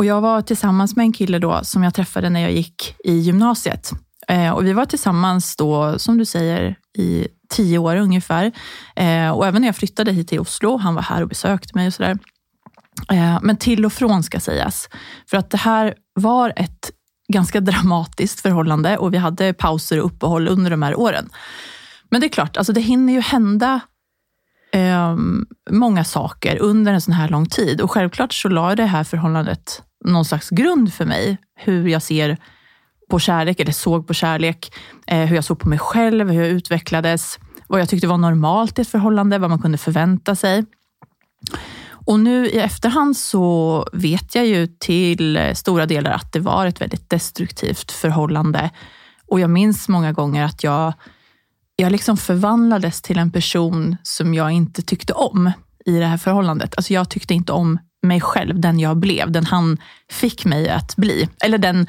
og 0.00 0.06
jeg 0.06 0.24
var 0.24 0.54
sammen 0.54 0.88
med 0.96 1.04
en 1.04 1.12
kille 1.12 1.38
då 1.38 1.52
som 1.64 1.82
jeg 1.84 1.96
traff 1.96 2.16
når 2.16 2.46
jeg 2.46 2.56
gikk 2.56 2.86
i 3.04 3.18
gymnasiet. 3.26 3.92
Eh, 4.28 4.50
og 4.52 4.64
vi 4.64 4.72
var 4.72 4.96
sammen 4.96 5.40
då, 5.58 5.98
som 5.98 6.18
du 6.18 6.24
sier, 6.24 6.76
i 6.98 7.28
ti 7.50 7.78
år 7.78 7.96
ungefär. 7.96 8.52
Eh, 8.96 9.30
og 9.30 9.46
även 9.46 9.62
när 9.62 9.68
jeg 9.68 9.76
flyttade 9.76 10.12
hit 10.12 10.28
til 10.28 10.40
Oslo, 10.40 10.76
han 10.76 10.94
var 10.94 11.02
her 11.02 11.22
og 11.22 11.28
besøkte 11.28 11.74
meg 11.74 11.86
og 11.86 11.92
sådär. 11.92 12.18
Eh, 13.12 13.38
men 13.42 13.56
til 13.56 13.84
og 13.84 13.92
från 13.92 14.22
ska 14.22 14.40
sägas. 14.40 14.88
För 15.26 15.36
att 15.36 15.50
det 15.50 15.58
här 15.58 15.94
var 16.14 16.52
ett 16.56 16.90
ganska 17.30 17.60
dramatiskt 17.60 18.40
förhållande 18.40 18.96
och 18.96 19.14
vi 19.14 19.18
hade 19.18 19.52
pauser 19.52 20.00
och 20.00 20.06
uppehåll 20.06 20.48
under 20.48 20.70
de 20.70 20.82
här 20.82 20.98
åren. 20.98 21.28
Men 22.10 22.20
det 22.20 22.26
är 22.26 22.28
klart, 22.28 22.56
alltså 22.56 22.72
det 22.72 22.80
hinner 22.80 23.12
ju 23.12 23.20
hända 23.20 23.80
eh, 24.72 25.16
många 25.70 26.04
saker 26.04 26.58
under 26.58 26.92
en 26.92 27.00
sån 27.00 27.14
här 27.14 27.28
lång 27.28 27.46
tid. 27.46 27.80
Och 27.80 27.90
självklart 27.90 28.34
så 28.34 28.48
la 28.48 28.76
det 28.76 28.86
här 28.86 29.04
förhållandet 29.04 29.82
någon 30.04 30.24
slags 30.24 30.50
grund 30.50 30.94
för 30.94 31.04
mig. 31.04 31.38
Hur 31.56 31.88
jag 31.88 32.02
ser 32.02 32.38
på 33.10 33.18
kärlek, 33.18 33.60
eller 33.60 33.72
såg 33.72 34.06
på 34.06 34.14
kärlek. 34.14 34.72
Eh, 35.06 35.26
hur 35.26 35.34
jag 35.34 35.44
såg 35.44 35.58
på 35.58 35.68
mig 35.68 35.78
själv, 35.78 36.30
hur 36.30 36.40
jag 36.40 36.50
utvecklades. 36.50 37.38
Vad 37.66 37.80
jag 37.80 37.88
tyckte 37.88 38.06
var 38.06 38.18
normalt 38.18 38.78
i 38.78 38.82
ett 38.82 38.88
förhållande, 38.88 39.38
vad 39.38 39.50
man 39.50 39.62
kunde 39.62 39.78
förvänta 39.78 40.34
sig. 40.36 40.64
Och 42.10 42.20
nu 42.20 42.46
i 42.46 42.58
efterhand 42.58 43.16
så 43.16 43.86
vet 43.92 44.34
jag 44.34 44.46
ju 44.46 44.66
till 44.66 45.50
stora 45.54 45.86
delar 45.86 46.10
att 46.10 46.32
det 46.32 46.40
var 46.40 46.66
ett 46.66 46.80
väldigt 46.80 47.10
destruktivt 47.10 47.92
förhållande. 47.92 48.70
Och 49.26 49.40
jag 49.40 49.50
minns 49.50 49.88
många 49.88 50.12
gånger 50.12 50.44
att 50.44 50.64
jag, 50.64 50.92
jag 51.76 51.92
liksom 51.92 52.16
förvandlades 52.16 53.02
till 53.02 53.18
en 53.18 53.30
person 53.30 53.96
som 54.02 54.34
jag 54.34 54.50
inte 54.52 54.82
tyckte 54.82 55.12
om 55.12 55.52
i 55.86 55.98
det 55.98 56.06
här 56.06 56.16
förhållandet. 56.16 56.74
Alltså 56.76 56.92
jag 56.92 57.10
tyckte 57.10 57.34
inte 57.34 57.52
om 57.52 57.78
mig 58.02 58.20
själv, 58.20 58.60
den 58.60 58.80
jag 58.80 58.96
blev, 58.96 59.30
den 59.30 59.46
han 59.46 59.78
fick 60.10 60.44
mig 60.44 60.68
att 60.68 60.96
bli. 60.96 61.28
Eller 61.44 61.58
den 61.58 61.86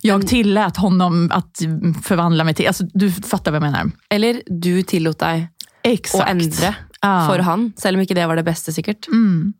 jag 0.00 0.26
tillät 0.26 0.76
honom 0.76 1.30
att 1.32 1.58
förvandla 2.02 2.44
mig 2.44 2.54
till. 2.54 2.66
Alltså, 2.66 2.84
du 2.94 3.12
fattar 3.12 3.52
vad 3.52 3.62
jag 3.62 3.72
menar. 3.72 3.90
Eller 4.10 4.42
du 4.46 4.82
tillot 4.82 5.18
deg 5.18 5.42
å 5.42 5.88
Exakt. 5.88 6.30
endre 6.30 6.74
Ja. 7.02 7.26
for 7.28 7.42
han, 7.44 7.70
selv 7.78 7.98
om 7.98 8.04
ikke 8.04 8.16
det 8.16 8.26
var 8.28 8.38
det 8.38 8.46
beste, 8.46 8.72
sikkert. 8.74 9.08
Mm. 9.12 9.54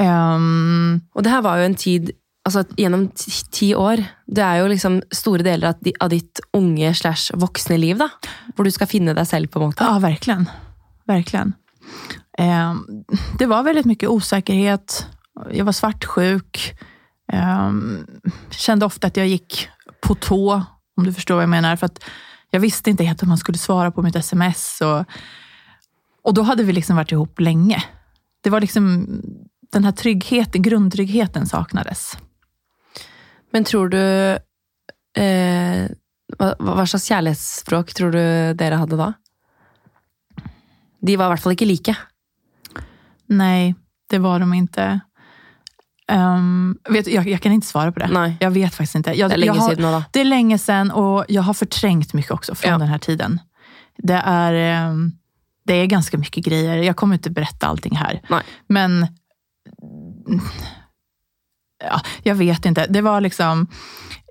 Um. 0.00 1.00
Og 1.14 1.24
det 1.24 1.32
her 1.32 1.42
var 1.44 1.60
jo 1.60 1.68
en 1.68 1.76
tid 1.76 2.12
altså, 2.46 2.62
gjennom 2.78 3.08
ti, 3.52 3.72
år 3.76 4.00
Det 4.24 4.42
er 4.44 4.60
jo 4.62 4.68
liksom 4.70 5.00
store 5.12 5.44
deler 5.44 5.74
av, 5.74 6.08
ditt 6.12 6.40
unge 6.56 6.92
slash 6.96 7.34
voksne 7.36 7.76
liv, 7.80 7.98
da. 8.00 8.08
Hvor 8.54 8.64
du 8.64 8.72
skal 8.72 8.88
finne 8.90 9.14
deg 9.16 9.28
selv, 9.28 9.50
på 9.50 9.60
en 9.60 9.70
måte. 9.70 9.84
Ja, 9.84 9.98
virkelig. 10.02 10.46
Virkelig. 11.10 11.52
Um. 12.40 13.04
det 13.38 13.48
var 13.50 13.66
veldig 13.66 13.84
mye 13.90 14.14
usikkerhet. 14.14 15.02
Jeg 15.52 15.66
var 15.66 15.76
svartsjuk. 15.76 16.62
Um, 17.32 18.06
kände 18.50 18.86
ofte 18.86 19.10
at 19.10 19.18
jeg 19.20 19.36
gikk 19.36 19.66
på 20.02 20.16
tå, 20.22 20.42
om 20.96 21.04
du 21.04 21.12
forstår 21.12 21.38
hva 21.38 21.46
jeg 21.46 21.52
mener. 21.52 21.78
For 21.80 21.92
at 21.92 22.00
jeg 22.54 22.64
visste 22.64 22.94
ikke 22.94 23.06
helt 23.06 23.22
om 23.26 23.34
han 23.34 23.40
skulle 23.42 23.60
svara 23.60 23.92
på 23.94 24.02
mitt 24.06 24.16
sms. 24.16 24.80
Och, 24.86 25.20
och 26.22 26.34
då 26.34 26.42
hade 26.42 26.62
vi 26.62 26.72
liksom 26.72 26.96
varit 26.96 27.12
ihop 27.12 27.40
länge. 27.40 27.82
Det 28.42 28.50
var 28.50 28.60
liksom 28.60 29.06
den 29.72 29.84
här 29.84 29.92
tryggheten, 29.92 30.62
grundtryggheten 30.62 31.46
saknades. 31.46 32.18
Men 33.52 33.64
tror 33.64 33.88
du 33.88 34.02
eh, 35.22 35.90
hva, 36.38 36.54
hva 36.58 36.86
slags 36.86 37.08
kjærlighetsspråk 37.10 37.94
tror 37.94 38.12
du 38.14 38.54
dere 38.54 38.78
hadde 38.80 38.96
da? 38.96 39.12
De 41.00 41.16
var 41.16 41.26
i 41.30 41.32
hvert 41.34 41.42
fall 41.42 41.54
ikke 41.56 41.68
like. 41.68 41.94
Nei, 43.30 43.74
det 44.10 44.18
var 44.22 44.42
de 44.42 44.50
ikke. 44.58 44.88
Um, 46.10 46.74
vet, 46.90 47.06
jeg, 47.06 47.14
jag, 47.14 47.28
jag 47.28 47.40
kan 47.42 47.52
ikke 47.54 47.66
svara 47.68 47.92
på 47.94 48.02
det. 48.02 48.08
Nei. 48.10 48.32
Jeg 48.42 48.52
vet 48.56 48.74
faktisk 48.74 48.98
ikke. 48.98 49.14
Jeg, 49.14 49.30
Det 49.30 49.36
er 49.38 49.42
lenge 49.44 49.60
har, 49.60 49.70
siden 49.70 49.86
nå, 49.86 49.92
da. 49.94 50.00
Det 50.12 50.20
er 50.24 50.28
lenge 50.28 50.58
siden, 50.58 50.90
og 50.98 51.30
jeg 51.30 51.44
har 51.46 51.54
fortrengt 51.56 52.14
mye 52.18 52.34
også 52.34 52.56
fra 52.58 52.72
Ja. 52.74 52.78
denne 52.82 52.98
tiden. 52.98 53.38
Det 54.02 54.18
er 54.18 54.58
ehm, 54.64 55.04
det 55.70 55.76
är 55.76 55.86
ganska 55.86 56.18
mycket 56.18 56.44
grejer. 56.44 56.76
Jag 56.76 56.96
kommer 56.96 57.14
inte 57.14 57.30
berätta 57.30 57.66
allting 57.66 57.96
här. 57.96 58.20
Nej. 58.28 58.42
Men 58.66 59.06
ja, 61.84 62.00
jag 62.22 62.34
vet 62.34 62.66
inte. 62.66 62.86
Det 62.86 63.02
var 63.02 63.20
liksom... 63.20 63.66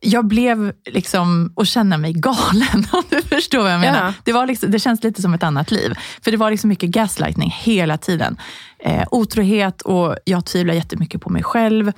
Jag 0.01 0.27
blev 0.27 0.73
liksom 0.85 1.53
och 1.55 1.67
känna 1.67 1.97
mig 1.97 2.13
galen, 2.13 2.85
om 2.91 3.03
du 3.09 3.21
förstår 3.21 3.59
vad 3.59 3.73
jag 3.73 3.79
menar. 3.79 4.05
Ja. 4.05 4.13
Det, 4.23 4.33
var 4.33 4.47
liksom, 4.47 4.71
det 4.71 4.79
känns 4.79 5.03
lite 5.03 5.21
som 5.21 5.33
ett 5.33 5.43
annat 5.43 5.71
liv. 5.71 5.93
För 6.21 6.31
det 6.31 6.37
var 6.37 6.51
liksom 6.51 6.67
mycket 6.67 6.89
gaslightning 6.89 7.55
hela 7.59 7.97
tiden. 7.97 8.37
Eh, 8.79 9.07
otrohet 9.11 9.81
och 9.81 10.15
jag 10.25 10.45
tvivlar 10.45 10.73
jättemycket 10.73 11.21
på 11.21 11.29
mig 11.29 11.43
själv. 11.43 11.91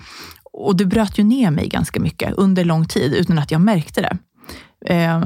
Och 0.53 0.75
det 0.75 0.85
bröt 0.85 1.19
ju 1.19 1.23
ner 1.23 1.51
mig 1.51 1.67
ganska 1.67 1.99
mycket 1.99 2.33
under 2.33 2.65
lång 2.65 2.87
tid 2.87 3.13
utan 3.13 3.39
att 3.39 3.51
jag 3.51 3.61
märkte 3.61 4.01
det. 4.01 4.17
Eh, 4.93 5.21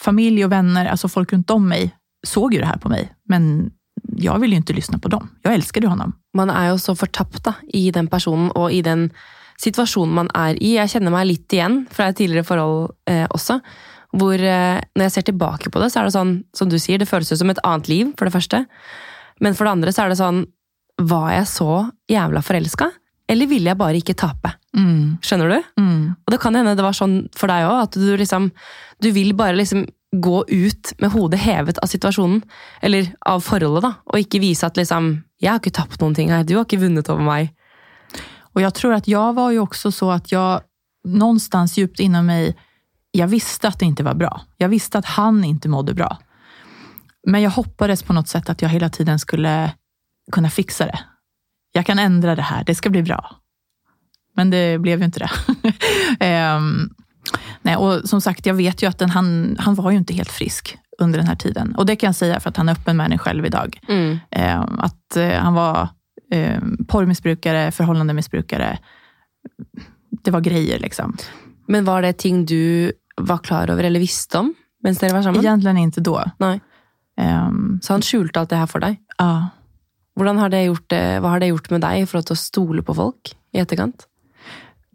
familj 0.00 0.44
och 0.44 0.52
vänner, 0.52 0.86
alltså 0.86 1.08
folk 1.08 1.32
runt 1.32 1.50
om 1.50 1.68
mig, 1.68 1.94
såg 2.26 2.54
ju 2.54 2.60
det 2.60 2.66
här 2.66 2.76
på 2.76 2.88
mig. 2.88 3.12
Men 3.28 3.70
jag 4.16 4.38
ville 4.38 4.54
ju 4.54 4.56
inte 4.56 4.72
lyssna 4.72 4.98
på 4.98 5.08
dem. 5.08 5.28
Jag 5.42 5.54
älskade 5.54 5.86
ju 5.86 5.90
honom. 5.90 6.12
Man 6.34 6.50
er 6.50 6.70
jo 6.70 6.78
så 6.78 6.94
fortapt 6.94 7.44
da, 7.44 7.54
i 7.68 7.90
den 7.90 8.08
personen 8.08 8.50
og 8.54 8.72
i 8.72 8.82
den 8.82 9.10
situasjonen 9.60 10.14
man 10.14 10.30
er 10.34 10.58
i. 10.62 10.74
Jeg 10.78 10.92
kjenner 10.94 11.14
meg 11.14 11.28
litt 11.28 11.52
igjen 11.52 11.84
fra 11.92 12.10
et 12.10 12.18
tidligere 12.20 12.46
forhold 12.48 12.94
eh, 13.10 13.26
også. 13.30 13.60
Hvor 14.16 14.34
eh, 14.34 14.80
når 14.96 15.06
jeg 15.06 15.14
ser 15.16 15.26
tilbake 15.28 15.70
på 15.70 15.82
det, 15.82 15.90
så 15.92 16.00
er 16.00 16.08
det 16.08 16.16
sånn, 16.16 16.32
som 16.56 16.70
du 16.70 16.78
sier, 16.78 16.98
det 16.98 17.08
føles 17.10 17.30
ut 17.32 17.40
som 17.42 17.52
et 17.52 17.62
annet 17.66 17.90
liv, 17.90 18.14
for 18.18 18.26
det 18.26 18.34
første. 18.34 18.64
Men 19.40 19.56
for 19.56 19.66
det 19.66 19.76
andre 19.76 19.92
så 19.94 20.04
er 20.04 20.12
det 20.12 20.20
sånn 20.20 20.42
Var 21.00 21.30
jeg 21.32 21.46
så 21.48 21.74
jævla 22.12 22.42
forelska? 22.44 22.90
Eller 23.30 23.48
ville 23.48 23.70
jeg 23.70 23.78
bare 23.78 24.00
ikke 24.00 24.18
tape? 24.18 24.50
Mm. 24.76 25.20
Skjønner 25.24 25.54
du? 25.54 25.68
Mm. 25.80 26.02
Og 26.26 26.34
det 26.34 26.40
kan 26.42 26.56
hende 26.58 26.74
det 26.76 26.84
var 26.84 26.96
sånn 26.96 27.22
for 27.36 27.50
deg 27.50 27.68
òg, 27.68 27.86
at 27.86 27.96
du 27.96 28.10
liksom 28.18 28.50
Du 29.00 29.10
vil 29.14 29.32
bare 29.38 29.56
liksom 29.56 29.86
gå 30.10 30.44
ut 30.48 30.92
med 30.98 31.12
hodet 31.14 31.40
hevet 31.40 31.78
av 31.78 31.86
situasjonen, 31.86 32.40
eller 32.82 33.12
av 33.20 33.44
forholdet, 33.46 33.84
da, 33.84 33.92
og 34.10 34.18
ikke 34.18 34.40
vise 34.42 34.66
at 34.66 34.78
liksom 34.78 35.20
Jeg 35.40 35.54
har 35.54 35.60
ikke 35.62 35.72
tapt 35.72 36.02
noen 36.02 36.14
ting 36.14 36.28
her, 36.28 36.42
du 36.44 36.56
har 36.58 36.66
ikke 36.66 36.82
vunnet 36.82 37.08
over 37.08 37.24
meg. 37.24 37.54
Og 38.52 38.60
jeg 38.60 38.74
tror 38.76 38.98
at 38.98 39.06
jeg 39.08 39.36
var 39.38 39.54
jo 39.54 39.62
også 39.64 39.88
så 39.94 40.10
at 40.18 40.26
jeg 40.28 40.60
någonstans 41.08 41.78
djupt 41.78 42.02
inom 42.04 42.26
meg 42.28 42.58
jeg 43.16 43.30
visste 43.30 43.70
at 43.70 43.78
det 43.80 43.88
ikke 43.90 44.06
var 44.06 44.18
bra. 44.18 44.30
Jeg 44.60 44.70
visste 44.70 45.00
at 45.00 45.08
han 45.16 45.40
ikke 45.44 45.70
mådde 45.72 45.96
bra. 45.98 46.10
Men 47.26 47.42
jeg 47.42 47.54
hoppades 47.56 48.04
på 48.06 48.14
noe 48.14 48.28
sett 48.28 48.48
at 48.52 48.62
jeg 48.62 48.70
hele 48.70 48.90
tiden 48.92 49.18
skulle 49.18 49.54
kunne 50.30 50.52
fikse 50.52 50.86
det. 50.86 51.00
Jeg 51.74 51.86
kan 51.86 51.98
endre 51.98 52.36
det 52.38 52.46
her. 52.46 52.64
det 52.64 52.76
skal 52.76 52.94
bli 52.94 53.02
bra. 53.02 53.18
Men 54.38 54.50
det 54.50 54.80
ble 54.82 54.94
jo 54.94 55.00
ikke 55.00 55.24
det. 55.24 55.32
Ehm, 56.26 56.90
nej, 57.62 57.76
och 57.76 58.08
som 58.08 58.20
sagt, 58.20 58.46
jag 58.46 58.54
vet 58.54 58.82
ju 58.82 58.86
att 58.86 58.98
den, 58.98 59.10
han, 59.10 59.56
han 59.60 59.74
var 59.74 59.90
ju 59.90 59.96
inte 59.96 60.14
helt 60.14 60.30
frisk 60.30 60.78
under 60.98 61.18
den 61.18 61.28
här 61.28 61.36
tiden. 61.36 61.74
Och 61.74 61.86
det 61.86 61.96
kan 61.96 62.08
jag 62.08 62.14
säga 62.14 62.40
för 62.40 62.50
att 62.50 62.56
han 62.56 62.68
är 62.68 62.72
öppen 62.72 62.96
med 62.96 63.10
det 63.10 63.18
själv 63.18 63.46
idag. 63.46 63.80
Eh, 64.30 64.60
att 64.78 65.16
eh, 65.16 65.30
han 65.30 65.54
var 65.54 65.88
eh, 66.30 66.60
porrmissbrukare, 66.88 67.70
förhållandemissbrukare. 67.72 68.78
Det 70.10 70.30
var 70.30 70.40
grejer 70.40 70.78
liksom. 70.78 71.16
Men 71.68 71.84
var 71.84 72.02
det 72.02 72.12
ting 72.12 72.46
du 72.46 72.92
var 73.16 73.38
klar 73.38 73.70
over 73.70 73.84
eller 73.84 74.00
visste 74.00 74.38
om 74.38 74.54
mens 74.82 74.98
dere 74.98 75.12
var 75.12 75.22
sammen? 75.22 75.40
Egentligen 75.40 75.76
inte 75.76 76.00
då. 76.00 76.24
Nej. 76.38 76.60
Um, 77.20 77.80
Så 77.82 77.92
han 77.92 78.02
skjulte 78.02 78.40
alt 78.40 78.50
det 78.50 78.56
her 78.56 78.66
for 78.66 78.80
deg? 78.80 78.96
ja. 79.18 79.48
Hvordan 80.16 80.38
har 80.38 80.48
det 80.48 80.62
gjort, 80.64 80.92
hva 80.92 81.28
har 81.32 81.40
det 81.40 81.46
gjort 81.46 81.70
med 81.70 81.80
deg 81.80 82.02
i 82.02 82.06
forhold 82.06 82.26
til 82.28 82.34
å 82.36 82.40
stole 82.40 82.82
på 82.84 82.94
folk 82.94 83.30
i 83.54 83.60
etterkant? 83.62 84.02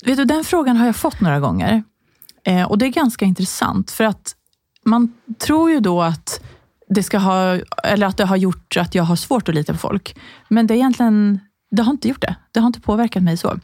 Vet 0.05 0.17
du, 0.17 0.25
den 0.25 0.43
frågan 0.43 0.77
har 0.77 0.85
jag 0.85 0.95
fått 0.95 1.21
några 1.21 1.39
gånger. 1.39 1.83
Eh, 2.45 2.63
och 2.63 2.77
det 2.77 2.85
är 2.85 2.89
ganska 2.89 3.25
intressant 3.25 3.91
för 3.91 4.03
att 4.03 4.35
man 4.85 5.13
tror 5.39 5.71
ju 5.71 5.79
då 5.79 6.01
att 6.01 6.43
det, 6.89 7.03
ska 7.03 7.17
ha, 7.17 7.59
eller 7.83 8.07
att 8.07 8.17
det 8.17 8.25
har 8.25 8.35
gjort 8.35 8.77
att 8.77 8.95
jag 8.95 9.03
har 9.03 9.15
svårt 9.15 9.49
att 9.49 9.55
lita 9.55 9.73
på 9.73 9.79
folk. 9.79 10.15
Men 10.49 10.67
det 10.67 10.73
är 10.73 10.75
egentligen, 10.75 11.39
det 11.71 11.83
har 11.83 11.91
inte 11.91 12.07
gjort 12.07 12.21
det. 12.21 12.35
Det 12.51 12.59
har 12.59 12.67
inte 12.67 12.81
påverkat 12.81 13.23
mig 13.23 13.37
så. 13.37 13.59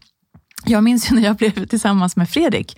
Jag 0.65 0.83
minns 0.83 1.11
ju 1.11 1.15
när 1.15 1.21
jag 1.21 1.35
blev 1.35 1.65
tillsammans 1.65 2.15
med 2.15 2.29
Fredrik, 2.29 2.77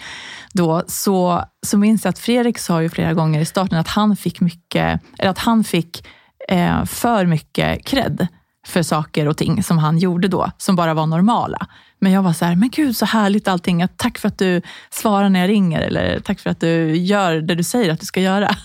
då, 0.54 0.84
så, 0.88 1.44
så 1.66 1.78
minns 1.78 2.04
jag 2.04 2.10
att 2.10 2.20
Fredrik 2.20 2.58
sa 2.60 2.82
ju 2.82 2.90
flera 2.90 3.14
gånger 3.14 3.42
i 3.42 3.46
starten 3.46 3.78
att 3.78 3.88
han 3.88 4.16
fick 4.16 4.42
mycket, 4.42 5.02
eller 5.20 5.32
att 5.32 5.38
han 5.38 5.64
fick 5.64 6.08
eh, 6.50 6.86
för 6.86 7.26
mycket 7.26 7.86
cred 7.86 8.28
för 8.66 8.84
saker 8.84 9.28
och 9.28 9.38
ting 9.38 9.64
som 9.64 9.78
han 9.78 9.98
gjorde 9.98 10.28
då, 10.28 10.52
som 10.58 10.76
bara 10.76 10.94
var 10.94 11.06
normala. 11.06 11.68
Men 12.04 12.12
jag 12.12 12.24
var 12.24 12.34
så 12.34 12.46
här, 12.46 12.56
men 12.56 12.70
gud 12.70 12.98
så 12.98 13.06
härligt 13.06 13.48
allting. 13.48 13.84
Att 13.84 13.98
Tack 13.98 14.18
för 14.18 14.28
att 14.28 14.38
du 14.38 14.62
svarar 14.90 15.30
när 15.30 15.40
jag 15.40 15.50
ringer 15.50 15.82
eller 15.82 16.20
tack 16.20 16.40
för 16.40 16.50
att 16.50 16.60
du 16.60 16.96
gör 16.96 17.36
det 17.36 17.56
du 17.56 17.64
säger 17.64 17.94
att 17.94 18.00
du 18.00 18.06
ska 18.06 18.22
göra. 18.22 18.56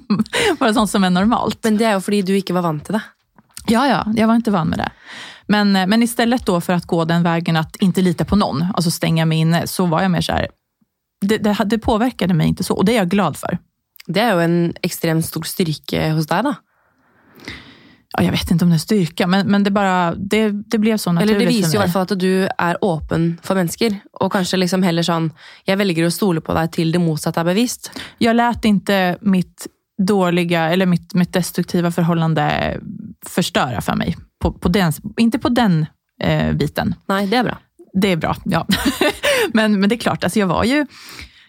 bara 0.58 0.74
sånt 0.74 0.90
som 0.90 1.04
är 1.04 1.10
normalt. 1.10 1.58
Men 1.64 1.76
det 1.76 1.84
er 1.84 1.96
jo 1.98 2.00
fordi 2.00 2.20
du 2.22 2.36
ikke 2.38 2.54
var 2.54 2.62
vant 2.62 2.84
til 2.86 2.94
det. 2.94 3.00
Ja, 3.66 3.82
ja, 3.88 4.04
jag 4.14 4.28
var 4.28 4.34
inte 4.34 4.50
van 4.50 4.68
med 4.68 4.78
det. 4.78 4.90
Men, 5.46 5.76
eh, 5.76 5.86
men 5.86 6.02
istället 6.02 6.46
då 6.46 6.60
för 6.60 6.72
att 6.72 6.86
gå 6.86 7.04
den 7.04 7.22
vägen 7.22 7.56
att 7.56 7.76
inte 7.76 8.02
lita 8.02 8.24
på 8.24 8.36
någon, 8.36 8.62
alltså 8.74 8.90
stänga 8.90 9.26
mig 9.26 9.38
inne, 9.38 9.66
så 9.66 9.86
var 9.86 10.02
jag 10.02 10.10
mer 10.10 10.20
så 10.20 10.32
här, 10.32 10.48
det, 11.20 11.38
det, 11.38 11.56
det 11.66 11.78
påverkade 11.78 12.34
mig 12.34 12.48
inte 12.48 12.64
så 12.64 12.74
och 12.74 12.84
det 12.84 12.92
är 12.92 12.96
jag 12.96 13.08
glad 13.08 13.36
för. 13.36 13.58
Det 14.06 14.20
er 14.20 14.34
jo 14.34 14.40
en 14.44 14.74
ekstremt 14.82 15.26
stor 15.26 15.42
styrke 15.42 16.10
hos 16.12 16.26
deg, 16.26 16.44
da. 16.44 16.54
Jag 18.22 18.30
vet 18.30 18.50
ikke 18.50 18.62
om 18.62 18.70
det 18.70 18.78
er 18.78 18.82
styrka, 18.82 19.26
men, 19.26 19.48
men 19.50 19.64
det, 19.66 19.72
bare, 19.74 20.14
det, 20.14 20.52
det 20.70 20.78
blev 20.78 20.96
så 21.02 21.12
naturlig 21.12 21.34
Eller 21.34 21.40
det 21.40 21.50
viser 21.50 21.74
jo 21.74 21.80
i 21.80 21.82
hvert 21.82 21.92
fall 21.92 22.06
at 22.06 22.20
du 22.20 22.46
er 22.46 22.78
åpen 22.86 23.24
for 23.42 23.58
mennesker. 23.58 23.96
Og 24.22 24.30
kanskje 24.32 24.60
liksom 24.62 24.84
heller 24.86 25.06
sånn 25.06 25.32
Jeg 25.66 25.80
velger 25.80 26.06
å 26.06 26.12
stole 26.14 26.42
på 26.44 26.54
deg 26.54 26.70
til 26.76 26.94
det 26.94 27.02
motsatte 27.02 27.42
er 27.42 27.48
bevisst. 27.48 27.90
Jeg 28.22 28.36
lät 28.38 28.68
ikke 28.70 29.00
mitt 29.26 29.66
dårlige, 29.98 30.60
eller 30.74 30.86
mitt, 30.90 31.14
mitt 31.14 31.32
destruktive 31.34 31.90
forhold 31.94 32.38
förstöra 33.26 33.82
for 33.82 33.98
meg. 33.98 34.16
På, 34.42 34.52
på 34.52 34.68
den, 34.68 34.92
ikke 35.18 35.38
på 35.38 35.54
den 35.54 35.84
eh, 36.22 36.52
biten. 36.52 36.94
Nei, 37.10 37.24
det 37.30 37.42
er 37.42 37.46
bra. 37.50 37.60
Det 37.94 38.10
er 38.14 38.18
bra, 38.18 38.34
ja. 38.50 38.64
men, 39.56 39.78
men 39.78 39.88
det 39.88 39.98
er 39.98 40.06
klart, 40.06 40.24
altså, 40.24 40.42
jeg 40.42 40.50
var 40.50 40.66
jo 40.66 40.82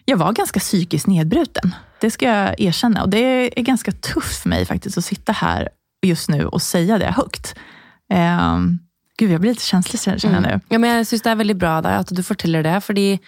jeg 0.06 0.18
var 0.20 0.36
ganske 0.38 0.60
psykisk 0.62 1.08
nedbruten. 1.10 1.72
Det 1.98 2.12
skal 2.14 2.28
jeg 2.28 2.68
erkjenne. 2.70 3.02
Og 3.02 3.10
det 3.10 3.24
er 3.48 3.64
ganske 3.66 3.90
tøft 3.98 4.44
for 4.44 4.52
meg 4.52 4.68
faktisk 4.68 5.00
å 5.00 5.02
sitte 5.02 5.34
här 5.34 5.66
just 6.06 6.28
nu 6.28 6.46
och 6.46 6.62
säga 6.62 6.98
det 6.98 7.10
högt. 7.16 7.54
Um, 8.12 8.78
gud, 9.18 9.30
jag 9.30 9.40
blir 9.40 9.50
lite 9.50 9.64
känslig 9.64 10.20
känner 10.20 10.34
jag 10.34 10.42
nu. 10.42 10.60
Ja, 10.68 10.78
men 10.78 10.90
jeg 10.90 11.06
syns 11.06 11.22
det 11.22 11.30
er 11.30 11.36
veldig 11.36 11.56
bra 11.56 11.80
där, 11.82 11.92
att 11.98 12.10
at 12.10 12.16
du 12.16 12.22
forteller 12.22 12.62
det, 12.62 12.80
fordi 12.80 13.18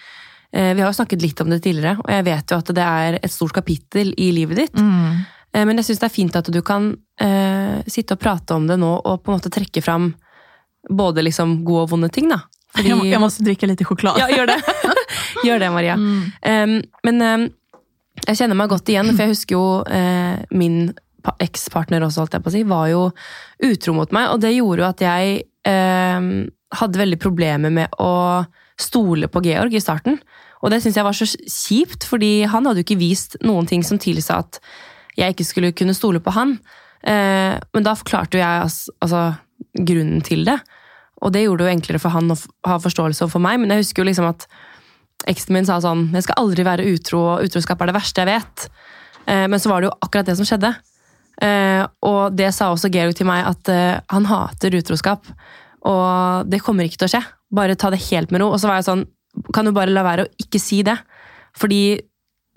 eh, 0.53 0.73
vi 0.75 0.81
har 0.81 0.89
jo 0.89 0.93
snakket 0.93 1.21
litt 1.21 1.41
om 1.41 1.49
det 1.49 1.59
tidligere, 1.63 1.97
og 2.03 2.11
jeg 2.11 2.23
vet 2.25 2.51
jo 2.51 2.57
at 2.57 2.65
det 2.75 2.83
er 2.85 3.19
et 3.23 3.31
stort 3.31 3.53
kapittel 3.53 4.13
i 4.17 4.31
livet 4.31 4.57
ditt. 4.57 4.75
Mm. 4.79 5.21
Eh, 5.53 5.65
men 5.65 5.77
jeg 5.77 5.85
syns 5.85 5.99
det 5.99 6.05
er 6.09 6.15
fint 6.15 6.35
at 6.35 6.51
du 6.53 6.61
kan 6.61 6.95
eh, 7.21 7.81
sitte 7.87 8.13
og 8.13 8.19
prate 8.19 8.55
om 8.55 8.67
det 8.67 8.77
nå, 8.79 8.93
og 9.05 9.23
på 9.23 9.31
en 9.31 9.39
måte 9.39 9.49
trekke 9.49 9.81
fram 9.81 10.13
både 10.89 11.21
liksom 11.25 11.63
gode 11.65 11.81
og 11.87 11.89
vonde 11.89 12.09
ting, 12.09 12.29
da. 12.29 12.39
Fordi- 12.75 12.89
Jag, 12.89 13.05
jag 13.05 13.21
måste 13.21 13.43
dricka 13.43 13.65
lite 13.67 13.85
choklad. 13.85 14.19
Ja, 14.19 14.27
gjør 14.29 14.45
det. 14.47 14.61
gjør 15.45 15.59
det, 15.59 15.71
Maria. 15.71 15.95
Um, 15.95 16.81
men 17.03 17.21
um, 17.21 17.49
jeg 18.27 18.37
kjenner 18.37 18.55
meg 18.55 18.69
godt 18.69 18.89
igjen, 18.89 19.09
for 19.15 19.23
jeg 19.25 19.33
husker 19.33 19.55
jo 19.55 19.83
eh, 19.89 20.37
min 20.51 20.93
ekspartner 21.39 22.05
også, 22.05 22.23
holdt 22.23 22.37
jeg 22.37 22.45
på 22.45 22.51
å 22.51 22.55
si, 22.55 22.63
var 22.67 22.87
jo 22.91 23.03
utro 23.69 23.95
mot 23.97 24.15
meg, 24.15 24.31
og 24.33 24.41
det 24.43 24.55
gjorde 24.55 24.83
jo 24.83 24.89
at 24.89 25.03
jeg 25.03 25.41
eh, 25.67 26.29
hadde 26.79 27.01
veldig 27.01 27.19
problemer 27.21 27.73
med 27.73 27.99
å 28.01 28.11
stole 28.79 29.27
på 29.31 29.43
Georg 29.43 29.75
i 29.75 29.83
starten. 29.83 30.19
Og 30.63 30.71
det 30.73 30.81
syns 30.83 30.97
jeg 30.99 31.07
var 31.07 31.15
så 31.15 31.27
kjipt, 31.27 32.05
fordi 32.07 32.43
han 32.49 32.67
hadde 32.67 32.81
jo 32.81 32.87
ikke 32.87 32.99
vist 32.99 33.37
noen 33.45 33.67
ting 33.69 33.83
som 33.85 33.99
tilsa 34.01 34.41
at 34.43 34.59
jeg 35.19 35.35
ikke 35.35 35.47
skulle 35.47 35.75
kunne 35.75 35.95
stole 35.95 36.21
på 36.23 36.33
han. 36.35 36.57
Eh, 37.03 37.55
men 37.55 37.85
da 37.85 37.95
forklarte 37.97 38.37
jo 38.37 38.43
jeg 38.43 38.65
altså, 38.65 38.95
altså, 39.03 39.23
grunnen 39.75 40.23
til 40.25 40.45
det. 40.47 40.57
Og 41.23 41.33
det 41.35 41.43
gjorde 41.43 41.63
det 41.63 41.69
jo 41.69 41.77
enklere 41.77 42.01
for 42.01 42.15
han 42.15 42.31
å 42.31 42.37
ha 42.67 42.79
forståelse 42.79 43.27
for 43.31 43.43
meg, 43.43 43.59
men 43.59 43.71
jeg 43.73 43.83
husker 43.83 44.03
jo 44.03 44.09
liksom 44.09 44.29
at 44.29 44.47
eksen 45.27 45.51
min 45.51 45.67
sa 45.67 45.81
sånn 45.83 46.05
Jeg 46.15 46.23
skal 46.23 46.39
aldri 46.39 46.63
være 46.63 46.87
utro, 46.93 47.25
og 47.33 47.47
utroskap 47.47 47.81
er 47.81 47.91
det 47.91 47.97
verste 47.97 48.23
jeg 48.23 48.31
vet. 48.31 48.69
Eh, 49.25 49.45
men 49.51 49.59
så 49.59 49.71
var 49.71 49.81
det 49.81 49.89
jo 49.89 49.97
akkurat 49.99 50.31
det 50.31 50.37
som 50.39 50.47
skjedde. 50.47 50.73
Eh, 51.39 51.83
og 52.03 52.35
det 52.35 52.51
sa 52.55 52.67
også 52.73 52.91
Georg 52.91 53.15
til 53.15 53.27
meg, 53.29 53.45
at 53.47 53.71
eh, 53.71 54.01
han 54.11 54.27
hater 54.27 54.75
utroskap. 54.79 55.29
Og 55.87 56.49
det 56.51 56.61
kommer 56.65 56.87
ikke 56.87 56.99
til 56.99 57.09
å 57.09 57.13
skje. 57.15 57.23
Bare 57.55 57.77
ta 57.79 57.91
det 57.93 58.01
helt 58.09 58.33
med 58.33 58.43
ro. 58.43 58.51
Og 58.53 58.59
så 58.61 58.69
var 58.69 58.79
jeg 58.79 58.89
sånn 58.89 59.07
Kan 59.55 59.67
du 59.67 59.71
bare 59.71 59.93
la 59.93 60.03
være 60.03 60.25
å 60.25 60.31
ikke 60.41 60.59
si 60.59 60.81
det? 60.83 60.97
Fordi 61.57 61.99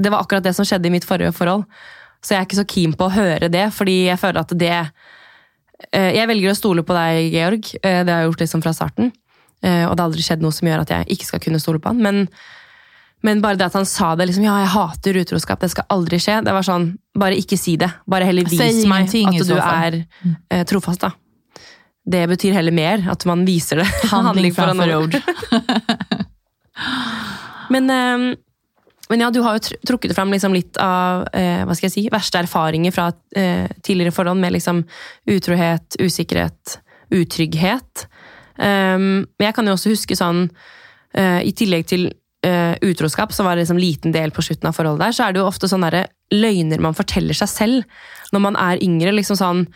det 0.02 0.10
var 0.10 0.24
akkurat 0.24 0.42
det 0.42 0.54
som 0.56 0.66
skjedde 0.66 0.88
i 0.88 0.94
mitt 0.94 1.06
forrige 1.06 1.34
forhold. 1.36 1.66
Så 2.24 2.34
jeg 2.34 2.40
er 2.40 2.46
ikke 2.48 2.58
så 2.58 2.68
keen 2.70 2.94
på 2.96 3.06
å 3.06 3.12
høre 3.12 3.50
det, 3.52 3.66
fordi 3.74 4.06
jeg 4.06 4.18
føler 4.18 4.40
at 4.40 4.54
det 4.58 4.72
eh, 5.92 6.10
Jeg 6.16 6.28
velger 6.30 6.52
å 6.54 6.58
stole 6.58 6.84
på 6.86 6.96
deg, 6.96 7.28
Georg. 7.34 7.70
Det 7.82 7.92
har 8.08 8.24
jeg 8.24 8.30
gjort 8.30 8.44
liksom 8.46 8.64
fra 8.64 8.74
starten. 8.74 9.12
Og 9.62 9.92
det 9.94 10.02
har 10.02 10.08
aldri 10.08 10.24
skjedd 10.26 10.40
noe 10.42 10.54
som 10.54 10.66
gjør 10.66 10.80
at 10.82 10.90
jeg 10.90 11.14
ikke 11.14 11.26
skal 11.28 11.42
kunne 11.44 11.60
stole 11.62 11.78
på 11.78 11.92
han. 11.92 12.00
Men, 12.02 12.24
men 13.22 13.40
bare 13.42 13.58
det 13.58 13.68
at 13.68 13.76
han 13.78 13.86
sa 13.86 14.12
det, 14.18 14.26
liksom, 14.30 14.44
ja, 14.46 14.56
jeg 14.64 14.72
hater 14.74 15.18
utroskap, 15.22 15.60
det 15.62 15.70
skal 15.72 15.86
aldri 15.94 16.18
skje. 16.22 16.40
Det 16.46 16.54
var 16.54 16.66
sånn, 16.66 16.92
Bare 17.18 17.36
ikke 17.36 17.58
si 17.60 17.76
det. 17.76 17.90
Bare 18.08 18.24
heller 18.24 18.46
vis 18.48 18.86
meg 18.88 19.10
at 19.12 19.44
du 19.44 19.56
er 19.58 19.98
eh, 20.00 20.62
trofast. 20.68 21.02
da. 21.04 21.12
Det 22.02 22.22
betyr 22.30 22.56
heller 22.56 22.74
mer 22.74 23.04
at 23.12 23.26
man 23.28 23.44
viser 23.46 23.82
det. 23.82 23.88
Handling 24.12 24.54
foran 24.56 24.80
framfor 24.80 25.02
ord. 25.04 25.18
ord. 25.20 26.24
Men, 27.72 27.90
eh, 27.90 28.38
men 29.12 29.20
ja, 29.20 29.28
du 29.30 29.42
har 29.44 29.58
jo 29.58 29.76
trukket 29.84 30.14
fram 30.16 30.32
liksom 30.32 30.54
litt 30.56 30.78
av 30.80 31.26
eh, 31.36 31.66
hva 31.68 31.74
skal 31.76 31.90
jeg 31.90 31.94
si, 31.94 32.02
verste 32.12 32.40
erfaringer 32.40 32.94
fra 32.94 33.10
eh, 33.36 33.68
tidligere 33.84 34.14
forhold 34.14 34.40
med 34.40 34.54
liksom 34.56 34.82
utrohet, 35.28 35.98
usikkerhet, 36.00 36.78
utrygghet. 37.12 38.06
Um, 38.56 39.24
men 39.36 39.46
jeg 39.46 39.56
kan 39.56 39.68
jo 39.68 39.74
også 39.76 39.92
huske 39.94 40.16
sånn 40.16 40.42
eh, 41.16 41.40
I 41.48 41.52
tillegg 41.56 41.86
til 41.88 42.10
eh, 42.46 42.74
utroskap, 42.82 43.32
som 43.32 43.46
var 43.46 43.56
en 43.56 43.62
liksom 43.62 43.78
liten 43.78 44.12
del 44.12 44.30
på 44.30 44.42
slutten 44.42 44.68
av 44.68 44.76
forholdet 44.76 45.06
der, 45.06 45.16
så 45.16 45.26
er 45.26 45.32
det 45.32 45.42
jo 45.42 45.48
ofte 45.48 45.70
sånne 45.70 46.06
løgner 46.32 46.82
man 46.82 46.96
forteller 46.96 47.36
seg 47.36 47.50
selv 47.50 48.32
når 48.32 48.46
man 48.48 48.56
er 48.56 48.82
yngre. 48.82 49.12
liksom 49.12 49.36
sånn 49.36 49.66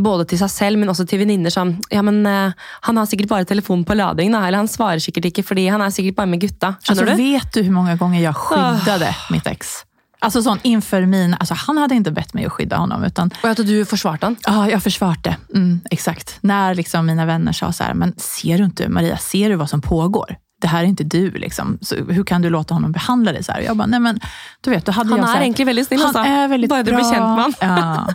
både 0.00 0.24
til 0.24 0.40
seg 0.40 0.50
selv, 0.50 0.80
men 0.80 0.88
også 0.88 1.04
til 1.08 1.20
venninner 1.20 1.52
sånn 1.52 1.74
Ja, 1.92 2.00
men 2.04 2.22
uh, 2.24 2.52
han 2.86 2.96
har 2.96 3.08
sikkert 3.08 3.28
bare 3.28 3.48
telefonen 3.48 3.84
på 3.84 3.96
lading, 3.98 4.32
da. 4.32 4.46
Eller 4.46 4.62
han 4.62 4.70
svarer 4.70 5.02
sikkert 5.04 5.28
ikke 5.28 5.44
fordi 5.44 5.66
han 5.68 5.84
er 5.84 5.92
sikkert 5.92 6.16
bare 6.16 6.30
med 6.32 6.40
gutta. 6.40 6.76
Skjønner 6.80 7.12
altså, 7.12 7.16
du? 7.16 7.24
vet 7.24 7.56
du 7.56 7.62
hvor 7.66 7.74
mange 7.76 7.96
ganger 8.00 8.20
jeg 8.20 8.28
jag 8.30 8.38
skyddade 8.40 9.10
mitt 9.34 9.50
ex? 9.50 9.82
Alltså 10.22 10.38
sånn 10.44 10.60
inför 10.62 11.02
min, 11.10 11.34
alltså 11.34 11.56
han 11.66 11.80
hadde 11.82 11.96
ikke 11.98 12.12
bett 12.14 12.34
meg 12.36 12.46
å 12.46 12.52
skydde 12.54 12.78
honom 12.78 13.02
utan 13.02 13.32
Og 13.40 13.48
at 13.50 13.62
du 13.66 13.74
forsvarte 13.88 14.28
han. 14.28 14.36
Ja, 14.46 14.68
jeg 14.70 14.82
försvarte. 14.84 15.34
Mm, 15.54 15.80
exakt. 15.90 16.38
När 16.42 16.74
liksom 16.74 17.06
mina 17.06 17.26
vänner 17.26 17.52
sa 17.52 17.72
så 17.72 17.84
här, 17.84 17.94
men 17.94 18.14
ser 18.16 18.58
du 18.58 18.68
ikke, 18.70 18.88
Maria, 18.88 19.18
ser 19.18 19.50
du 19.50 19.56
hva 19.58 19.66
som 19.66 19.82
pågår? 19.82 20.36
Det 20.62 20.68
här 20.68 20.84
är 20.84 20.86
inte 20.86 21.04
du, 21.04 21.30
liksom. 21.30 21.78
så 21.80 21.96
hur 21.96 22.24
kan 22.24 22.42
du 22.42 22.50
låta 22.50 22.74
honom 22.74 22.92
behandla 22.92 23.32
dig 23.32 23.44
så 23.44 23.52
här? 23.52 23.60
Och 23.60 23.66
jag 23.66 23.76
bara, 23.76 23.86
nej 23.86 24.00
men, 24.00 24.20
du 24.60 24.70
vet, 24.70 24.86
då 24.86 24.92
hade 24.92 25.10
Han 25.10 25.18
jag 25.18 25.28
er 25.28 25.32
här, 25.32 25.40
egentlig 25.40 25.66
veldig 25.66 25.86
snill, 25.86 26.00
han 26.00 26.16
altså. 26.16 26.32
är 26.32 26.48
väldigt 26.48 26.70
Bare 26.70 26.82
du 26.82 26.94
blir 26.94 27.04
kjent 27.04 27.36
med 27.36 27.42
han. 27.42 27.54
Ja. 27.60 28.14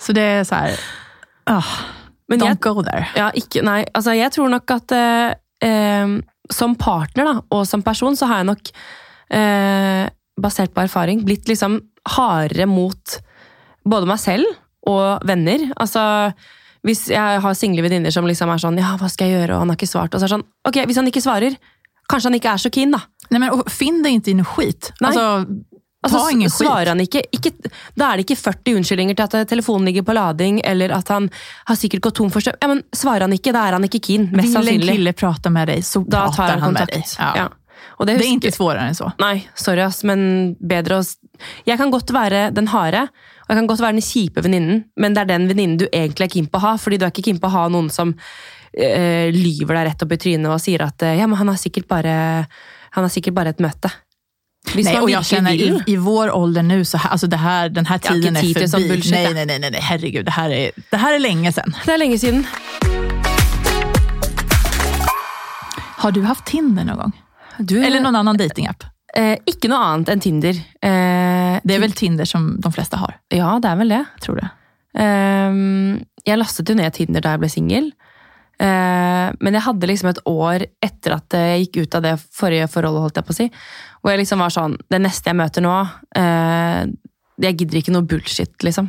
Så 0.00 0.12
det 0.12 0.22
är 0.22 0.44
så 0.44 0.54
här, 0.54 0.70
oh, 1.50 1.66
Men 2.28 2.40
don't 2.40 2.48
jeg, 2.48 2.60
go 2.60 2.82
there. 2.82 3.06
ja, 3.16 3.30
ikke, 3.34 3.62
nei, 3.62 3.84
altså 3.94 4.12
jeg 4.12 4.32
tror 4.34 4.48
nok 4.50 4.70
at 4.74 4.92
eh, 4.92 5.32
eh, 5.64 6.16
som 6.50 6.74
partner 6.74 7.24
da, 7.24 7.34
og 7.50 7.66
som 7.66 7.82
person, 7.82 8.16
så 8.16 8.26
har 8.26 8.42
jeg 8.42 8.50
nok, 8.50 8.72
eh, 9.30 10.04
basert 10.42 10.74
på 10.74 10.84
erfaring, 10.84 11.24
blitt 11.24 11.48
liksom 11.48 11.80
hardere 12.16 12.66
mot 12.66 13.18
både 13.86 14.06
meg 14.10 14.20
selv 14.20 14.46
og 14.86 15.24
venner. 15.26 15.70
Altså, 15.76 16.32
hvis 16.86 17.08
jeg 17.10 17.40
har 17.42 17.54
single 17.58 17.82
venninner 17.82 18.14
som 18.14 18.26
liksom 18.28 18.50
er 18.52 18.60
sånn 18.62 18.78
Ja, 18.78 18.92
hva 19.00 19.08
skal 19.10 19.30
jeg 19.30 19.40
gjøre? 19.40 19.56
Og 19.56 19.64
han 19.64 19.72
har 19.72 19.78
ikke 19.78 19.90
svart. 19.90 20.14
Og 20.14 20.20
så 20.20 20.26
er 20.26 20.28
det 20.28 20.36
sånn 20.36 20.44
Ok, 20.68 20.76
hvis 20.86 21.00
han 21.00 21.08
ikke 21.10 21.22
svarer, 21.24 21.56
kanskje 22.10 22.30
han 22.30 22.38
ikke 22.38 22.52
er 22.52 22.62
så 22.62 22.70
keen, 22.74 22.94
da. 22.94 23.00
Nei, 23.30 23.40
men, 23.42 23.64
finn 23.72 24.02
dig 24.04 24.20
ikke 24.20 24.30
i 24.34 24.36
noe 24.38 24.46
skit. 24.52 24.92
Nei. 25.02 25.10
Altså, 25.10 25.46
ta 26.06 26.22
ingen 26.30 26.50
skit. 26.52 26.66
svarer 26.66 26.92
han 26.92 27.00
ikke, 27.02 27.24
ikke 27.34 27.50
Da 27.98 28.12
er 28.12 28.20
det 28.20 28.26
ikke 28.28 28.38
40 28.38 28.76
unnskyldninger 28.78 29.16
til 29.18 29.24
at 29.26 29.34
eh, 29.34 29.46
telefonen 29.50 29.88
ligger 29.90 30.06
på 30.06 30.14
lading, 30.14 30.60
eller 30.64 30.94
at 30.94 31.08
han 31.10 31.28
har 31.66 31.78
sikkert 31.80 32.04
gått 32.06 32.18
tom 32.20 32.30
for 32.30 32.44
strøm. 32.44 32.58
Ja, 32.62 32.70
men 32.70 32.82
svarer 32.94 33.26
han 33.26 33.34
ikke, 33.34 33.54
da 33.56 33.66
er 33.66 33.78
han 33.78 33.86
ikke 33.88 34.02
keen. 34.06 34.28
Mest 34.30 34.52
Vil 34.52 34.56
en 34.56 34.58
sannsynlig. 34.60 34.98
kille 34.98 35.14
prata 35.18 35.50
med 35.50 35.72
deg, 35.72 35.86
så 35.86 36.04
Da 36.06 36.28
tar 36.30 36.54
han 36.54 36.62
han 36.68 36.76
med 36.78 36.92
deg. 36.94 37.06
Ja. 37.18 37.32
Ja. 37.42 37.48
Det, 37.98 38.06
Det 38.06 38.26
er 38.26 38.32
ikke 38.36 38.50
vanskeligere 38.50 38.88
än 38.88 38.94
så. 38.94 39.12
Nei, 39.18 39.48
sorry 39.54 39.80
ass, 39.80 40.02
men 40.04 40.56
bedre 40.60 41.00
å 41.00 41.04
Jeg 41.66 41.76
kan 41.78 41.90
godt 41.90 42.10
være 42.12 42.50
den 42.54 42.68
harde, 42.72 43.08
og 43.46 43.50
jeg 43.52 43.58
kan 43.58 43.66
godt 43.68 43.80
være 43.80 43.96
den 43.98 44.04
kjipe 44.04 44.42
venninnen, 44.44 44.84
men 44.96 45.14
det 45.14 45.20
er 45.24 45.28
den 45.32 45.48
venninnen 45.48 45.78
du 45.78 45.86
egentlig 45.92 46.24
er 46.24 46.32
keen 46.32 46.46
på 46.48 46.56
å 46.58 46.64
ha, 46.64 46.76
fordi 46.80 46.98
du 46.98 47.04
er 47.04 47.12
ikke 47.12 47.26
keen 47.28 47.40
på 47.40 47.48
å 47.50 47.52
ha 47.52 47.68
noen 47.68 47.90
som 47.92 48.14
eh, 48.76 49.30
lyver 49.32 49.74
deg 49.74 49.86
rett 49.90 50.02
opp 50.02 50.12
i 50.12 50.16
trynet 50.16 50.50
og 50.52 50.60
sier 50.60 50.82
at 50.86 51.02
eh, 51.02 51.16
ja, 51.20 51.26
men 51.26 51.36
han 51.40 51.48
har 51.48 51.56
sikkert 51.56 51.88
bare, 51.88 52.46
han 52.90 53.04
har 53.04 53.08
sikkert 53.12 53.34
bare 53.34 53.48
et 53.56 53.58
møte. 53.60 53.90
Hvis 54.74 54.84
Nej, 54.86 55.00
och 55.00 55.10
jag 55.10 55.24
känner 55.26 55.52
i, 55.54 55.82
i 55.86 55.96
vår 55.96 56.30
ålder 56.34 56.62
nu, 56.62 56.84
så 56.84 56.98
här, 56.98 57.10
alltså 57.10 57.26
det 57.26 57.36
här, 57.36 57.68
den 57.68 57.86
här 57.86 57.98
tiden 57.98 58.36
är 58.36 58.40
förbi. 58.68 58.88
bullshit, 58.88 59.12
nej, 59.12 59.34
nej, 59.34 59.46
nej, 59.46 59.58
nej, 59.70 59.80
herregud. 59.82 60.24
Det 60.24 60.30
här, 60.30 60.50
är, 60.50 60.70
det 60.90 60.96
här 60.96 61.14
är 61.14 61.18
länge 61.18 61.52
sedan. 61.52 61.76
Det 61.86 61.92
er 61.92 61.98
lenge 61.98 62.18
siden. 62.18 62.46
Har 65.96 66.10
du 66.12 66.22
haft 66.22 66.44
Tinder 66.44 66.84
någon 66.84 66.96
gång? 66.96 67.12
Du, 67.58 67.84
Eller 67.84 68.00
någon 68.00 68.16
annan 68.16 68.36
datingapp? 68.36 68.84
eh, 69.16 69.38
ikke 69.48 69.68
noe 69.72 69.78
annet 69.80 70.10
enn 70.12 70.20
Tinder. 70.20 70.58
Eh, 70.84 71.60
Det 71.64 71.74
er 71.74 71.80
vel 71.80 71.92
Tinder 71.96 72.24
som 72.28 72.56
de 72.60 72.72
fleste 72.72 72.96
har, 73.00 73.14
Ja, 73.32 73.58
det 73.62 73.68
er 73.70 73.76
vel 73.76 73.88
det. 73.88 74.02
tror 74.20 74.36
du? 74.42 74.48
Eh, 74.98 75.54
jeg 76.26 76.38
lastet 76.38 76.68
jo 76.68 76.74
ned 76.76 76.92
Tinder 76.92 77.20
da 77.24 77.30
jeg 77.36 77.40
ble 77.40 77.48
singel. 77.48 77.92
Eh, 78.56 79.26
men 79.36 79.56
jeg 79.58 79.64
hadde 79.66 79.88
liksom 79.90 80.10
et 80.10 80.22
år 80.30 80.64
etter 80.84 81.16
at 81.18 81.36
jeg 81.36 81.66
gikk 81.66 81.82
ut 81.82 81.96
av 81.98 82.04
det 82.06 82.14
forrige 82.16 82.68
forholdet, 82.72 83.02
holdt 83.04 83.20
jeg 83.20 83.28
på 83.28 83.34
å 83.34 83.38
si. 83.40 83.46
Hvor 84.00 84.14
jeg 84.14 84.22
liksom 84.22 84.40
var 84.40 84.52
sånn 84.54 84.76
Det 84.88 85.00
neste 85.02 85.32
jeg 85.32 85.36
møter 85.36 85.64
nå 85.64 85.72
eh, 86.16 86.84
Jeg 87.42 87.56
gidder 87.58 87.80
ikke 87.80 87.92
noe 87.92 88.06
bullshit, 88.08 88.54
liksom. 88.64 88.88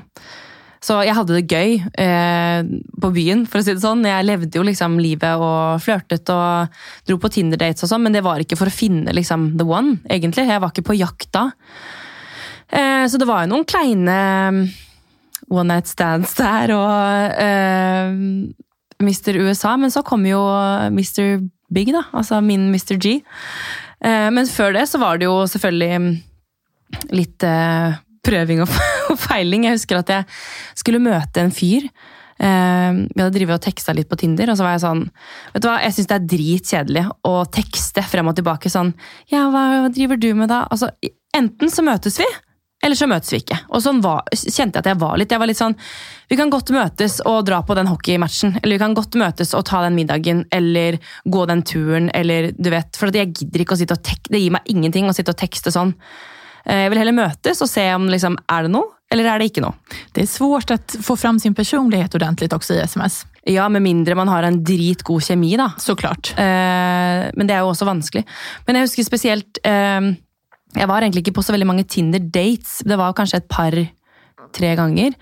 Så 0.84 1.00
jeg 1.04 1.16
hadde 1.18 1.36
det 1.36 1.50
gøy 1.50 1.80
eh, 2.00 2.68
på 3.02 3.10
byen, 3.12 3.44
for 3.50 3.60
å 3.60 3.66
si 3.66 3.74
det 3.74 3.84
sånn. 3.84 4.06
Jeg 4.08 4.28
levde 4.28 4.60
jo 4.60 4.64
liksom 4.64 5.00
livet 5.02 5.42
og 5.42 5.82
flørtet 5.84 6.30
og 6.32 6.78
dro 7.10 7.18
på 7.20 7.32
Tinder-dates 7.34 7.84
og 7.84 7.92
sånn, 7.92 8.06
men 8.06 8.16
det 8.16 8.22
var 8.24 8.40
ikke 8.44 8.60
for 8.60 8.70
å 8.70 8.76
finne 8.76 9.16
liksom 9.16 9.50
the 9.60 9.66
one, 9.68 9.98
egentlig. 10.06 10.46
Jeg 10.48 10.62
var 10.64 10.72
ikke 10.72 10.86
på 10.92 11.00
jakt 11.00 11.32
da. 11.36 11.48
Eh, 12.70 13.04
så 13.10 13.20
det 13.20 13.28
var 13.28 13.44
jo 13.44 13.56
noen 13.56 13.68
kleine 13.68 14.20
one 15.50 15.68
night 15.74 15.90
stands 15.90 16.36
der 16.38 16.74
og 16.76 17.42
eh, 17.42 18.16
Mr. 19.04 19.38
USA, 19.46 19.76
men 19.78 19.94
så 19.94 20.04
kom 20.06 20.26
jo 20.26 20.40
Mr. 20.90 21.42
Big, 21.74 21.92
da. 21.94 22.06
Altså 22.16 22.40
min 22.42 22.70
Mr. 22.72 22.96
G. 22.98 23.20
Eh, 24.04 24.28
men 24.34 24.50
før 24.50 24.76
det 24.78 24.88
så 24.90 25.02
var 25.02 25.18
det 25.20 25.28
jo 25.28 25.40
selvfølgelig 25.50 26.02
mm, 26.02 26.12
litt 27.18 27.46
eh, 27.46 27.98
prøving 28.28 28.64
og, 28.64 28.78
feiling. 29.28 29.68
Jeg 29.68 29.80
husker 29.80 30.02
at 30.02 30.14
jeg 30.14 30.30
skulle 30.78 31.04
møte 31.04 31.44
en 31.44 31.54
fyr. 31.54 31.90
Eh, 32.38 33.04
vi 33.10 33.22
hadde 33.22 33.34
drivet 33.36 33.58
og 33.58 33.66
teksta 33.66 33.96
litt 33.98 34.10
på 34.10 34.20
Tinder, 34.22 34.52
og 34.52 34.60
så 34.60 34.66
var 34.66 34.76
jeg 34.76 34.84
sånn 34.84 35.00
Vet 35.56 35.64
du 35.64 35.70
hva, 35.72 35.80
jeg 35.82 35.96
syns 35.96 36.10
det 36.12 36.18
er 36.20 36.28
dritkjedelig 36.34 37.06
å 37.26 37.32
tekste 37.50 38.04
frem 38.06 38.30
og 38.30 38.36
tilbake 38.38 38.70
sånn 38.70 38.92
Ja, 39.34 39.48
hva 39.50 39.88
driver 39.90 40.20
du 40.22 40.28
med 40.38 40.52
da? 40.54 40.60
Altså, 40.70 40.92
enten 41.34 41.74
så 41.74 41.82
møtes 41.82 42.20
vi, 42.22 42.28
eller 42.84 42.96
så 42.96 43.08
møtes 43.10 43.32
vi 43.34 43.40
ikke. 43.42 43.58
Og 43.74 43.82
sånn 43.82 44.00
var, 44.04 44.28
kjente 44.32 44.78
jeg 44.78 44.84
at 44.84 44.90
jeg 44.92 45.00
var 45.02 45.18
litt. 45.18 45.32
Jeg 45.34 45.42
var 45.42 45.50
litt 45.50 45.60
sånn 45.60 45.74
Vi 46.30 46.38
kan 46.38 46.52
godt 46.54 46.70
møtes 46.76 47.20
og 47.26 47.46
dra 47.48 47.62
på 47.66 47.76
den 47.78 47.90
hockeymatchen, 47.90 48.60
eller 48.62 48.76
vi 48.76 48.82
kan 48.84 48.94
godt 48.98 49.16
møtes 49.18 49.54
og 49.58 49.66
ta 49.66 49.82
den 49.86 49.96
middagen, 49.98 50.44
eller 50.54 51.00
gå 51.26 51.46
den 51.50 51.64
turen, 51.64 52.12
eller 52.14 52.52
du 52.54 52.70
vet 52.74 53.00
For 53.00 53.10
jeg 53.14 53.34
gidder 53.34 53.64
ikke 53.64 53.78
å 53.78 53.82
sitte 53.82 53.98
og 53.98 54.04
tek 54.06 54.30
Det 54.30 54.42
gir 54.44 54.54
meg 54.54 54.70
ingenting 54.70 55.10
å 55.10 55.16
sitte 55.16 55.34
og 55.34 55.40
tekste 55.40 55.74
sånn. 55.74 55.96
Eh, 56.68 56.84
Jeg 56.86 56.94
vil 56.94 57.02
heller 57.02 57.18
møtes 57.18 57.64
og 57.66 57.72
se 57.72 57.88
om 57.96 58.06
liksom, 58.12 58.38
er 58.52 58.68
det 58.68 58.74
noe, 58.76 58.94
eller 59.10 59.32
er 59.32 59.40
det 59.40 59.50
ikke 59.50 59.64
noe. 59.64 59.74
Det 60.14 60.26
er 60.26 60.30
svårt 60.30 60.72
å 60.76 60.78
få 61.02 61.16
fram 61.18 61.40
sin 61.40 61.56
personlighet 61.56 62.14
ordentlig 62.20 62.52
også 62.52 62.76
i 62.76 62.84
sms. 62.84 63.22
Ja, 63.48 63.70
med 63.72 63.82
mindre 63.86 64.16
man 64.20 64.28
har 64.28 64.44
en 64.44 64.60
dritgod 64.68 65.24
kjemi, 65.24 65.54
da. 65.58 65.70
Såklart. 65.80 66.34
Eh, 66.38 67.32
men 67.34 67.48
det 67.48 67.56
er 67.56 67.64
jo 67.64 67.72
også 67.72 67.88
vanskelig. 67.88 68.26
Men 68.68 68.76
jeg 68.76 68.90
husker 68.90 69.08
spesielt 69.08 69.62
eh, 69.64 70.12
Jeg 70.78 70.90
var 70.90 71.02
egentlig 71.02 71.26
ikke 71.26 71.38
på 71.40 71.46
så 71.46 71.56
veldig 71.56 71.68
mange 71.70 71.86
Tinder-dates. 71.90 72.82
Det 72.86 72.98
var 73.00 73.16
kanskje 73.18 73.42
et 73.42 73.48
par-tre 73.50 74.74
ganger. 74.78 75.16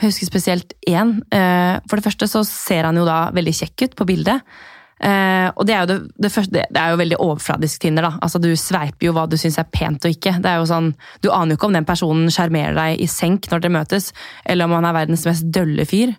Jeg 0.00 0.12
husker 0.12 0.30
spesielt 0.30 0.74
én. 0.88 1.18
Eh, 1.34 1.78
for 1.90 1.98
det 1.98 2.06
første 2.06 2.28
så 2.30 2.44
ser 2.46 2.86
han 2.88 2.96
jo 2.96 3.06
da 3.08 3.28
veldig 3.34 3.54
kjekk 3.58 3.88
ut 3.88 3.96
på 3.98 4.06
bildet. 4.12 4.44
Eh, 5.00 5.48
og 5.56 5.64
det 5.64 5.74
er, 5.74 5.80
jo 5.80 5.88
det, 5.88 5.96
det, 6.20 6.30
første, 6.32 6.52
det, 6.60 6.76
er 6.76 6.92
jo 6.92 7.00
veldig 7.00 7.18
overfladisk 7.24 7.82
Tinder. 7.82 8.06
da. 8.06 8.12
Altså 8.20 8.40
Du 8.42 8.50
sveiper 8.54 9.08
jo 9.08 9.14
hva 9.16 9.26
du 9.28 9.36
syns 9.40 9.58
er 9.60 9.68
pent 9.72 10.04
og 10.04 10.14
ikke. 10.14 10.36
Det 10.38 10.50
er 10.50 10.60
jo 10.60 10.68
sånn, 10.68 10.92
Du 11.24 11.30
aner 11.32 11.54
jo 11.54 11.60
ikke 11.60 11.70
om 11.70 11.76
den 11.76 11.88
personen 11.88 12.30
sjarmerer 12.32 12.76
deg 12.76 13.02
i 13.02 13.08
senk 13.10 13.50
når 13.50 13.64
dere 13.64 13.76
møtes, 13.80 14.12
eller 14.44 14.68
om 14.68 14.78
han 14.78 14.88
er 14.88 14.98
verdens 15.02 15.26
mest 15.28 15.48
dølle 15.52 15.88
fyr. 15.88 16.14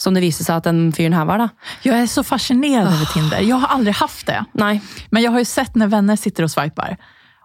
Som 0.00 0.16
det 0.16 0.22
viser 0.24 0.46
seg 0.46 0.62
at 0.62 0.70
den 0.70 0.86
fyren 0.96 1.14
her 1.14 1.26
var. 1.28 1.42
da. 1.42 1.48
Jeg 1.84 1.94
er 1.94 2.08
så 2.10 2.24
fascinert 2.26 2.88
over 2.88 3.10
Tinder. 3.12 3.42
Jeg 3.44 3.58
har 3.60 3.74
aldri 3.76 3.92
haft 3.94 4.26
det. 4.30 4.40
Nei, 4.58 4.80
Men 5.10 5.22
jeg 5.22 5.34
har 5.34 5.42
jo 5.42 5.50
sett 5.50 5.76
når 5.76 5.92
venner 5.92 6.18
sitter 6.18 6.48
og 6.48 6.50
swipar. 6.50 6.96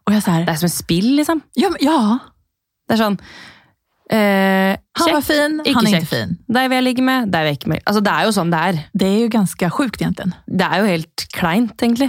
Och 0.08 0.13
jag 0.13 0.24
så 0.24 0.32
här, 0.32 0.46
Det 0.46 0.52
er 0.52 0.56
som 0.56 0.65
et 0.67 0.74
spill, 0.74 1.15
liksom. 1.15 1.41
ja, 1.56 1.70
ja. 1.80 2.20
Det 2.88 2.96
er 2.96 3.04
sånn 3.04 3.20
Eh, 4.10 4.78
Han 5.00 5.13
var 5.13 5.22
fin, 5.22 5.58
Ikke 5.65 5.74
han 5.76 5.88
er 5.88 5.96
inte 5.98 6.08
fin. 6.08 6.30
Deg 6.48 6.70
vil 6.70 6.78
jeg 6.78 6.84
ligge 6.86 7.04
med, 7.04 7.26
det 7.28 7.39
vil 7.43 7.50
jeg 7.52 7.58
ikke 7.58 7.72
med. 7.74 7.82
Altså, 7.84 8.02
det 8.06 8.12
er 8.13 8.24
jo 8.24 8.30
sånn 8.38 8.52
det 8.54 8.60
er. 8.63 8.78
Det 8.96 9.08
er 9.08 9.17
jo 9.20 9.32
ganske 9.34 9.70
sjukt 9.76 10.00
egentlig. 10.00 10.30
Det 10.48 10.67
er 10.67 10.80
jo 10.80 10.86
helt 10.88 11.26
kleint, 11.36 11.74
egentlig. 11.84 12.08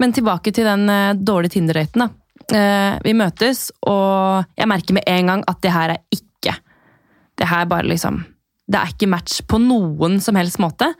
Men 0.00 0.14
tilbake 0.16 0.54
til 0.56 0.64
den 0.64 0.88
eh, 0.88 1.12
dårlige 1.12 1.58
Tinder-daten. 1.58 2.06
da. 2.06 2.08
Eh, 2.56 2.98
vi 3.04 3.12
møtes, 3.12 3.66
og 3.84 4.46
jeg 4.56 4.70
merker 4.70 4.96
med 4.96 5.04
en 5.12 5.26
gang 5.26 5.44
at 5.50 5.60
det 5.60 5.72
her 5.74 5.96
er 5.96 6.00
ikke 6.14 6.54
Det 7.36 7.48
her 7.48 7.66
bare 7.66 7.84
liksom 7.84 8.24
Det 8.70 8.78
er 8.80 8.92
ikke 8.94 9.08
match 9.10 9.42
på 9.46 9.58
noen 9.60 10.20
som 10.22 10.36
helst 10.36 10.56
måte. 10.58 10.94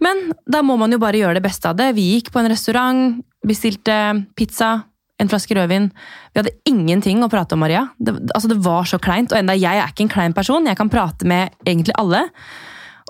Men 0.00 0.32
da 0.46 0.62
må 0.62 0.78
man 0.78 0.92
jo 0.92 0.98
bare 0.98 1.18
gjøre 1.18 1.34
det 1.34 1.42
beste 1.42 1.66
av 1.68 1.76
det. 1.76 1.96
Vi 1.96 2.14
gikk 2.14 2.30
på 2.30 2.38
en 2.38 2.48
restaurant, 2.48 3.24
bestilte 3.44 4.24
pizza, 4.36 4.84
en 5.18 5.30
flaske 5.30 5.54
rødvin. 5.56 5.90
Vi 6.32 6.40
hadde 6.40 6.54
ingenting 6.68 7.22
å 7.24 7.30
prate 7.32 7.56
om, 7.56 7.62
Maria. 7.64 7.88
Det, 7.98 8.14
altså, 8.34 8.50
det 8.52 8.58
var 8.64 8.88
så 8.88 9.00
kleint. 9.02 9.32
Og 9.34 9.40
enda 9.40 9.56
jeg 9.58 9.80
er 9.80 9.90
ikke 9.90 10.06
en 10.06 10.12
klein 10.12 10.36
person, 10.36 10.66
jeg 10.68 10.78
kan 10.78 10.90
prate 10.92 11.26
med 11.28 11.54
egentlig 11.66 11.96
alle. 11.98 12.24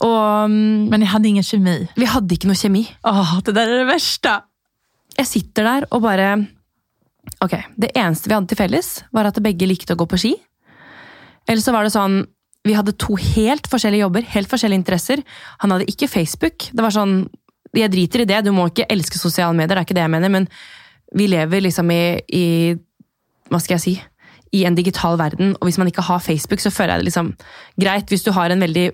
Og 0.04 0.50
mm, 0.50 0.88
Men 0.92 1.02
jeg 1.04 1.12
hadde 1.12 1.28
ingen 1.28 1.46
kjemi. 1.46 1.76
vi 1.98 2.08
hadde 2.08 2.36
ikke 2.36 2.50
noe 2.50 2.58
kjemi. 2.58 2.84
Åh, 3.08 3.38
det 3.44 3.54
der 3.56 3.74
er 3.74 3.82
det 3.82 3.90
verste! 3.90 4.38
Jeg 5.18 5.26
sitter 5.26 5.66
der 5.66 5.88
og 5.90 6.04
bare 6.04 6.36
Ok, 7.44 7.58
det 7.76 7.90
eneste 7.98 8.30
vi 8.30 8.32
hadde 8.32 8.48
til 8.48 8.56
felles, 8.56 8.86
var 9.12 9.26
at 9.28 9.36
begge 9.44 9.66
likte 9.68 9.92
å 9.92 9.98
gå 10.00 10.06
på 10.08 10.16
ski. 10.16 10.30
Eller 11.44 11.60
så 11.60 11.74
var 11.74 11.84
det 11.84 11.92
sånn 11.92 12.22
Vi 12.64 12.76
hadde 12.76 12.96
to 12.96 13.18
helt 13.20 13.68
forskjellige 13.68 14.06
jobber, 14.06 14.24
helt 14.32 14.48
forskjellige 14.50 14.80
interesser. 14.80 15.22
Han 15.60 15.74
hadde 15.74 15.90
ikke 15.90 16.08
Facebook. 16.08 16.70
Det 16.72 16.84
var 16.84 16.94
sånn 16.94 17.20
Jeg 17.76 17.92
driter 17.92 18.24
i 18.24 18.28
det, 18.30 18.40
du 18.46 18.52
må 18.54 18.70
ikke 18.70 18.88
elske 18.88 19.20
sosiale 19.20 19.52
medier, 19.52 19.76
det 19.76 19.82
er 19.82 19.86
ikke 19.86 19.98
det 19.98 20.06
jeg 20.06 20.14
mener, 20.14 20.32
men 20.32 20.46
vi 21.16 21.26
lever 21.30 21.64
liksom 21.64 21.90
i, 21.94 22.20
i 22.28 22.46
Hva 23.48 23.60
skal 23.62 23.78
jeg 23.78 23.84
si? 23.84 23.94
I 24.56 24.62
en 24.64 24.76
digital 24.76 25.18
verden, 25.20 25.52
og 25.58 25.68
hvis 25.68 25.76
man 25.80 25.90
ikke 25.90 26.04
har 26.06 26.22
Facebook, 26.24 26.60
så 26.60 26.72
føler 26.72 26.94
jeg 26.94 27.02
det 27.02 27.08
liksom 27.10 27.30
greit 27.80 28.08
hvis 28.08 28.24
du 28.24 28.30
har 28.32 28.48
en 28.48 28.64
veldig 28.64 28.86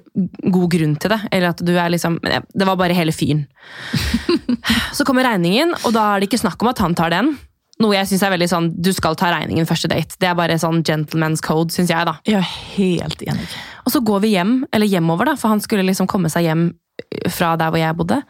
god 0.50 0.68
grunn 0.72 0.96
til 0.98 1.14
det. 1.14 1.20
Eller 1.31 1.53
at 1.53 1.62
du 1.62 1.70
er 1.79 1.92
liksom 1.94 2.18
Det 2.22 2.66
var 2.66 2.79
bare 2.79 2.96
hele 2.96 3.14
fyren. 3.14 3.46
Så 4.96 5.05
kommer 5.07 5.27
regningen, 5.27 5.74
og 5.85 5.92
da 5.94 6.14
er 6.14 6.22
det 6.22 6.31
ikke 6.31 6.42
snakk 6.42 6.62
om 6.62 6.70
at 6.72 6.83
han 6.83 6.94
tar 6.98 7.12
den. 7.14 7.35
Noe 7.83 7.96
jeg 7.96 8.07
synes 8.07 8.22
er 8.22 8.33
veldig 8.35 8.50
sånn, 8.50 8.68
Du 8.79 8.92
skal 8.94 9.16
ta 9.18 9.33
regningen 9.35 9.66
første 9.66 9.90
date. 9.90 10.18
Det 10.18 10.31
er 10.31 10.38
bare 10.38 10.59
sånn 10.59 10.83
gentleman's 10.87 11.42
code, 11.42 11.74
syns 11.74 11.90
jeg. 11.90 12.07
da. 12.07 12.16
Jeg 12.27 12.38
er 12.38 12.50
helt 12.77 13.22
enig. 13.22 13.48
Og 13.85 13.94
så 13.94 14.03
går 14.03 14.24
vi 14.24 14.35
hjem, 14.35 14.57
eller 14.72 14.90
hjemover, 14.90 15.31
da, 15.33 15.37
for 15.38 15.55
han 15.55 15.62
skulle 15.62 15.87
liksom 15.87 16.09
komme 16.11 16.31
seg 16.33 16.46
hjem 16.48 16.68
fra 17.35 17.55
der 17.59 17.70
hvor 17.74 17.83
jeg 17.83 17.98
bodde. 17.98 18.22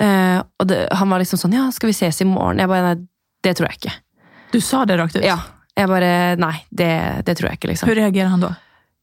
Uh, 0.00 0.40
og 0.58 0.68
det, 0.70 0.86
han 0.96 1.10
var 1.12 1.20
liksom 1.20 1.36
sånn 1.36 1.52
Ja, 1.52 1.66
skal 1.74 1.90
vi 1.90 1.94
ses 1.98 2.22
i 2.24 2.26
morgen? 2.26 2.62
Jeg 2.62 2.70
bare 2.70 2.94
Nei, 2.96 3.02
det 3.42 3.56
tror 3.58 3.70
jeg 3.70 3.80
ikke. 3.80 3.94
Du 4.52 4.60
sa 4.60 4.84
det 4.88 4.98
rakt 5.00 5.16
ut. 5.16 5.24
Ja, 5.24 5.38
Jeg 5.78 5.88
bare 5.88 6.36
Nei, 6.40 6.56
det, 6.70 6.92
det 7.26 7.36
tror 7.38 7.50
jeg 7.50 7.60
ikke, 7.60 7.72
liksom. 7.72 7.88
Hvordan 7.88 8.08
reagerer 8.10 8.32
han 8.34 8.44
da? 8.44 8.54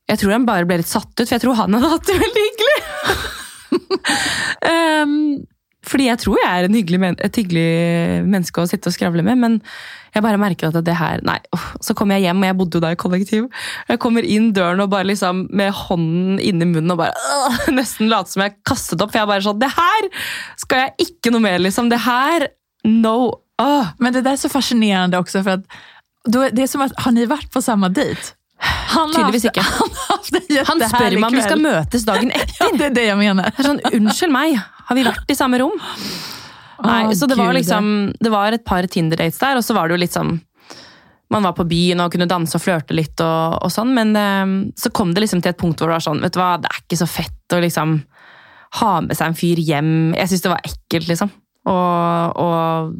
Jeg 0.09 0.21
tror 0.21 0.33
han 0.33 0.47
bare 0.47 0.65
ble 0.69 0.79
litt 0.81 0.89
satt 0.89 1.11
ut, 1.13 1.25
for 1.25 1.35
jeg 1.35 1.43
tror 1.43 1.57
han 1.57 1.77
hadde 1.77 1.93
hatt 1.93 2.09
det 2.09 2.17
veldig 2.17 2.43
hyggelig. 2.47 2.81
um, 4.69 5.15
fordi 5.89 6.09
jeg 6.09 6.21
tror 6.21 6.37
jeg 6.41 6.49
er 6.49 6.67
en 6.67 6.75
hyggelig 6.77 6.99
men 7.01 7.17
et 7.23 7.39
hyggelig 7.39 7.69
menneske 8.27 8.61
å 8.61 8.69
sitte 8.69 8.89
og 8.91 8.95
skravle 8.95 9.23
med, 9.25 9.39
men 9.41 9.57
jeg 10.13 10.25
bare 10.25 10.39
merker 10.41 10.69
at 10.69 10.85
det 10.85 10.95
her 10.97 11.21
Nei. 11.25 11.37
Så 11.85 11.93
kommer 11.97 12.17
jeg 12.17 12.27
hjem, 12.27 12.41
og 12.41 12.49
jeg 12.49 12.57
bodde 12.59 12.79
jo 12.79 12.83
der 12.83 12.95
i 12.95 12.99
kollektiv. 12.99 13.49
Jeg 13.89 14.01
kommer 14.01 14.25
inn 14.25 14.49
døren 14.55 14.81
og 14.81 14.89
bare 14.93 15.07
liksom 15.09 15.45
med 15.53 15.73
hånden 15.83 16.39
inni 16.41 16.67
munnen 16.69 16.95
og 16.95 17.03
bare 17.03 17.13
øh, 17.13 17.69
Nesten 17.77 18.09
late 18.09 18.33
som 18.33 18.45
jeg 18.45 18.57
kastet 18.67 19.01
opp, 19.01 19.13
for 19.13 19.21
jeg 19.21 19.29
bare 19.29 19.45
sånn 19.45 19.61
Det 19.61 19.69
her 19.75 20.09
skal 20.61 20.85
jeg 20.85 21.09
ikke 21.09 21.33
noe 21.33 21.45
mer, 21.45 21.61
liksom. 21.61 21.91
Det 21.93 22.01
her 22.05 22.49
No. 22.87 23.17
Åh. 23.59 23.87
Men 23.97 24.13
det 24.13 24.21
där 24.21 24.31
är 24.31 24.37
så 24.37 24.49
fascinerande 24.49 25.17
också 25.17 25.43
för 25.43 25.49
att 25.49 25.65
då, 26.25 26.49
det 26.51 26.63
är 26.63 26.67
som 26.67 26.81
att, 26.81 26.91
har 26.97 27.11
ni 27.11 27.25
varit 27.25 27.51
på 27.51 27.61
samma 27.61 27.89
dejt? 27.89 28.21
Han 28.59 29.13
Tydeligvis 29.13 29.45
ikke. 29.45 29.61
Han 29.61 29.89
Han 30.67 30.81
spør 30.89 31.15
meg 31.15 31.27
om 31.29 31.37
vi 31.37 31.43
skal 31.45 31.61
møtes 31.63 32.03
dagen 32.07 32.31
etter. 32.35 32.55
Ja, 32.59 32.69
det 32.77 32.85
är 32.85 32.95
det 32.95 33.05
jag 33.05 33.17
menar. 33.17 33.53
Det 33.55 33.63
er 33.63 33.69
sånn, 33.69 33.79
Unnskyld 33.93 34.33
meg, 34.33 34.59
har 34.89 34.97
vi 34.97 35.05
vært 35.07 35.31
i 35.31 35.37
samme 35.37 35.61
rom? 35.61 35.77
Nei, 36.83 37.05
Åh, 37.05 37.13
så 37.15 37.27
det 37.27 37.35
var 37.35 37.53
liksom 37.53 38.13
Det 38.19 38.31
var 38.31 38.55
et 38.55 38.63
par 38.65 38.87
Tinder-dates 38.87 39.39
der, 39.39 39.57
og 39.59 39.63
så 39.63 39.75
var 39.75 39.87
det 39.87 39.97
jo 39.97 40.03
litt 40.03 40.15
sånn 40.15 40.37
Man 41.31 41.43
var 41.43 41.55
på 41.57 41.65
byen 41.67 41.99
og 42.03 42.11
kunne 42.13 42.27
danse 42.27 42.55
og 42.55 42.63
flørte 42.63 42.95
litt, 42.95 43.19
og, 43.19 43.59
og 43.63 43.71
sånn, 43.71 43.91
men 43.95 44.15
eh, 44.15 44.53
så 44.79 44.91
kom 44.95 45.11
det 45.13 45.25
liksom 45.25 45.43
til 45.43 45.51
et 45.53 45.59
punkt 45.59 45.79
hvor 45.79 45.91
det 45.91 45.99
var 45.99 46.07
sånn 46.07 46.23
Vet 46.23 46.35
du 46.35 46.39
hva, 46.41 46.53
det 46.59 46.71
er 46.71 46.81
ikke 46.83 46.99
så 47.03 47.09
fett 47.09 47.55
å 47.55 47.61
liksom 47.63 47.99
ha 48.79 48.89
med 49.01 49.17
seg 49.17 49.31
en 49.31 49.37
fyr 49.37 49.57
hjem. 49.65 49.93
Jeg 50.13 50.29
syns 50.29 50.43
det 50.45 50.51
var 50.51 50.67
ekkelt, 50.67 51.07
liksom. 51.09 51.31
Og, 51.69 52.37
og 52.37 52.91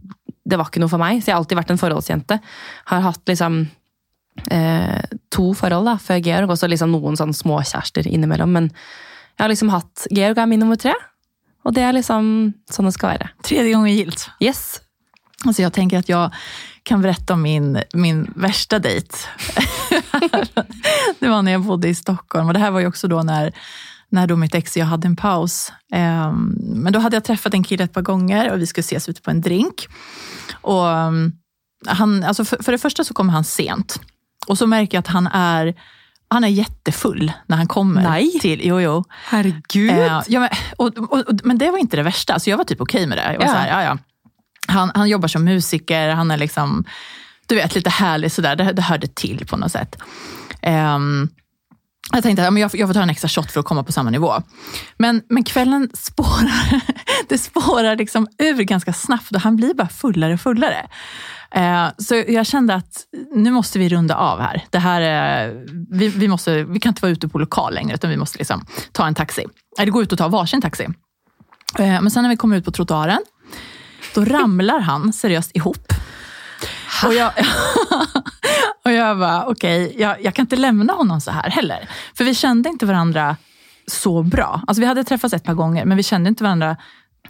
det 0.50 0.60
var 0.60 0.70
ikke 0.70 0.82
noe 0.84 0.92
for 0.92 1.02
meg, 1.02 1.22
så 1.22 1.30
jeg 1.30 1.36
har 1.36 1.44
alltid 1.44 1.60
vært 1.60 1.74
en 1.74 1.82
forholdsjente. 1.82 2.40
Har 2.90 3.06
hatt 3.06 3.32
liksom 3.32 3.62
eh, 4.52 5.16
to 5.34 5.52
forhold 5.58 5.90
da, 5.92 5.96
før 6.02 6.24
Georg, 6.26 6.54
og 6.54 6.60
så 6.60 6.70
liksom 6.72 6.94
noen 6.96 7.20
sånn 7.20 7.36
småkjærester 7.38 8.10
innimellom. 8.10 8.52
Men 8.56 8.70
jeg 8.72 9.44
har 9.46 9.54
liksom 9.54 9.72
hatt 9.74 10.10
Georg 10.12 10.42
er 10.42 10.52
min 10.52 10.64
nummer 10.64 10.80
tre, 10.80 10.96
og 11.68 11.76
det 11.76 11.86
er 11.86 11.96
liksom 11.98 12.54
sånn 12.72 12.90
det 12.90 12.96
skal 12.96 13.16
være. 13.16 13.32
Tredje 13.46 13.74
gang 13.74 13.90
gilt. 13.92 14.30
Yes. 14.44 14.82
Alltså 15.46 15.62
jag 15.62 15.74
tänker 15.74 16.00
att 16.00 16.10
jag 16.10 16.34
kan 16.84 17.02
berätta 17.02 17.34
om 17.34 17.42
min, 17.42 17.84
min 17.94 18.34
värsta 18.36 18.80
dejt. 18.80 19.16
det 21.20 21.28
var 21.30 21.42
när 21.42 21.52
jag 21.52 21.62
bodde 21.62 21.90
i 21.90 21.96
Stockholm 21.96 22.48
och 22.48 22.54
det 22.54 22.60
här 22.60 22.72
var 22.72 22.80
ju 22.80 22.88
också 22.88 23.08
då 23.08 23.24
när, 23.24 23.54
när 24.10 24.28
då 24.28 24.36
mitt 24.36 24.56
ex 24.56 24.72
och 24.72 24.78
jag 24.78 24.86
hade 24.86 25.08
en 25.08 25.16
paus. 25.16 25.72
Ehm, 25.94 26.56
Men 26.60 26.94
då 26.94 27.00
hade 27.00 27.16
jag 27.16 27.24
träffat 27.24 27.54
en 27.54 27.64
kille 27.64 27.84
ett 27.84 27.94
par 27.94 28.02
gånger 28.02 28.52
och 28.52 28.60
vi 28.62 28.68
skulle 28.68 28.82
ses 28.82 29.10
ute 29.10 29.22
på 29.22 29.32
en 29.32 29.42
drink. 29.42 29.88
Och 30.62 30.86
um, 30.86 31.34
han, 31.88 32.24
alltså 32.24 32.46
för, 32.46 32.64
för 32.64 32.72
det 32.72 32.78
första 32.78 33.04
så 33.04 33.14
kommer 33.14 33.34
han 33.34 33.44
sent. 33.44 34.02
Och 34.48 34.58
så 34.58 34.68
märker 34.68 34.98
jag 34.98 35.00
att 35.00 35.08
han 35.08 35.28
är, 35.28 35.76
han 36.28 36.44
är 36.44 36.48
jättefull 36.48 37.32
när 37.48 37.58
han 37.58 37.68
kommer. 37.68 38.02
Nej. 38.04 38.40
Till, 38.42 38.62
jo, 38.64 38.80
jo. 38.82 39.04
Herregud. 39.26 39.90
Eh, 39.90 40.22
ja, 40.28 40.40
men, 40.40 40.50
och, 40.78 40.98
och, 40.98 41.28
och, 41.30 41.40
men 41.44 41.58
det 41.58 41.72
var 41.72 41.78
inte 41.78 41.98
det 41.98 42.04
värsta, 42.04 42.40
så 42.40 42.50
jag 42.50 42.58
var 42.58 42.64
typ 42.64 42.82
okej 42.82 43.08
med 43.08 43.18
det. 43.18 43.34
Jag 43.34 43.40
var 43.40 43.46
Ja. 43.46 43.52
så 43.52 43.58
här, 43.58 43.70
ja, 43.70 43.84
ja. 43.84 43.98
Han, 44.68 44.92
han 44.96 45.10
jobbar 45.10 45.28
som 45.28 45.44
musiker, 45.44 46.10
han 46.10 46.32
är 46.32 46.38
liksom, 46.38 46.86
du 47.48 47.56
vet, 47.56 47.76
lite 47.76 47.90
härlig 47.90 48.32
sådär. 48.32 48.56
Det, 48.56 48.74
det 48.74 48.82
hörde 48.82 49.08
till 49.08 49.46
på 49.46 49.58
något 49.58 49.72
sätt. 49.72 49.96
Ehm, 50.62 51.30
jag 52.14 52.24
tänkte 52.24 52.48
att 52.48 52.60
jag, 52.60 52.72
får- 52.72 52.94
ta 52.94 53.02
en 53.02 53.10
extra 53.10 53.28
shot 53.30 53.52
för 53.52 53.60
att 53.60 53.66
komma 53.66 53.84
på 53.84 53.92
samma 53.92 54.10
nivå. 54.10 54.34
Men, 54.98 55.22
men 55.30 55.44
kvällen 55.44 55.90
spårar, 55.94 56.82
det 57.30 57.38
spårar 57.38 57.96
liksom 57.96 58.28
ur 58.38 58.64
ganska 58.64 58.94
snabbt 58.94 59.32
och 59.32 59.42
han 59.42 59.56
blir 59.56 59.74
bara 59.74 59.88
fullare 59.90 60.34
och 60.34 60.40
fullare. 60.42 60.88
Eh, 61.52 61.88
så 61.98 62.16
jag 62.28 62.46
kände 62.46 62.74
att 62.76 63.04
nu 63.36 63.52
måste 63.52 63.80
vi 63.80 63.90
runda 63.90 64.16
av 64.16 64.40
här. 64.40 64.64
Det 64.70 64.80
här 64.80 65.02
vi, 65.92 66.08
vi, 66.08 66.28
måste, 66.28 66.64
vi 66.64 66.80
kan 66.80 66.90
inte 66.90 67.02
vara 67.02 67.12
ute 67.12 67.28
på 67.28 67.40
lokal 67.40 67.74
längre, 67.74 67.96
utan 67.96 68.10
vi 68.10 68.18
måste 68.18 68.38
liksom 68.38 68.66
ta 68.92 69.08
en 69.08 69.16
taxi. 69.16 69.46
Eller 69.80 69.92
gå 69.92 70.02
ut 70.02 70.12
och 70.12 70.18
ta 70.18 70.28
varsin 70.28 70.62
taxi. 70.62 70.84
Eh, 71.80 72.02
men 72.02 72.12
sen 72.12 72.24
när 72.24 72.30
vi 72.30 72.38
kommer 72.38 72.58
ut 72.58 72.66
på 72.66 72.72
trottoaren, 72.72 73.20
då 74.16 74.26
ramlar 74.26 74.80
han 74.80 75.14
seriöst 75.14 75.52
ihop. 75.54 75.94
Och 77.06 77.14
jag, 77.14 77.32
och 78.86 78.92
jag 78.92 79.20
bara, 79.20 79.46
okej, 79.46 79.96
jag, 79.98 80.24
jag 80.24 80.34
kan 80.36 80.44
inte 80.44 80.56
lämna 80.56 80.94
honom 80.94 81.22
så 81.22 81.32
här 81.32 81.50
heller. 81.50 81.90
För 82.14 82.24
vi 82.24 82.36
kände 82.36 82.70
inte 82.70 82.86
varandra 82.86 83.38
så 83.88 84.24
bra. 84.24 84.62
Alltså 84.68 84.82
vi 84.82 84.88
hade 84.88 85.04
träffats 85.04 85.34
ett 85.34 85.44
par 85.44 85.54
gånger, 85.54 85.86
men 85.86 85.98
vi 85.98 86.04
kände 86.04 86.30
inte 86.30 86.44
varandra 86.44 86.78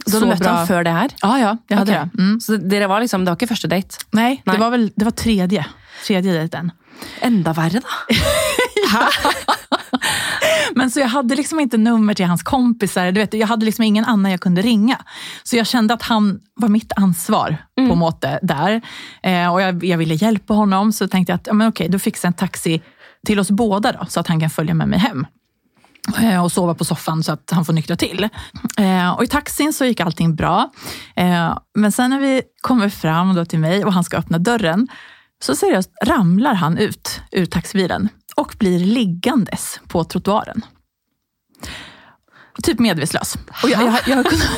så 0.04 0.10
så 0.10 0.16
hadde 0.16 0.26
møtt 0.26 0.42
bra. 0.42 0.52
ham 0.52 0.66
før 0.66 0.84
det 0.84 0.90
her? 0.90 1.14
Ja, 1.22 1.38
ja, 1.38 1.56
jag 1.68 1.76
hade 1.76 1.92
okay. 1.92 2.08
det. 2.12 2.22
Mm. 2.22 2.40
Så 2.40 2.56
dere 2.56 2.86
var 2.86 3.00
liksom, 3.00 3.24
det 3.24 3.30
var 3.30 3.36
ikke 3.36 3.50
første 3.50 3.68
date? 3.68 4.04
Nej, 4.10 4.42
Nej. 4.44 4.54
det 4.54 4.60
var 4.60 4.70
väl 4.70 4.90
det 4.96 5.04
var 5.04 5.12
tredje, 5.12 5.64
tredje 6.06 6.32
dejten. 6.32 6.72
Enda 7.20 7.52
verre, 7.52 7.80
da. 7.80 7.88
Men 10.74 10.90
så 10.90 11.00
jag 11.00 11.08
hade 11.08 11.34
liksom 11.34 11.60
inte 11.60 11.76
nummer 11.76 12.14
till 12.14 12.26
hans 12.26 12.42
kompisar. 12.42 13.12
Du 13.12 13.20
vet, 13.20 13.34
jag 13.34 13.46
hade 13.46 13.66
liksom 13.66 13.84
ingen 13.84 14.04
annan 14.04 14.30
jag 14.30 14.40
kunde 14.40 14.62
ringa. 14.62 14.98
Så 15.42 15.56
jag 15.56 15.66
kände 15.66 15.94
att 15.94 16.02
han 16.02 16.40
var 16.54 16.68
mitt 16.68 16.92
ansvar 16.96 17.56
på 17.76 17.92
en 17.92 17.98
måte 17.98 18.38
där. 18.42 18.82
Eh, 19.22 19.52
och 19.52 19.62
jag, 19.62 19.84
jag 19.84 19.98
ville 19.98 20.14
hjälpa 20.14 20.54
honom, 20.54 20.92
så 20.92 21.08
tänkte 21.08 21.32
jag 21.32 21.36
att 21.36 21.46
ja, 21.46 21.52
men 21.52 21.68
okej, 21.68 21.88
då 21.88 21.98
fixar 21.98 22.26
jag 22.26 22.30
en 22.30 22.36
taxi 22.36 22.82
till 23.26 23.38
oss 23.38 23.50
båda 23.50 23.92
då, 23.92 24.06
så 24.08 24.20
att 24.20 24.26
han 24.26 24.40
kan 24.40 24.50
följa 24.50 24.74
med 24.74 24.88
mig 24.88 24.98
hem. 24.98 25.26
Eh, 26.22 26.44
och 26.44 26.52
sova 26.52 26.74
på 26.74 26.84
soffan 26.84 27.22
så 27.22 27.32
att 27.32 27.50
han 27.50 27.64
får 27.64 27.72
nyktra 27.72 27.96
till. 27.96 28.28
Eh, 28.78 29.10
och 29.10 29.24
I 29.24 29.26
taxin 29.26 29.72
så 29.72 29.84
gick 29.84 30.00
allting 30.00 30.36
bra. 30.36 30.70
Eh, 31.16 31.58
men 31.74 31.92
sen 31.92 32.10
när 32.10 32.20
vi 32.20 32.42
kommer 32.60 32.88
fram 32.88 33.34
då 33.34 33.44
till 33.44 33.58
mig 33.58 33.84
och 33.84 33.92
han 33.92 34.04
ska 34.04 34.16
öppna 34.16 34.38
dörren, 34.38 34.88
så 35.42 35.54
seriöst 35.54 35.90
ramlar 36.04 36.54
han 36.54 36.78
ut 36.78 37.20
ur 37.32 37.46
taxibilen 37.46 38.08
och 38.36 38.54
blir 38.58 38.78
liggandes 38.78 39.80
på 39.88 40.04
trottoaren. 40.04 40.64
Typ 42.62 42.78
medvetslös. 42.78 43.34
Och 43.62 43.70
jag, 43.70 43.82
jag, 43.82 44.00
jag, 44.06 44.16
har 44.16 44.24
kunnat, 44.24 44.48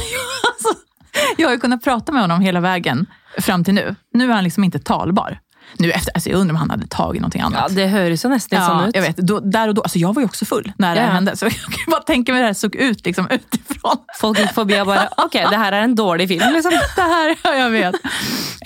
jag 1.37 1.49
har 1.49 1.57
kunnat 1.57 1.85
prata 1.85 2.13
med 2.13 2.21
honom 2.21 2.41
hela 2.41 2.61
vägen 2.61 3.07
fram 3.39 3.65
till 3.65 3.75
nu. 3.75 3.95
Nu 4.13 4.31
är 4.31 4.35
han 4.35 4.45
liksom 4.45 4.65
inte 4.65 4.79
talbar. 4.79 5.41
Nu 5.79 5.91
efter, 5.91 6.13
alltså 6.15 6.31
jag 6.31 6.39
undrar 6.41 6.53
om 6.55 6.57
han 6.57 6.71
hade 6.71 6.87
tagit 6.87 7.21
någonting 7.23 7.43
Ja. 7.53 7.69
Det 7.71 7.87
høres 7.87 8.25
jo 8.25 8.31
nesten 8.31 8.59
Ja, 8.63 8.87
ut. 8.89 8.95
jag 8.95 9.03
vet. 9.03 9.17
Då, 9.17 9.41
där 9.41 9.69
och 9.69 9.75
då, 9.75 9.83
alltså 9.83 9.99
jag 9.99 10.15
var 10.15 10.23
ju 10.23 10.27
också 10.27 10.45
full 10.45 10.73
när 10.79 10.95
det 10.95 11.01
Ja. 11.01 11.07
hände. 11.09 11.37
Så 11.37 11.45
jag 11.47 11.53
kan 11.55 11.85
ju 11.87 11.91
bara 11.91 12.01
tänka 12.03 12.33
mig 12.33 12.39
hur 12.39 12.43
det 12.43 12.49
här 12.49 12.55
såg 12.55 12.75
ut 12.75 13.07
liksom, 13.07 13.29
utifrån. 13.31 13.97
Folk 14.21 14.39
gick 14.39 14.53
förbi 14.53 14.81
och 14.81 14.87
bara, 14.87 15.09
okej 15.17 15.25
okay, 15.47 15.51
det 15.51 15.57
her 15.65 15.73
er 15.73 15.83
en 15.83 15.95
dårlig 15.95 16.29
film, 16.29 16.53
liksom. 16.53 16.73
Det 16.97 17.03
här, 17.03 17.37
ja, 17.45 17.55
jag 17.55 17.71
vet. 17.71 17.95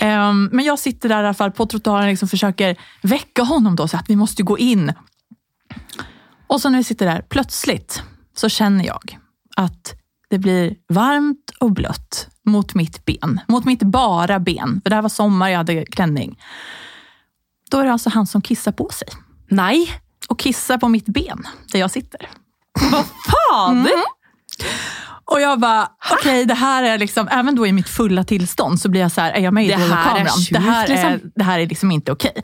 Um, 0.01 0.49
men 0.53 0.65
jag 0.65 0.79
sitter 0.79 1.09
där 1.09 1.23
i 1.23 1.25
alla 1.25 1.33
fall 1.33 1.51
på 1.51 1.65
trottoaren 1.65 2.03
och 2.03 2.09
liksom 2.09 2.27
försöker 2.27 2.75
väcka 3.01 3.43
honom 3.43 3.75
då, 3.75 3.87
så 3.87 3.97
att 3.97 4.09
vi 4.09 4.15
måste 4.15 4.43
gå 4.43 4.57
in 4.57 4.93
Och 6.47 6.61
så 6.61 6.69
när 6.69 6.77
vi 6.77 6.83
sitter 6.83 7.05
där, 7.05 7.21
plötsligt 7.29 8.01
så 8.35 8.49
känner 8.49 8.85
jag 8.85 9.17
att 9.55 9.93
det 10.29 10.37
blir 10.39 10.75
varmt 10.89 11.51
och 11.59 11.71
blött 11.71 12.27
mot 12.45 12.73
mitt 12.75 13.05
ben. 13.05 13.39
Mot 13.47 13.65
mitt 13.65 13.83
bara 13.83 14.39
ben. 14.39 14.79
För 14.83 14.89
det 14.89 14.95
här 14.95 15.01
var 15.01 15.09
sommar, 15.09 15.49
jag 15.49 15.57
hade 15.57 15.85
klänning. 15.85 16.39
Då 17.69 17.79
är 17.79 17.85
det 17.85 17.91
alltså 17.91 18.09
han 18.09 18.27
som 18.27 18.41
kissar 18.41 18.71
på 18.71 18.89
sig. 18.89 19.07
Nei! 19.49 19.91
Och 20.27 20.39
kissar 20.39 20.77
på 20.77 20.87
mitt 20.87 21.05
ben, 21.05 21.47
där 21.71 21.79
jag 21.79 21.91
sitter. 21.91 22.29
Vad 22.91 23.05
fan! 23.05 23.77
Mm. 23.77 24.03
Och 25.31 25.41
jag 25.41 25.59
bara, 25.59 25.89
okej 26.11 26.45
det 26.45 26.53
här 26.53 26.83
är 26.83 26.97
liksom, 26.97 27.27
även 27.31 27.55
då 27.55 27.67
i 27.67 27.71
mitt 27.71 27.89
fulla 27.89 28.23
tillstånd 28.23 28.81
så 28.81 28.89
blir 28.89 29.01
jag 29.01 29.11
så 29.11 29.21
här, 29.21 29.31
är 29.31 29.39
jag 29.39 29.53
med 29.53 29.65
i 29.65 29.67
Det 29.67 29.75
här 29.75 30.03
kameran? 30.03 30.25
är 30.25 30.29
sjukt, 30.29 30.53
det, 30.53 30.59
här 30.59 30.83
är, 30.85 30.87
liksom. 30.87 31.31
det 31.35 31.43
här 31.43 31.59
är 31.59 31.67
liksom 31.67 31.91
inte 31.91 32.11
okej. 32.11 32.41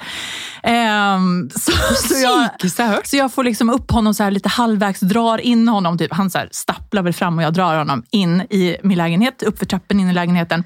Ehm, 0.63 1.49
så, 1.55 1.71
så, 1.95 2.15
jag, 2.19 3.07
så 3.07 3.17
jag 3.17 3.33
får 3.33 3.43
liksom 3.43 3.69
upp 3.69 3.91
honom 3.91 4.13
så 4.13 4.23
här 4.23 4.31
lite 4.31 4.49
halvvägs, 4.49 4.99
drar 4.99 5.37
in 5.37 5.67
honom, 5.67 5.97
typ, 5.97 6.13
han 6.13 6.29
så 6.29 6.37
här 6.37 6.49
stapplar 6.51 7.01
väl 7.01 7.13
fram 7.13 7.37
och 7.37 7.43
jag 7.43 7.53
drar 7.53 7.77
honom 7.77 8.03
in 8.11 8.41
i 8.41 8.77
min 8.83 8.97
lägenhet, 8.97 9.43
uppför 9.43 9.65
trappen 9.65 9.99
in 9.99 10.09
i 10.09 10.13
lägenheten. 10.13 10.63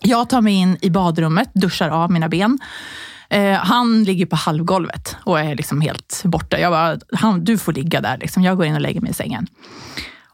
Jag 0.00 0.28
tar 0.28 0.40
mig 0.40 0.54
in 0.54 0.78
i 0.80 0.90
badrummet, 0.90 1.50
duschar 1.54 1.88
av 1.88 2.10
mina 2.10 2.28
ben. 2.28 2.58
Eh, 3.34 3.58
han 3.58 4.04
ligger 4.04 4.26
på 4.26 4.36
halvgolvet 4.36 5.16
och 5.24 5.40
är 5.40 5.54
liksom 5.54 5.80
helt 5.80 6.22
borta. 6.24 6.58
Jag 6.58 6.72
bara, 6.72 6.98
han, 7.12 7.44
du 7.44 7.58
får 7.58 7.72
ligga 7.72 8.00
där. 8.00 8.18
Liksom. 8.18 8.42
Jag 8.42 8.56
går 8.56 8.66
in 8.66 8.74
och 8.74 8.80
lägger 8.80 9.00
mig 9.00 9.10
i 9.10 9.14
sängen. 9.14 9.46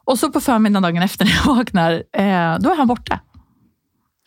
Och 0.05 0.19
så 0.19 0.31
på 0.31 0.41
förmiddagen 0.41 0.83
dagen 0.83 1.03
efter 1.03 1.25
när 1.25 1.33
jag 1.45 1.55
vaknar, 1.55 1.91
eh, 1.93 2.59
då 2.59 2.71
är 2.71 2.77
han 2.77 2.87
borta. 2.87 3.19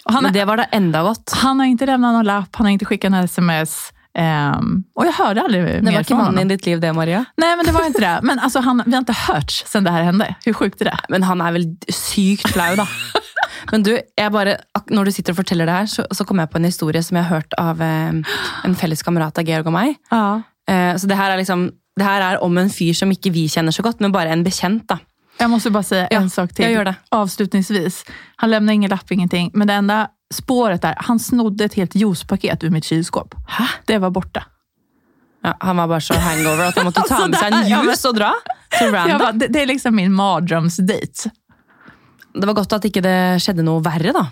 Han, 0.05 0.23
Men 0.23 0.33
det 0.33 0.45
var 0.45 0.57
da 0.57 0.65
enda 0.65 1.03
godt. 1.03 1.33
han 1.35 1.61
har 1.61 1.67
ikke 1.67 1.87
levnet 1.87 2.13
noen 2.13 2.27
lapp, 2.27 2.57
han 2.57 2.67
har 2.67 2.75
ikke 2.75 2.87
sendt 2.87 3.11
noen 3.15 3.25
sms. 3.29 3.93
ehm, 4.19 4.85
aldri 4.95 5.07
mer 5.07 5.13
fra 5.13 5.25
ham. 5.35 5.85
Det 5.85 5.95
var 5.95 6.01
ikke 6.05 6.17
mannen 6.19 6.51
i 6.51 6.55
ditt 6.57 6.67
liv, 6.67 6.81
det, 6.81 6.93
Maria. 6.93 7.25
Nei, 7.41 7.57
men 7.57 7.67
det 7.67 7.73
var 7.75 7.89
ikke 7.89 8.01
det. 8.05 8.13
Men 8.23 8.39
altså, 8.39 8.61
han, 8.61 8.83
vi 8.87 8.93
har 8.93 9.03
ikke 9.03 9.17
hørt 9.33 9.51
sen 9.51 9.85
det 9.85 9.93
her 9.95 10.05
hendte. 10.05 10.35
Hvor 10.45 10.55
sjukt 10.61 10.83
er 10.85 10.91
det? 10.93 10.99
Men 11.09 11.23
han 11.23 11.41
er 11.41 11.53
vel 11.57 11.67
sykt 11.91 12.49
flau, 12.53 12.75
da. 12.77 12.87
Men 13.73 13.83
du, 13.83 13.93
bare, 14.33 14.57
når 14.91 15.05
du 15.05 15.13
sitter 15.13 15.33
og 15.33 15.37
forteller 15.43 15.67
det 15.67 15.75
her, 15.79 15.87
så, 15.87 16.05
så 16.13 16.25
kom 16.25 16.39
jeg 16.43 16.51
på 16.51 16.59
en 16.61 16.69
historie 16.69 17.03
som 17.03 17.17
jeg 17.17 17.25
har 17.29 17.41
hørt 17.41 17.57
av 17.61 17.81
eh, 17.83 18.37
en 18.65 18.77
felles 18.77 19.03
kamerat 19.03 19.39
av 19.39 19.49
Georg 19.49 19.67
og 19.71 19.77
meg. 19.77 19.97
Ja. 20.11 20.43
Eh, 20.69 20.93
så 20.97 21.07
det 21.11 21.17
her 21.19 21.33
er 21.35 21.41
liksom 21.43 21.71
det 21.97 22.05
her 22.07 22.23
er 22.27 22.41
om 22.43 22.57
en 22.59 22.71
fyr 22.75 22.95
som 22.99 23.13
ikke 23.15 23.31
vi 23.31 23.45
kjenner 23.49 23.75
så 23.75 23.83
godt, 23.87 24.01
men 24.03 24.13
bare 24.13 24.33
en 24.35 24.43
bekjent. 24.45 24.89
da. 24.89 24.99
Jag 25.39 25.51
måste 25.51 25.71
bara 25.71 25.83
säga 25.83 26.09
Ja, 26.11 26.21
en 26.21 26.31
sak 26.31 26.55
till. 26.55 26.65
jag 26.65 26.73
gör 26.73 26.85
det. 26.85 26.95
Avslutningsvis. 27.09 28.05
Han 28.37 28.51
lämnade 28.51 28.75
ingen 28.75 28.91
lapp, 28.91 29.11
ingenting. 29.11 29.51
Men 29.55 29.67
det 29.69 29.75
enda 29.75 30.09
spåret 30.35 30.83
där, 30.83 30.95
han 30.99 31.19
snodde 31.19 31.65
ett 31.65 31.75
helt 31.75 31.95
juicepaket 31.95 32.65
ur 32.65 32.71
mitt 32.71 32.85
kylskåp. 32.85 33.35
Hæ? 33.49 33.65
Det 33.87 33.99
var 33.99 34.11
borta. 34.11 34.45
Ja, 35.43 35.57
han 35.61 35.77
var 35.77 35.89
bare 35.89 36.01
så 36.01 36.15
hangover 36.15 36.65
at 36.69 36.77
han 36.77 36.85
måtte 36.85 37.03
ta 37.09 37.27
med 37.27 37.39
seg 37.39 37.53
en 37.53 37.69
juice 37.69 38.09
og 38.09 38.17
dra. 38.17 38.33
Så 38.79 38.91
random. 38.91 39.19
bara, 39.19 39.33
det, 39.33 39.49
det 39.49 39.63
er 39.63 39.67
liksom 39.67 39.97
min 39.97 40.13
mardrömsdate. 40.13 41.31
Det 42.35 42.49
var 42.49 42.57
godt 42.59 42.73
at 42.77 42.89
ikke 42.89 43.03
det 43.05 43.19
skjedde 43.43 43.65
noe 43.67 43.83
verre, 43.85 44.13
da. 44.15 44.25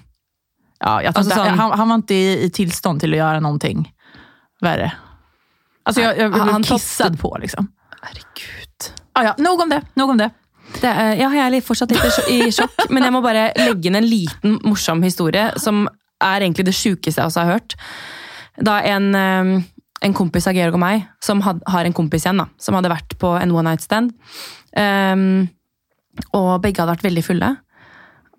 Ja, 0.82 0.96
jeg 1.04 1.12
altså, 1.14 1.30
sånn, 1.30 1.58
han, 1.58 1.74
han 1.78 1.90
var 1.92 2.02
ikke 2.02 2.16
i, 2.16 2.48
i 2.48 2.50
til 2.50 3.14
å 3.14 3.18
gjøre 3.20 3.42
noe 3.44 3.72
verre. 4.62 4.90
Altså, 5.82 6.02
Alltså 6.02 6.02
jeg, 6.02 6.18
jeg, 6.18 6.30
Han- 6.32 6.66
kisset 6.66 7.18
på. 7.18 7.30
Liksom. 7.42 7.68
Herregud. 8.02 8.92
Ah, 9.14 9.24
ja, 9.30 9.34
Nok 9.38 9.62
om 9.62 9.68
det. 9.70 9.82
Nok 9.98 10.14
om 10.14 10.18
det. 10.18 10.30
Det 10.80 10.88
er, 10.88 11.16
ja, 11.20 11.28
jeg 11.36 11.58
er 11.58 11.64
fortsatt 11.64 11.92
litt 11.92 12.28
i 12.32 12.50
sjokk, 12.54 12.86
men 12.94 13.04
jeg 13.04 13.12
må 13.14 13.20
bare 13.24 13.50
legge 13.58 13.90
inn 13.90 13.98
en 13.98 14.08
liten 14.08 14.58
morsom 14.64 15.02
historie, 15.04 15.50
som 15.60 15.84
er 16.22 16.46
egentlig 16.46 16.66
det 16.68 16.74
sjukeste 16.78 17.20
jeg 17.20 17.28
også 17.28 17.42
har 17.44 17.58
hørt. 17.58 17.76
Da 18.62 18.78
en, 18.88 19.10
eh, 19.14 19.52
en 20.06 20.14
kompis 20.16 20.46
av 20.48 20.56
Georg 20.56 20.78
og 20.78 20.82
meg, 20.82 21.04
som 21.22 21.42
had, 21.44 21.60
har 21.68 21.88
en 21.88 21.96
kompis 21.96 22.24
igjen, 22.26 22.40
da, 22.40 22.48
som 22.62 22.78
hadde 22.78 22.92
vært 22.92 23.18
på 23.20 23.34
en 23.38 23.54
one 23.54 23.68
night 23.68 23.84
stand, 23.84 24.14
um, 24.76 25.44
og 26.36 26.50
begge 26.64 26.82
hadde 26.82 26.94
vært 26.94 27.06
veldig 27.06 27.24
fulle, 27.26 27.50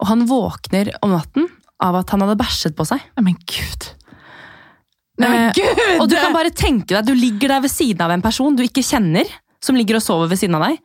og 0.03 0.09
han 0.09 0.25
våkner 0.27 0.89
om 1.05 1.13
natten 1.15 1.45
av 1.83 1.95
at 2.01 2.11
han 2.11 2.23
hadde 2.25 2.35
bæsjet 2.39 2.75
på 2.75 2.83
seg. 2.87 2.99
Nei, 3.17 3.23
men 3.29 3.37
gud. 3.47 3.89
Nei, 5.21 5.29
men 5.29 5.41
Eh, 5.47 5.53
gud! 5.55 5.81
Og 6.01 6.09
du 6.11 6.15
kan 6.19 6.33
bare 6.35 6.51
tenke 6.51 6.91
deg 6.97 7.05
du 7.07 7.13
ligger 7.15 7.53
der 7.55 7.63
ved 7.63 7.71
siden 7.71 8.01
av 8.03 8.11
en 8.11 8.23
person 8.23 8.55
du 8.57 8.63
ikke 8.65 8.83
kjenner, 8.83 9.29
som 9.63 9.77
ligger 9.79 9.99
og 9.99 10.03
sover 10.03 10.27
ved 10.31 10.41
siden 10.41 10.57
av 10.59 10.65
deg, 10.67 10.79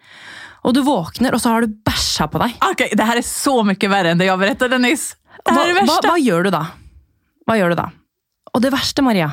og 0.69 0.75
du 0.77 0.83
våkner, 0.87 1.35
og 1.35 1.41
så 1.43 1.51
har 1.55 1.64
du 1.64 1.75
bæsja 1.87 2.27
på 2.31 2.39
deg. 2.43 2.55
Ok, 2.66 2.85
det 2.95 3.07
her 3.09 3.19
er 3.21 3.27
så 3.27 3.57
mye 3.66 3.91
verre 3.91 4.12
enn 4.12 4.21
det 4.21 4.29
jeg 4.29 4.39
berettet, 4.43 4.71
Dennis. 4.75 5.09
Det 5.43 5.55
her 5.55 5.59
Hva, 5.59 5.64
är 5.64 5.69
det 5.73 5.75
hva, 5.81 5.87
värsta. 5.87 6.09
hva 6.12 6.19
gjør 6.23 6.45
du 6.45 6.51
da? 6.55 6.62
Hva 7.49 7.57
gjør 7.59 7.75
du 7.75 7.79
da? 7.81 7.89
Og 8.55 8.62
det 8.62 8.73
verste, 8.75 9.03
Maria, 9.07 9.31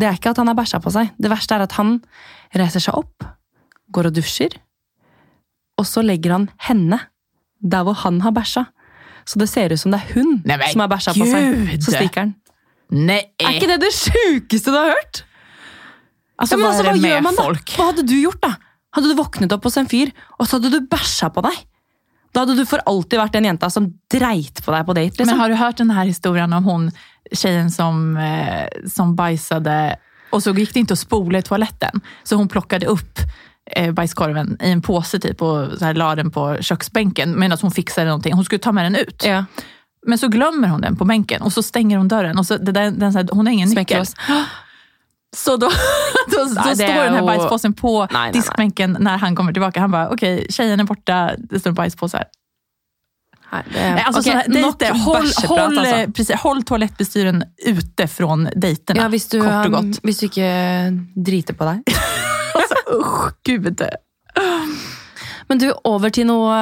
det 0.00 0.08
er 0.08 0.16
ikke 0.18 0.32
at 0.34 0.40
han 0.40 0.50
har 0.50 0.56
bæsja 0.58 0.80
på 0.82 0.90
seg. 0.92 1.12
Det 1.20 1.30
verste 1.30 1.54
er 1.54 1.64
at 1.66 1.76
han 1.78 1.98
reiser 2.56 2.82
seg 2.82 2.96
opp, 2.98 3.24
går 3.94 4.08
og 4.10 4.16
dusjer, 4.16 4.56
og 5.78 5.86
så 5.86 6.02
legger 6.02 6.32
han 6.36 6.48
henne 6.68 6.98
der 7.62 7.84
hvor 7.86 7.94
han 8.04 8.20
har 8.24 8.34
bæsja. 8.34 8.66
Så 9.28 9.40
det 9.40 9.48
ser 9.50 9.72
ut 9.72 9.80
som 9.80 9.94
det 9.94 10.00
er 10.02 10.16
hun 10.18 10.40
Nei, 10.44 10.56
men 10.60 10.72
som 10.72 10.84
har 10.84 10.90
bæsja 10.92 11.14
på 11.16 11.28
seg. 11.28 11.76
Så 11.80 11.94
stikker 11.94 12.26
den. 12.26 12.34
Nei. 12.94 13.22
Er 13.40 13.56
ikke 13.56 13.70
det 13.72 13.80
det 13.82 13.92
sjukeste 13.96 14.72
du 14.72 14.76
har 14.76 14.92
hørt? 14.92 15.24
Altså, 16.34 16.54
Ja, 16.54 16.60
men 16.60 16.68
altså, 16.68 16.84
hva 16.88 16.94
gjør 16.98 17.22
man 17.24 17.38
da? 17.38 17.46
folk? 17.46 17.76
Hva 17.78 17.90
hadde 17.92 18.06
du 18.10 18.16
gjort, 18.18 18.42
da? 18.42 18.52
Hadde 18.94 19.10
du 19.10 19.16
våknet 19.18 19.54
opp 19.54 19.64
hos 19.66 19.78
en 19.80 19.88
fyr, 19.90 20.12
og 20.38 20.46
så 20.46 20.58
hadde 20.58 20.70
du 20.74 20.90
bæsja 20.90 21.30
på 21.34 21.42
deg? 21.46 21.62
Da 22.34 22.42
hadde 22.42 22.56
du 22.58 22.64
for 22.66 22.82
alltid 22.90 23.20
vært 23.20 23.36
den 23.36 23.46
jenta 23.46 23.70
som 23.70 23.86
dreit 24.10 24.60
på 24.62 24.74
deg 24.74 24.86
på 24.86 24.96
date. 24.98 25.14
Men 25.18 25.28
liksom. 25.28 25.40
har 25.40 25.50
du 25.50 25.58
hørt 25.58 25.80
denne 25.80 26.06
historien 26.06 26.56
om 26.58 26.66
hun 26.66 26.88
tjejen 27.30 27.70
som, 27.72 28.16
eh, 28.20 28.66
som 28.90 29.14
bajsade 29.16 29.96
og 30.34 30.42
så 30.42 30.54
gikk 30.54 30.72
det 30.74 30.84
ikke 30.84 30.96
å 30.96 30.98
spole 30.98 31.40
i 31.40 31.46
toaletten. 31.46 32.02
Så 32.26 32.38
hun 32.40 32.50
plockade 32.50 32.90
opp 32.90 33.22
bajskorven 33.92 34.56
i 34.62 34.70
en 34.70 34.82
påse 34.82 35.18
typ 35.18 35.42
och 35.42 35.78
så 35.78 35.84
här, 35.84 35.94
la 35.94 36.14
den 36.14 36.30
på 36.30 36.56
köksbänken 36.60 37.38
medan 37.40 37.58
hon 37.62 37.70
fixade 37.70 38.06
någonting. 38.06 38.32
Hon 38.34 38.44
skulle 38.44 38.58
ta 38.58 38.72
med 38.72 38.84
den 38.84 38.96
ut. 38.96 39.22
Ja. 39.26 39.44
Men 40.06 40.18
så 40.18 40.28
glömmer 40.28 40.68
hon 40.68 40.80
den 40.80 40.96
på 40.96 41.04
bänken 41.04 41.42
och 41.42 41.52
så 41.52 41.62
stänger 41.62 41.98
hon 41.98 42.08
dörren. 42.08 42.38
Och 42.38 42.46
så, 42.46 42.56
det 42.56 42.72
där, 42.72 42.90
den, 42.90 43.12
så 43.12 43.18
här, 43.18 43.28
hon 43.32 43.46
har 43.46 43.52
ingen 43.52 43.68
nyckel. 43.68 44.06
Så 45.36 45.56
då, 45.56 45.70
då, 46.30 46.36
då 46.44 46.44
Nej, 46.64 46.74
står 46.76 46.86
den 46.86 47.12
här 47.12 47.20
ju- 47.20 47.26
bajspåsen 47.26 47.72
på 47.72 48.00
Nej, 48.00 48.08
nej, 48.12 48.22
nej. 48.22 48.32
diskbänken 48.32 48.96
när 49.00 49.18
han 49.18 49.36
kommer 49.36 49.52
tillbaka. 49.52 49.80
Han 49.80 49.90
bara, 49.90 50.08
okej, 50.08 50.46
tjejen 50.50 50.80
är 50.80 50.84
borta, 50.84 51.30
det 51.38 51.60
står 51.60 51.70
en 51.70 51.74
bajspåse 51.74 52.16
här. 52.16 52.26
Det, 53.72 54.02
alltså, 54.02 54.20
Okej, 54.30 54.42
såna 54.44 54.54
dejter, 54.54 54.94
håll, 54.94 55.26
håll, 55.46 55.78
eh, 55.86 56.10
precis, 56.10 56.36
håll 56.36 56.62
toalettbestyren 56.62 57.44
ute 57.66 58.08
från 58.08 58.48
dejterna. 58.56 59.02
Ja, 59.02 59.08
hvis 59.08 59.28
du, 59.28 59.40
kort 59.42 59.66
og 59.66 59.72
godt. 59.72 60.00
hvis 60.02 60.18
du 60.18 60.26
ikke 60.26 60.48
driter 61.26 61.54
på 61.54 61.64
deg. 61.64 61.82
Usch, 62.92 63.34
gud. 63.46 63.82
Men 65.48 65.60
du, 65.60 65.68
over 65.88 66.12
til 66.14 66.28
noe 66.28 66.58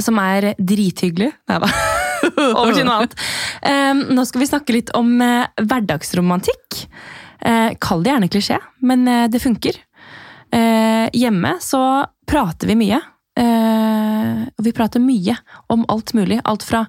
som 0.00 0.18
er 0.22 0.52
drithyggelig. 0.58 1.30
Nei 1.50 1.60
da. 1.62 1.70
over 2.60 2.72
til 2.72 2.86
noe 2.86 3.02
annet. 3.02 3.16
Um, 3.62 4.04
nå 4.16 4.24
skal 4.28 4.42
vi 4.42 4.50
snakke 4.50 4.76
litt 4.76 4.92
om 4.98 5.14
uh, 5.20 5.50
hverdagsromantikk. 5.60 6.84
Uh, 7.42 7.74
kall 7.82 8.04
det 8.04 8.14
gjerne 8.14 8.30
klisjé, 8.32 8.60
men 8.86 9.04
uh, 9.08 9.26
det 9.30 9.42
funker. 9.42 9.80
Eh, 10.52 11.08
hjemme 11.12 11.56
så 11.60 12.04
prater 12.28 12.68
vi 12.68 12.76
mye. 12.76 13.00
Eh, 13.40 14.42
og 14.52 14.64
vi 14.66 14.74
prater 14.76 15.00
mye 15.00 15.36
om 15.72 15.86
alt 15.88 16.12
mulig. 16.16 16.40
Alt 16.44 16.66
fra 16.66 16.84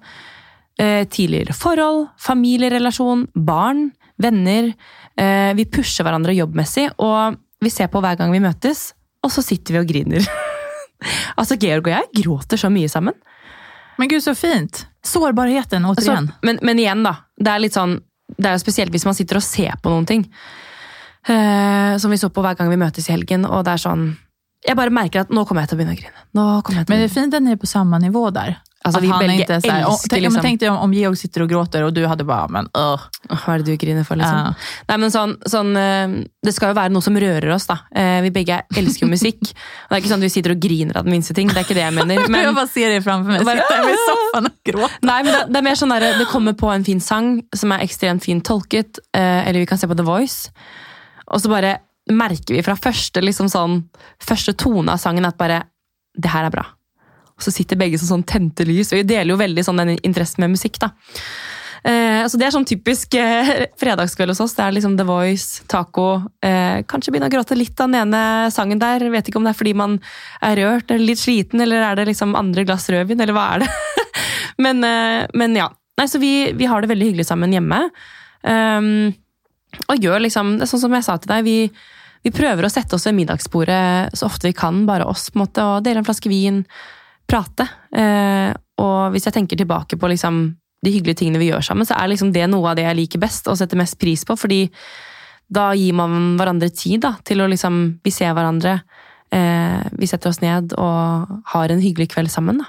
eh, 0.79 1.07
tidligere 1.07 1.55
forhold, 1.55 2.09
familierelasjon, 2.19 3.29
barn, 3.33 3.91
venner. 4.19 4.73
Eh, 5.15 5.53
vi 5.55 5.69
pusher 5.71 6.03
hverandre 6.03 6.35
jobbmessig, 6.35 6.89
og 6.97 7.39
vi 7.63 7.73
ser 7.73 7.89
på 7.91 8.01
hver 8.03 8.17
gang 8.19 8.31
vi 8.33 8.41
møtes, 8.43 8.91
og 9.23 9.31
så 9.31 9.43
sitter 9.45 9.77
vi 9.77 9.81
og 9.83 9.91
griner. 9.91 10.25
altså, 11.39 11.57
Georg 11.59 11.87
og 11.87 11.93
jeg 11.95 12.23
gråter 12.23 12.59
så 12.59 12.71
mye 12.73 12.91
sammen. 12.91 13.15
Men 13.97 14.09
gud, 14.09 14.23
så 14.25 14.33
fint. 14.35 14.85
Sårbarheten, 15.05 15.85
Altså, 15.85 16.09
återigen. 16.09 16.31
men, 16.43 16.59
men 16.61 16.79
igjen, 16.81 17.03
da. 17.05 17.17
Det 17.37 17.51
er 17.51 17.61
litt 17.61 17.77
sånn 17.77 17.99
det 18.37 18.49
er 18.49 18.57
jo 18.57 18.63
spesielt 18.63 18.93
hvis 18.93 19.05
man 19.05 19.15
sitter 19.17 19.39
og 19.39 19.45
ser 19.45 19.75
på 19.81 19.91
noen 19.91 20.07
ting. 20.09 20.27
Uh, 21.23 21.95
som 22.01 22.11
vi 22.11 22.19
så 22.19 22.27
på 22.33 22.43
hver 22.43 22.57
gang 22.59 22.71
vi 22.71 22.79
møtes 22.79 23.07
i 23.07 23.13
helgen. 23.13 23.45
og 23.47 23.63
det 23.63 23.77
er 23.77 23.79
sånn 23.79 24.01
Jeg 24.67 24.75
bare 24.75 24.91
merker 24.91 25.23
at 25.23 25.29
nå 25.31 25.45
kommer 25.47 25.63
jeg 25.63 25.71
til 25.71 25.77
å 25.77 25.79
begynne 25.79 25.95
å 25.95 25.99
grine. 25.99 26.23
Nå 26.35 26.43
kommer 26.63 26.81
jeg 26.81 26.87
til 26.87 26.91
å 26.91 26.95
Men 26.95 27.01
det 27.03 27.07
er 27.09 27.13
fint 27.13 27.33
at 27.35 27.43
dere 27.43 27.55
er 27.55 27.61
på 27.61 27.67
samme 27.67 27.99
nivå 27.99 28.29
där. 28.31 28.57
Alltså, 28.85 28.97
Att 28.99 29.03
vi 29.03 29.07
han 29.07 29.29
inte 29.31 29.61
så 29.61 29.71
här, 29.71 29.85
tänk, 30.09 30.11
liksom- 30.11 30.33
men 30.33 30.41
tänk 30.41 30.59
dig 30.59 30.69
om, 30.69 30.77
om 30.77 30.93
Georg 30.93 31.15
sitter 31.15 31.41
och 31.41 31.49
gråter 31.49 31.83
och 31.83 31.93
du 31.93 32.05
hadde 32.05 32.23
bare 32.23 32.47
men 32.49 32.65
uh. 32.77 32.99
Hva 33.29 33.53
er 33.55 33.57
det 33.63 33.65
du 33.71 33.77
griner 33.79 34.03
for, 34.03 34.15
liksom? 34.19 34.35
Ja. 34.35 34.53
Nei, 34.89 34.97
men 34.97 35.11
sånn, 35.11 35.37
sånn, 35.47 35.69
eh, 35.79 36.25
Det 36.43 36.51
skal 36.53 36.73
jo 36.73 36.75
være 36.75 36.91
noe 36.91 37.01
som 37.01 37.15
rører 37.15 37.47
oss, 37.55 37.65
da. 37.69 37.77
Eh, 37.95 38.19
Vi 38.21 38.31
begge 38.35 38.57
elsker 38.75 39.05
jo 39.05 39.09
musikk. 39.11 39.39
Og 39.87 39.89
det 39.89 39.95
er 39.95 40.01
ikke 40.01 40.11
sånn 40.11 40.19
at 40.19 40.27
vi 40.27 40.33
sitter 40.35 40.51
og 40.51 40.59
griner 40.59 40.97
av 40.99 41.07
den 41.07 41.15
minste 41.15 41.33
ting. 41.33 41.47
Det 41.47 41.57
er 41.61 41.63
ikke 41.63 41.77
det 41.79 41.85
jeg 41.85 41.95
mener. 41.95 42.27
Men, 42.33 42.43
jeg 42.43 42.55
bare 42.59 42.67
ser 42.67 42.89
det 42.91 42.99
framfor 43.07 43.31
meg. 43.37 43.45
Bara- 43.47 43.63
sitter 43.63 43.85
med 43.87 43.95
i 43.95 44.03
soffan 44.03 44.51
og 44.51 44.59
gråter. 44.67 44.99
nei, 45.07 45.17
men 45.23 45.31
det, 45.33 45.41
det 45.53 45.57
er 45.61 45.67
mer 45.69 45.79
sånn 45.79 45.95
der, 45.95 46.09
det 46.19 46.27
kommer 46.27 46.53
på 46.59 46.73
en 46.75 46.83
fin 46.83 46.99
sang 46.99 47.31
som 47.55 47.71
er 47.71 47.87
ekstremt 47.87 48.23
fint 48.27 48.43
tolket, 48.43 48.99
eh, 49.15 49.47
eller 49.47 49.63
vi 49.63 49.65
kan 49.65 49.77
se 49.79 49.87
på 49.87 49.95
The 49.95 50.03
Voice, 50.03 50.51
og 51.31 51.39
så 51.39 51.49
bare 51.49 51.77
merker 52.11 52.55
vi 52.57 52.61
fra 52.67 52.75
første, 52.75 53.21
liksom 53.23 53.47
sånn, 53.47 53.83
første 54.19 54.53
tone 54.59 54.91
av 54.91 54.99
sangen 54.99 55.25
at 55.25 55.37
bare 55.39 55.63
Det 56.19 56.29
her 56.29 56.45
er 56.45 56.51
bra. 56.53 56.65
Så 57.43 57.53
sitter 57.53 57.79
begge 57.79 57.99
som 57.99 58.09
sånn 58.15 58.27
tente 58.27 58.65
lys, 58.67 58.93
vi 58.93 59.03
deler 59.07 59.33
jo 59.33 59.41
veldig 59.41 59.65
sånn 59.65 59.81
den 59.81 59.97
interessen 60.01 60.45
med 60.45 60.55
musikk, 60.55 60.79
da. 60.83 60.93
Eh, 61.83 62.23
så 62.31 62.39
Det 62.39 62.45
er 62.47 62.53
sånn 62.55 62.67
typisk 62.67 63.15
eh, 63.19 63.65
fredagskveld 63.81 64.31
hos 64.31 64.41
oss. 64.45 64.55
Det 64.55 64.63
er 64.63 64.75
liksom 64.77 64.95
The 64.99 65.05
Voice, 65.07 65.63
taco. 65.71 66.07
Eh, 66.43 66.79
kanskje 66.87 67.11
begynne 67.11 67.27
å 67.27 67.33
gråte 67.33 67.57
litt 67.59 67.79
av 67.83 67.91
den 67.91 67.99
ene 68.05 68.51
sangen 68.55 68.79
der. 68.81 69.03
Vet 69.11 69.29
ikke 69.29 69.41
om 69.41 69.47
det 69.47 69.53
er 69.53 69.59
fordi 69.59 69.75
man 69.77 69.97
er 70.41 70.61
rørt 70.61 70.91
eller 70.91 71.11
litt 71.11 71.21
sliten, 71.21 71.63
eller 71.63 71.83
er 71.83 71.99
det 71.99 72.07
liksom 72.13 72.37
andre 72.39 72.63
glass 72.67 72.87
rødvin, 72.93 73.19
eller 73.23 73.35
hva 73.35 73.49
er 73.55 73.65
det? 73.65 73.71
men, 74.63 74.83
eh, 74.87 75.25
men, 75.35 75.59
ja. 75.59 75.67
Nei, 75.99 76.07
så 76.09 76.21
vi, 76.23 76.53
vi, 76.57 76.69
har 76.69 76.81
det 76.81 76.89
veldig 76.89 77.11
hyggelig 77.11 77.27
sammen 77.27 77.51
hjemme. 77.53 77.83
Um, 78.43 79.11
og 79.85 80.01
gjør 80.01 80.23
liksom 80.25 80.57
det 80.57 80.65
er 80.65 80.69
sånn 80.71 80.81
som 80.81 80.95
jeg 80.97 81.05
sa 81.05 81.19
til 81.21 81.31
deg. 81.31 81.45
vi 81.45 81.57
vi 82.23 82.31
prøver 82.31 82.63
å 82.63 82.71
sette 82.71 82.95
oss 82.95 83.05
ved 83.07 83.17
middagsbordet 83.17 84.15
så 84.15 84.27
ofte 84.29 84.47
vi 84.47 84.55
kan, 84.55 84.85
bare 84.87 85.07
oss, 85.11 85.27
på 85.29 85.37
en 85.37 85.43
måte, 85.43 85.63
og 85.67 85.83
dele 85.83 85.99
en 85.99 86.07
flaske 86.07 86.31
vin, 86.31 86.61
prate. 87.29 87.67
Eh, 87.95 88.51
og 88.83 89.13
hvis 89.13 89.27
jeg 89.27 89.35
tenker 89.37 89.59
tilbake 89.59 89.97
på 89.99 90.09
liksom, 90.11 90.43
de 90.83 90.93
hyggelige 90.93 91.21
tingene 91.21 91.41
vi 91.41 91.49
gjør 91.51 91.65
sammen, 91.69 91.87
så 91.87 91.97
er 91.97 92.11
liksom 92.11 92.33
det 92.35 92.45
noe 92.51 92.71
av 92.71 92.77
det 92.79 92.87
jeg 92.87 92.99
liker 92.99 93.23
best 93.23 93.47
og 93.47 93.57
setter 93.59 93.79
mest 93.79 93.99
pris 94.01 94.25
på. 94.27 94.37
fordi 94.39 94.67
da 95.53 95.73
gir 95.77 95.93
man 95.93 96.35
hverandre 96.39 96.71
tid 96.73 97.03
da, 97.03 97.15
til 97.25 97.43
å 97.43 97.49
liksom 97.51 97.99
Vi 98.03 98.11
ser 98.11 98.33
hverandre, 98.33 98.79
eh, 99.31 99.83
vi 99.91 100.07
setter 100.07 100.29
oss 100.29 100.41
ned 100.41 100.73
og 100.73 101.43
har 101.53 101.69
en 101.69 101.83
hyggelig 101.83 102.09
kveld 102.15 102.31
sammen. 102.31 102.63
da. 102.63 102.65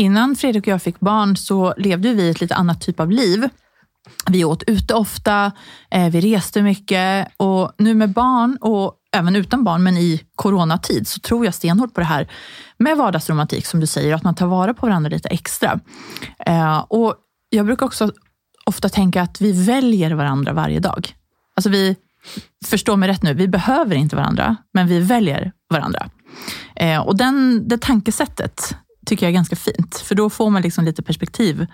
Innan 0.00 0.36
Fredrik 0.36 0.66
og 0.66 0.74
jeg 0.78 0.86
fikk 0.86 1.00
barn 1.00 1.36
så 1.36 1.74
levde 1.76 2.14
vi 2.16 2.30
et 2.30 2.40
litt 2.40 2.54
annet 2.56 2.80
typ 2.80 3.00
av 3.00 3.10
liv. 3.10 3.44
Vi 4.30 4.44
åt 4.44 4.62
ute 4.66 4.94
ofta, 4.94 5.52
eh, 5.90 6.08
vi 6.10 6.20
reste 6.20 6.62
mye. 6.62 7.26
Og 7.38 7.72
nå 7.78 7.94
med 7.94 8.10
barn 8.10 8.58
och 8.60 8.99
även 9.16 9.36
utan 9.36 9.64
barn, 9.64 9.82
men 9.82 9.96
i 9.96 10.24
coronatid, 10.34 11.08
så 11.08 11.20
tror 11.20 11.44
jag 11.44 11.54
stenhårt 11.54 11.94
på 11.94 12.00
det 12.00 12.06
här 12.06 12.30
med 12.76 12.96
vardagsromantik, 12.96 13.66
som 13.66 13.80
du 13.80 13.86
säger, 13.86 14.14
att 14.14 14.24
man 14.24 14.34
tar 14.34 14.46
vara 14.46 14.74
på 14.74 14.86
varandra 14.86 15.10
lite 15.10 15.28
extra. 15.28 15.80
Eh, 16.46 16.78
och 16.78 17.14
Jag 17.50 17.66
brukar 17.66 17.86
också 17.86 18.12
ofta 18.64 18.88
tänka 18.88 19.22
att 19.22 19.40
vi 19.40 19.52
väljer 19.52 20.10
varandra 20.10 20.52
varje 20.52 20.80
dag. 20.80 21.14
Alltså 21.56 21.70
vi, 21.70 21.96
förstå 22.66 22.96
mig 22.96 23.08
rätt 23.08 23.22
nu, 23.22 23.34
vi 23.34 23.48
behöver 23.48 23.96
inte 23.96 24.16
varandra, 24.16 24.56
men 24.72 24.86
vi 24.86 25.00
väljer 25.00 25.52
varandra. 25.70 26.10
Eh, 26.76 27.00
och 27.00 27.16
den, 27.16 27.68
det 27.68 27.78
tankesättet 27.78 28.76
tycker 29.06 29.26
jag 29.26 29.30
är 29.30 29.34
ganska 29.34 29.56
fint, 29.56 29.96
för 29.96 30.14
då 30.14 30.30
får 30.30 30.50
man 30.50 30.62
liksom 30.62 30.84
lite 30.84 31.02
perspektiv 31.02 31.66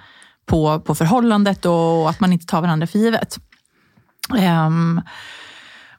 på, 0.47 0.81
på 0.81 0.95
förhållandet 0.95 1.65
och 1.65 2.11
att 2.11 2.21
man 2.21 2.33
inte 2.33 2.47
tar 2.47 2.61
varandra 2.61 2.87
för 2.87 2.99
givet. 2.99 3.39
Um, 4.67 5.01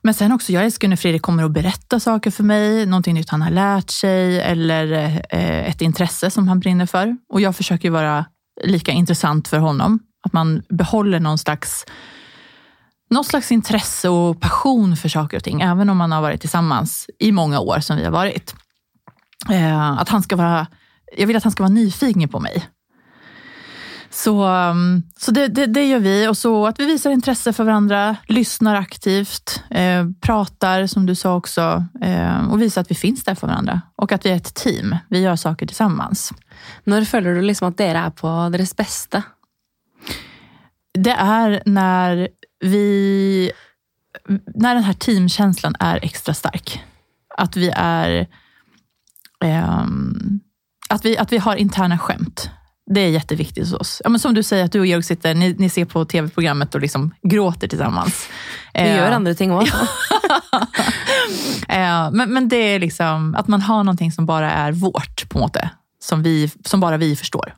men 0.08 0.14
sen 0.14 0.32
också, 0.32 0.52
jag 0.52 0.66
älskar 0.66 0.88
när 0.88 0.96
Fredrik 0.96 1.22
kommer 1.22 1.44
och 1.44 1.52
berättar 1.52 2.00
saker 2.00 2.32
för 2.32 2.44
mig, 2.44 2.86
någonting 2.86 3.14
nytt 3.14 3.30
han 3.30 3.42
har 3.42 3.50
lärt 3.50 3.90
sig 3.90 4.42
eller 4.42 4.94
eh, 5.30 5.70
ett 5.70 5.82
intresse 5.82 6.32
som 6.32 6.48
han 6.48 6.60
brinner 6.60 6.86
för. 6.86 7.18
Och 7.30 7.42
jag 7.42 7.56
försöker 7.56 7.90
vara 7.90 8.26
lika 8.64 8.92
intressant 8.92 9.48
för 9.48 9.58
honom. 9.58 10.00
Att 10.26 10.34
man 10.34 10.64
behåller 10.70 11.20
någon 11.20 11.38
slags, 11.38 11.86
någon 13.10 13.24
slags 13.24 13.52
intresse 13.52 14.10
och 14.10 14.42
passion 14.42 14.98
för 14.98 15.10
saker 15.10 15.38
och 15.38 15.44
ting, 15.44 15.62
även 15.62 15.90
om 15.90 15.98
man 15.98 16.12
har 16.12 16.22
varit 16.22 16.42
tillsammans 16.42 17.10
i 17.20 17.32
många 17.32 17.60
år 17.60 17.80
som 17.80 17.98
vi 17.98 18.04
har 18.04 18.12
varit. 18.12 18.56
Eh, 19.50 19.92
att 19.92 20.10
han 20.10 20.24
ska 20.24 20.36
vara, 20.36 20.68
jag 21.18 21.28
vill 21.28 21.36
att 21.36 21.44
han 21.44 21.52
ska 21.52 21.64
vara 21.64 21.74
nyfiken 21.74 22.30
på 22.30 22.40
mig. 22.40 22.70
Så, 24.18 24.48
um, 24.48 25.04
så 25.18 25.32
det, 25.32 25.48
det, 25.48 25.66
det, 25.66 25.86
gör 25.86 26.00
vi. 26.00 26.28
Och 26.28 26.38
så 26.38 26.68
att 26.68 26.80
vi 26.80 26.86
visar 26.86 27.12
intresse 27.12 27.54
för 27.54 27.64
varandra, 27.64 28.16
lyssnar 28.28 28.76
aktivt, 28.76 29.64
eh, 29.70 30.06
pratar 30.22 30.88
som 30.88 31.06
du 31.06 31.16
sa 31.16 31.36
också 31.36 31.86
eh, 32.02 32.52
och 32.52 32.62
visar 32.62 32.82
att 32.82 32.92
vi 32.92 32.96
finns 32.96 33.24
där 33.24 33.36
för 33.36 33.48
varandra. 33.48 33.82
Och 33.96 34.12
att 34.12 34.26
vi 34.26 34.30
är 34.30 34.36
ett 34.36 34.54
team. 34.56 34.96
Vi 35.10 35.20
gör 35.20 35.36
saker 35.36 35.66
tillsammans. 35.66 36.34
När 36.84 37.06
føler 37.06 37.36
du 37.36 37.42
liksom 37.42 37.68
att 37.68 37.78
dere 37.78 37.98
är 37.98 38.10
på 38.10 38.50
deras 38.52 38.76
bästa? 38.76 39.24
Det 40.94 41.16
är 41.20 41.64
när 41.66 42.28
vi 42.60 43.52
när 44.56 44.76
den 44.76 44.84
här 44.84 44.94
teamkänslan 44.94 45.76
är 45.80 46.00
extra 46.02 46.34
stark. 46.34 46.84
Att 47.38 47.56
vi 47.56 47.72
är 47.76 48.28
eh, 49.44 49.86
att, 50.90 51.06
vi, 51.06 51.18
att 51.18 51.32
vi 51.32 51.38
har 51.38 51.56
interna 51.56 51.98
skämt. 51.98 52.50
Det 52.90 53.02
är 53.02 53.10
jätteviktigt 53.10 53.64
hos 53.64 53.74
oss. 53.74 54.02
Ja, 54.04 54.10
men 54.10 54.20
som 54.20 54.34
du 54.34 54.44
säger, 54.44 54.66
att 54.66 54.72
du 54.72 54.80
och 54.80 54.86
Georg 54.86 55.04
sitter, 55.04 55.36
ni, 55.36 55.56
ni 55.58 55.70
ser 55.70 55.86
på 55.86 56.06
tv-programmet 56.06 56.76
och 56.76 56.82
liksom 56.82 57.14
gråter 57.22 57.68
tillsammans. 57.68 58.30
Vi 58.74 58.96
gör 58.96 59.12
andra 59.12 59.34
ting 59.34 59.52
också. 59.52 59.76
men, 62.12 62.34
men 62.34 62.50
det 62.50 62.56
är 62.56 62.80
liksom 62.80 63.36
att 63.36 63.48
man 63.48 63.62
har 63.62 63.84
någonting 63.84 64.12
som 64.12 64.26
bara 64.26 64.52
är 64.52 64.72
vårt, 64.72 65.30
på 65.30 65.40
något 65.40 65.58
som, 66.00 66.24
vi, 66.24 66.52
som 66.66 66.80
bara 66.80 66.98
vi 66.98 67.16
förstår. 67.16 67.54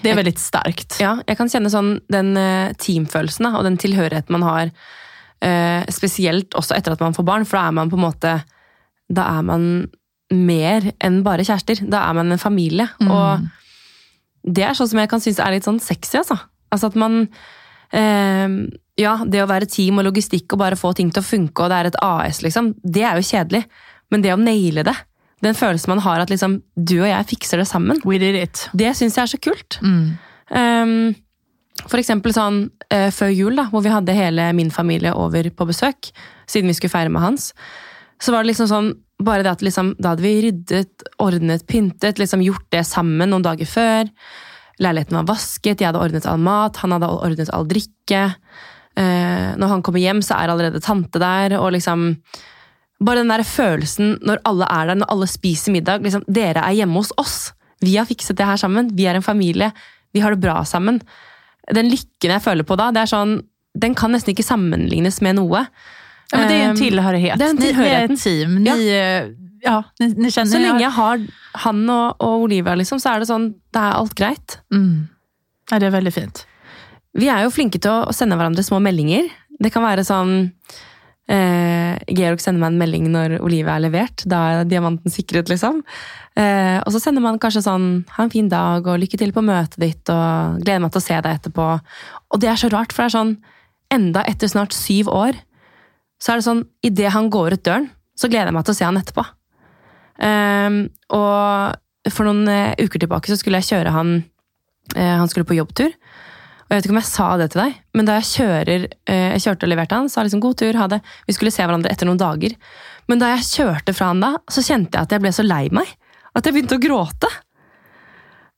Det 0.00 0.10
er 0.10 0.16
veldig 0.16 0.38
sterkt. 0.38 0.94
Ja, 1.02 1.16
jeg 1.26 1.36
kan 1.36 1.50
kjenne 1.50 1.70
sånn 1.70 1.96
den 2.10 2.36
uh, 2.38 2.70
teamfølelsen 2.80 3.48
og 3.50 3.64
den 3.66 3.76
tilhørigheten 3.82 4.32
man 4.38 4.46
har, 4.46 4.74
spesielt 5.90 6.54
også 6.54 6.76
etter 6.76 6.92
at 6.92 7.00
att 7.00 7.00
man 7.00 7.14
får 7.14 7.24
barn, 7.26 7.44
for 7.44 7.58
da 7.58 7.66
er 7.66 7.74
man 7.74 7.90
på 7.90 7.96
en 7.98 8.04
måte, 8.04 8.34
Da 9.12 9.26
er 9.38 9.42
man 9.46 9.64
mer 10.32 10.92
enn 11.02 11.20
bare 11.26 11.44
kjærester. 11.46 11.82
Da 11.90 12.06
er 12.08 12.16
man 12.16 12.32
en 12.32 12.40
familie. 12.40 12.88
Mm. 13.00 13.10
Och 13.10 13.38
det 14.42 14.64
er 14.66 14.76
sånn 14.78 14.90
som 14.90 15.02
jeg 15.02 15.10
kan 15.12 15.22
synes 15.22 15.40
er 15.42 15.54
litt 15.54 15.66
sånn 15.68 15.80
sexy, 15.82 16.18
altså. 16.20 16.38
Altså 16.72 16.88
at 16.90 16.98
man 16.98 17.22
eh, 17.92 18.48
Ja, 19.00 19.14
det 19.24 19.42
å 19.42 19.48
være 19.48 19.68
team 19.70 20.00
og 20.00 20.08
logistikk 20.08 20.52
og 20.52 20.62
bare 20.64 20.78
få 20.78 20.92
ting 20.96 21.12
til 21.12 21.22
å 21.22 21.26
funke, 21.26 21.64
og 21.64 21.72
det 21.72 21.78
er 21.78 21.90
et 21.90 22.02
AS, 22.04 22.42
liksom, 22.44 22.74
det 22.82 23.06
er 23.08 23.18
jo 23.18 23.28
kjedelig. 23.28 23.64
Men 24.12 24.24
det 24.24 24.34
å 24.34 24.40
naile 24.40 24.84
det, 24.84 24.96
den 25.42 25.56
følelsen 25.58 25.90
man 25.94 26.02
har 26.04 26.22
at 26.22 26.30
liksom 26.30 26.60
du 26.76 26.98
og 27.00 27.08
jeg 27.08 27.30
fikser 27.32 27.62
det 27.62 27.68
sammen, 27.70 28.00
We 28.06 28.20
did 28.22 28.36
it. 28.38 28.68
det 28.76 28.92
syns 28.98 29.16
jeg 29.18 29.24
er 29.24 29.32
så 29.32 29.40
kult. 29.42 29.78
Mm. 29.82 30.04
Um, 30.52 31.14
for 31.88 31.98
eksempel 31.98 32.34
sånn 32.36 32.66
eh, 32.92 33.08
før 33.14 33.32
jul, 33.32 33.56
da, 33.58 33.64
hvor 33.72 33.82
vi 33.82 33.90
hadde 33.90 34.14
hele 34.14 34.50
min 34.54 34.70
familie 34.70 35.14
over 35.18 35.48
på 35.50 35.66
besøk, 35.66 36.12
siden 36.46 36.70
vi 36.70 36.76
skulle 36.78 36.92
feire 36.92 37.12
med 37.12 37.24
hans, 37.24 37.50
så 38.22 38.34
var 38.34 38.44
det 38.44 38.52
liksom 38.52 38.68
sånn 38.70 38.92
bare 39.26 39.44
det 39.44 39.52
at 39.52 39.64
liksom, 39.64 39.94
Da 39.98 40.12
hadde 40.12 40.24
vi 40.24 40.34
ryddet, 40.46 41.04
ordnet, 41.22 41.66
pyntet, 41.68 42.20
liksom 42.20 42.44
gjort 42.44 42.68
det 42.74 42.84
sammen 42.88 43.32
noen 43.32 43.44
dager 43.44 43.68
før. 43.68 44.10
Leiligheten 44.82 45.18
var 45.20 45.28
vasket, 45.28 45.80
jeg 45.80 45.90
hadde 45.90 46.00
ordnet 46.02 46.26
all 46.28 46.40
mat, 46.42 46.80
han 46.82 46.94
hadde 46.96 47.10
ordnet 47.12 47.52
all 47.54 47.68
drikke. 47.68 48.22
Eh, 48.98 49.50
når 49.56 49.70
han 49.70 49.84
kommer 49.84 50.02
hjem, 50.02 50.22
så 50.24 50.36
er 50.38 50.52
allerede 50.52 50.82
tante 50.84 51.20
der. 51.22 51.58
og 51.60 51.72
liksom 51.76 52.16
Bare 53.02 53.18
den 53.18 53.32
der 53.32 53.42
følelsen 53.42 54.18
når 54.22 54.44
alle 54.46 54.66
er 54.70 54.86
der, 54.86 55.00
når 55.00 55.10
alle 55.10 55.26
spiser 55.26 55.74
middag. 55.74 56.02
liksom, 56.02 56.24
Dere 56.28 56.62
er 56.62 56.76
hjemme 56.82 57.00
hos 57.00 57.12
oss. 57.18 57.52
Vi 57.82 57.96
har 57.96 58.06
fikset 58.06 58.36
det 58.38 58.46
her 58.46 58.56
sammen. 58.56 58.92
Vi 58.94 59.06
er 59.10 59.18
en 59.18 59.26
familie. 59.26 59.72
Vi 60.14 60.20
har 60.20 60.30
det 60.30 60.40
bra 60.40 60.62
sammen. 60.64 61.00
Den 61.72 61.90
lykken 61.90 62.30
jeg 62.30 62.42
føler 62.42 62.66
på 62.66 62.76
da, 62.76 62.90
det 62.90 63.02
er 63.02 63.10
sånn, 63.10 63.40
den 63.78 63.94
kan 63.94 64.12
nesten 64.12 64.34
ikke 64.34 64.46
sammenlignes 64.46 65.20
med 65.22 65.38
noe. 65.38 65.66
Ja, 66.32 66.38
men 66.38 66.48
det 66.48 66.54
är 66.54 66.68
en 66.68 66.76
tillhörighet. 66.76 67.38
Det 67.38 67.44
är 67.44 67.50
en 67.50 67.58
tillhörighet. 67.58 68.10
Ni, 68.10 68.14
är 68.14 68.14
ett 68.14 68.22
team. 68.22 68.54
Ni, 68.54 68.90
ja. 69.62 69.72
ja 69.72 69.84
ni, 69.98 70.08
ni 70.08 70.30
känner, 70.30 70.50
så 70.50 70.58
länge 70.58 70.82
jag 70.82 70.90
har 70.90 71.26
han 71.52 71.90
och, 71.90 72.20
och 72.20 72.40
Olivia, 72.40 72.74
liksom, 72.74 73.00
så 73.00 73.08
är 73.08 73.20
det 73.20 73.26
sånn, 73.26 73.52
det 73.70 73.78
er 73.78 73.98
alt 73.98 74.14
greit. 74.14 74.58
Mm. 74.72 75.08
Ja, 75.70 75.78
det 75.78 75.86
är 75.86 75.90
väldigt 75.90 76.14
fint. 76.14 76.46
Vi 77.12 77.28
er 77.28 77.44
jo 77.44 77.52
flinke 77.52 77.80
til 77.82 78.08
å 78.08 78.14
sende 78.16 78.38
hverandre 78.40 78.64
små 78.64 78.80
meldinger. 78.80 79.28
Det 79.60 79.70
kan 79.72 79.84
være 79.84 80.04
sånn 80.08 80.32
eh, 81.28 82.00
Georg 82.08 82.40
sender 82.40 82.62
meg 82.62 82.72
en 82.72 82.80
melding 82.80 83.10
når 83.12 83.36
Olivia 83.44 83.76
er 83.76 83.84
levert. 83.84 84.24
Da 84.24 84.40
er 84.48 84.68
diamanten 84.68 85.12
sikret, 85.12 85.52
liksom. 85.52 85.82
Eh, 86.32 86.78
og 86.80 86.88
så 86.94 87.02
sender 87.02 87.24
man 87.24 87.38
kanskje 87.38 87.66
sånn 87.68 88.04
'ha 88.08 88.24
en 88.24 88.32
fin 88.32 88.48
dag' 88.48 88.88
og 88.88 88.98
'lykke 88.98 89.18
til 89.20 89.32
på 89.32 89.44
møtet 89.44 89.76
ditt' 89.76 90.08
og 90.08 90.64
'gleder 90.64 90.80
meg 90.80 90.92
til 90.92 91.02
å 91.04 91.08
se 91.08 91.20
deg 91.20 91.32
etterpå'. 91.36 91.80
Og 92.32 92.40
det 92.40 92.48
er 92.48 92.56
så 92.56 92.72
rart, 92.72 92.92
for 92.92 93.02
det 93.04 93.12
er 93.12 93.18
sånn 93.18 93.36
Enda 93.92 94.22
etter 94.24 94.48
snart 94.48 94.72
syv 94.72 95.08
år 95.12 95.36
så 96.22 96.32
er 96.32 96.38
det 96.38 96.46
sånn 96.46 96.66
Idet 96.86 97.12
han 97.14 97.30
går 97.32 97.56
ut 97.56 97.64
døren, 97.66 97.88
så 98.18 98.30
gleder 98.30 98.52
jeg 98.52 98.56
meg 98.56 98.66
til 98.66 98.74
å 98.74 98.78
se 98.78 98.86
han 98.86 99.00
etterpå. 99.00 99.24
Um, 100.22 100.84
og 101.16 102.12
for 102.12 102.28
noen 102.28 102.46
uh, 102.46 102.74
uker 102.78 103.02
tilbake 103.02 103.30
så 103.30 103.38
skulle 103.40 103.58
jeg 103.62 103.72
kjøre 103.72 103.94
han 103.94 104.10
uh, 104.94 105.14
Han 105.18 105.30
skulle 105.30 105.48
på 105.48 105.56
jobbtur. 105.56 105.88
Og 105.90 106.74
Jeg 106.74 106.78
vet 106.78 106.86
ikke 106.86 106.94
om 106.94 107.00
jeg 107.00 107.08
sa 107.10 107.28
det 107.40 107.48
til 107.52 107.62
deg, 107.64 107.78
men 107.96 108.06
da 108.08 108.18
jeg 108.20 108.28
kjører, 108.30 108.84
uh, 109.10 109.28
jeg 109.34 109.44
kjørte 109.46 109.66
og 109.66 109.72
leverte 109.72 109.98
han, 109.98 110.10
sa 110.12 110.24
liksom 110.24 110.42
'god 110.44 110.58
tur, 110.62 110.78
ha 110.78 110.88
det'. 110.92 111.00
Vi 111.26 111.36
skulle 111.36 111.54
se 111.54 111.64
hverandre 111.64 111.90
etter 111.90 112.08
noen 112.08 112.20
dager. 112.20 112.54
Men 113.10 113.22
da 113.22 113.32
jeg 113.34 113.48
kjørte 113.48 113.94
fra 113.96 114.12
han 114.12 114.22
da, 114.22 114.36
så 114.50 114.62
kjente 114.62 114.94
jeg 114.94 115.08
at 115.08 115.16
jeg 115.16 115.24
ble 115.24 115.32
så 115.34 115.46
lei 115.46 115.66
meg. 115.74 115.88
At 116.38 116.46
jeg 116.46 116.54
begynte 116.54 116.78
å 116.78 116.82
gråte. 116.82 117.28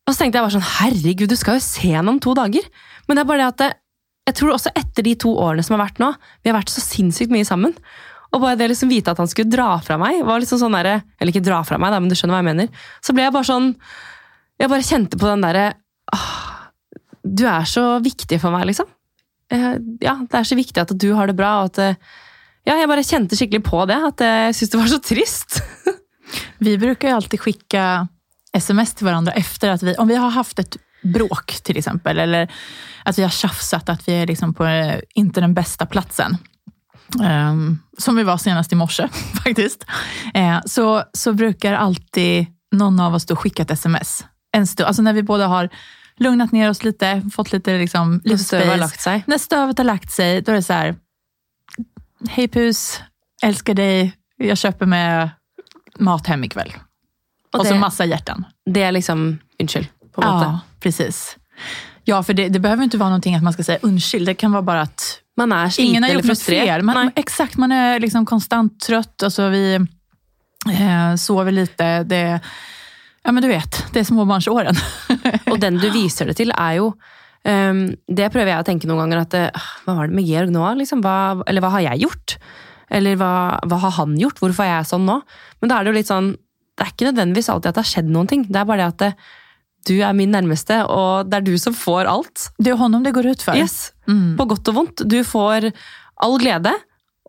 Og 0.04 0.12
så 0.12 0.20
tenkte 0.20 0.36
jeg 0.36 0.44
bare 0.44 0.56
sånn 0.58 0.72
Herregud, 0.74 1.32
du 1.32 1.38
skal 1.40 1.56
jo 1.56 1.64
se 1.64 1.94
han 1.94 2.10
om 2.12 2.20
to 2.20 2.36
dager. 2.36 2.66
Men 3.08 3.16
det 3.16 3.24
er 3.24 3.30
bare 3.30 3.46
det 3.56 3.70
at 3.70 3.80
jeg 4.24 4.36
tror 4.38 4.54
også 4.54 4.72
etter 4.76 5.04
de 5.04 5.14
to 5.20 5.34
årene 5.36 5.64
som 5.64 5.76
har 5.76 5.84
vært 5.84 6.00
nå, 6.00 6.10
vi 6.42 6.50
har 6.50 6.56
vært 6.56 6.72
så 6.72 6.82
sinnssykt 6.82 7.32
mye 7.34 7.46
sammen. 7.48 7.74
Og 8.34 8.42
bare 8.42 8.58
det 8.58 8.70
liksom 8.72 8.90
vite 8.90 9.12
at 9.12 9.20
han 9.20 9.30
skulle 9.30 9.52
dra 9.52 9.76
fra 9.84 9.98
meg, 10.00 10.22
var 10.26 10.40
liksom 10.42 10.58
sånn 10.62 10.74
der, 10.74 11.04
eller 11.20 11.30
ikke 11.30 11.44
dra 11.44 11.60
fra 11.66 11.78
meg, 11.78 11.92
da, 11.94 12.00
men 12.02 12.10
du 12.10 12.16
skjønner 12.18 12.34
hva 12.34 12.42
jeg 12.42 12.50
mener. 12.50 12.84
Så 13.04 13.14
ble 13.14 13.26
jeg 13.26 13.34
bare 13.34 13.48
sånn 13.50 13.72
Jeg 14.60 14.70
bare 14.70 14.86
kjente 14.86 15.18
på 15.18 15.26
den 15.26 15.42
derre 15.42 15.64
Du 17.26 17.44
er 17.50 17.66
så 17.68 17.84
viktig 18.02 18.38
for 18.42 18.54
meg, 18.54 18.66
liksom. 18.70 18.88
Ja, 19.50 20.16
det 20.22 20.38
er 20.40 20.46
så 20.48 20.56
viktig 20.58 20.80
at 20.82 20.94
du 20.96 21.08
har 21.14 21.28
det 21.28 21.36
bra. 21.38 21.60
og 21.62 21.74
at 21.74 21.98
ja, 22.64 22.78
jeg 22.78 22.88
bare 22.88 23.04
kjente 23.04 23.36
skikkelig 23.36 23.64
på 23.66 23.84
det. 23.90 24.00
At 24.08 24.24
jeg 24.24 24.56
syntes 24.56 24.72
det 24.72 24.80
var 24.80 24.90
så 24.92 25.00
trist. 25.04 25.60
vi 26.64 26.78
bruker 26.80 27.12
jo 27.12 27.18
alltid 27.20 27.44
sende 27.44 27.86
sms 28.54 28.94
til 28.94 29.08
hverandre 29.08 29.34
etter 29.36 29.72
at 29.74 29.82
vi, 29.82 29.96
om 29.98 30.08
vi 30.08 30.18
har 30.18 30.30
haft 30.30 30.60
ett 30.62 30.76
bråk 31.04 31.46
till 31.62 31.76
exempel. 31.76 32.18
Eller 32.18 32.52
att 33.04 33.18
vi 33.18 33.22
har 33.22 33.30
tjafsat, 33.30 33.88
att 33.88 34.08
vi 34.08 34.12
är 34.12 34.26
liksom 34.26 34.54
på 34.54 34.66
eh, 34.66 35.00
inte 35.14 35.40
den 35.40 35.54
bästa 35.54 35.86
platsen. 35.86 36.36
Um, 37.20 37.82
som 37.98 38.16
vi 38.16 38.22
var 38.22 38.36
senast 38.36 38.72
i 38.72 38.74
morse 38.74 39.08
faktiskt. 39.44 39.86
Eh, 40.34 40.60
så, 40.66 41.04
så 41.12 41.32
brukar 41.32 41.72
alltid 41.72 42.46
någon 42.72 43.00
av 43.00 43.14
oss 43.14 43.26
då 43.26 43.36
skicka 43.36 43.62
ett 43.62 43.70
sms. 43.70 44.24
En 44.52 44.66
stund, 44.66 44.86
alltså 44.86 45.02
när 45.02 45.12
vi 45.12 45.22
båda 45.22 45.46
har 45.46 45.68
lugnat 46.16 46.52
ner 46.52 46.70
oss 46.70 46.84
lite, 46.84 47.22
fått 47.34 47.52
lite 47.52 47.78
liksom, 47.78 48.20
När 48.24 48.36
stövet 48.36 48.68
har 48.68 48.76
lagt 48.76 49.00
sig. 49.00 49.24
När 49.26 49.38
stövet 49.38 49.78
har 49.78 49.84
lagt 49.84 50.10
sig, 50.12 50.42
då 50.42 50.52
är 50.52 50.56
det 50.56 50.62
så 50.62 50.72
här. 50.72 50.96
Hej 52.28 52.48
pus, 52.48 53.00
älskar 53.42 53.74
dig, 53.74 54.12
jag 54.36 54.58
köper 54.58 54.86
med 54.86 55.30
mat 55.98 56.26
hem 56.26 56.44
ikväll. 56.44 56.72
Och, 57.52 57.60
Och 57.60 57.66
så 57.66 57.74
masse 57.74 57.80
massa 57.80 58.04
hjärtan. 58.04 58.44
Det 58.70 58.80
er 58.80 58.92
liksom 58.92 59.38
Unnskyld, 59.60 59.88
på 60.14 60.20
måte. 60.20 60.44
Ja, 60.44 60.60
precis. 60.80 61.36
Ja, 62.04 62.22
för 62.22 62.34
det, 62.34 62.48
det 62.48 62.60
behöver 62.60 62.84
inte 62.84 62.98
vara 62.98 63.08
någonting 63.08 63.34
att 63.34 63.42
man 63.42 63.52
ska 63.52 63.62
säga 63.62 63.78
undskyld. 63.82 64.26
Det 64.26 64.34
kan 64.34 64.52
vara 64.52 64.62
bara 64.62 64.80
att 64.80 65.20
Man 65.36 65.52
är 65.52 65.68
sliten 65.68 65.90
ingen 65.90 66.02
har 66.02 66.10
gjort 66.10 66.24
något 66.24 66.42
fel. 66.42 66.82
Man, 66.82 67.10
exakt, 67.16 67.56
man 67.56 67.72
är 67.72 68.00
liksom 68.00 68.26
konstant 68.26 68.80
trött. 68.80 69.22
Alltså 69.22 69.48
vi 69.48 69.74
eh, 70.72 71.14
sover 71.16 71.52
lite. 71.52 72.02
Det, 72.02 72.40
ja, 73.22 73.32
men 73.32 73.42
du 73.42 73.48
vet, 73.48 73.84
det 73.92 74.00
är 74.00 74.04
småbarnsåren. 74.04 74.74
Og 75.50 75.60
den 75.60 75.78
du 75.78 75.90
viser 75.90 76.26
det 76.26 76.36
til, 76.38 76.52
er 76.52 76.78
jo 76.78 76.92
um, 77.44 77.86
Det 78.06 78.30
prøver 78.32 78.52
jeg 78.52 78.62
å 78.62 78.68
tenke 78.68 78.90
noen 78.90 79.04
ganger. 79.04 79.24
at 79.24 79.34
uh, 79.34 79.66
Hva 79.84 79.96
var 79.98 80.08
det 80.08 80.18
med 80.18 80.28
Georg 80.28 80.52
nå? 80.52 80.66
Liksom, 80.82 81.02
hva, 81.04 81.42
eller 81.48 81.64
hva 81.64 81.72
har 81.78 81.86
jeg 81.88 82.04
gjort? 82.04 82.36
Eller 82.94 83.16
hva, 83.18 83.34
hva 83.64 83.80
har 83.86 83.96
han 83.98 84.18
gjort? 84.20 84.38
Hvorfor 84.42 84.66
er 84.66 84.76
jeg 84.76 84.92
sånn 84.92 85.08
nå? 85.08 85.22
Men 85.60 85.72
da 85.72 85.78
er 85.78 85.86
det 85.86 85.94
jo 85.94 85.98
litt 86.02 86.12
sånn 86.12 86.34
Det 86.76 86.84
er 86.84 86.92
ikke 86.92 87.08
nødvendigvis 87.10 87.48
alltid 87.48 87.72
at 87.72 87.78
det 87.78 87.84
har 87.86 87.92
skjedd 87.94 88.12
noen 88.12 88.30
ting. 88.30 88.44
Det 88.50 88.60
er 88.60 88.68
bare 88.68 88.84
det 88.84 88.92
at 88.92 89.02
det, 89.02 89.32
du 89.88 89.94
er 90.00 90.14
min 90.16 90.32
nærmeste, 90.32 90.80
og 90.88 91.28
det 91.28 91.40
er 91.40 91.46
du 91.46 91.54
som 91.60 91.74
får 91.76 92.08
alt. 92.10 92.48
Det 92.58 92.70
är 92.70 92.74
honom 92.74 93.02
det 93.02 93.12
går 93.12 93.26
ut 93.26 93.42
for. 93.42 93.56
Yes. 93.56 93.92
Mm. 94.08 94.36
På 94.36 94.44
godt 94.44 94.68
og 94.68 94.74
vondt. 94.74 95.02
Du 95.04 95.24
får 95.24 95.70
all 96.16 96.38
glede, 96.38 96.72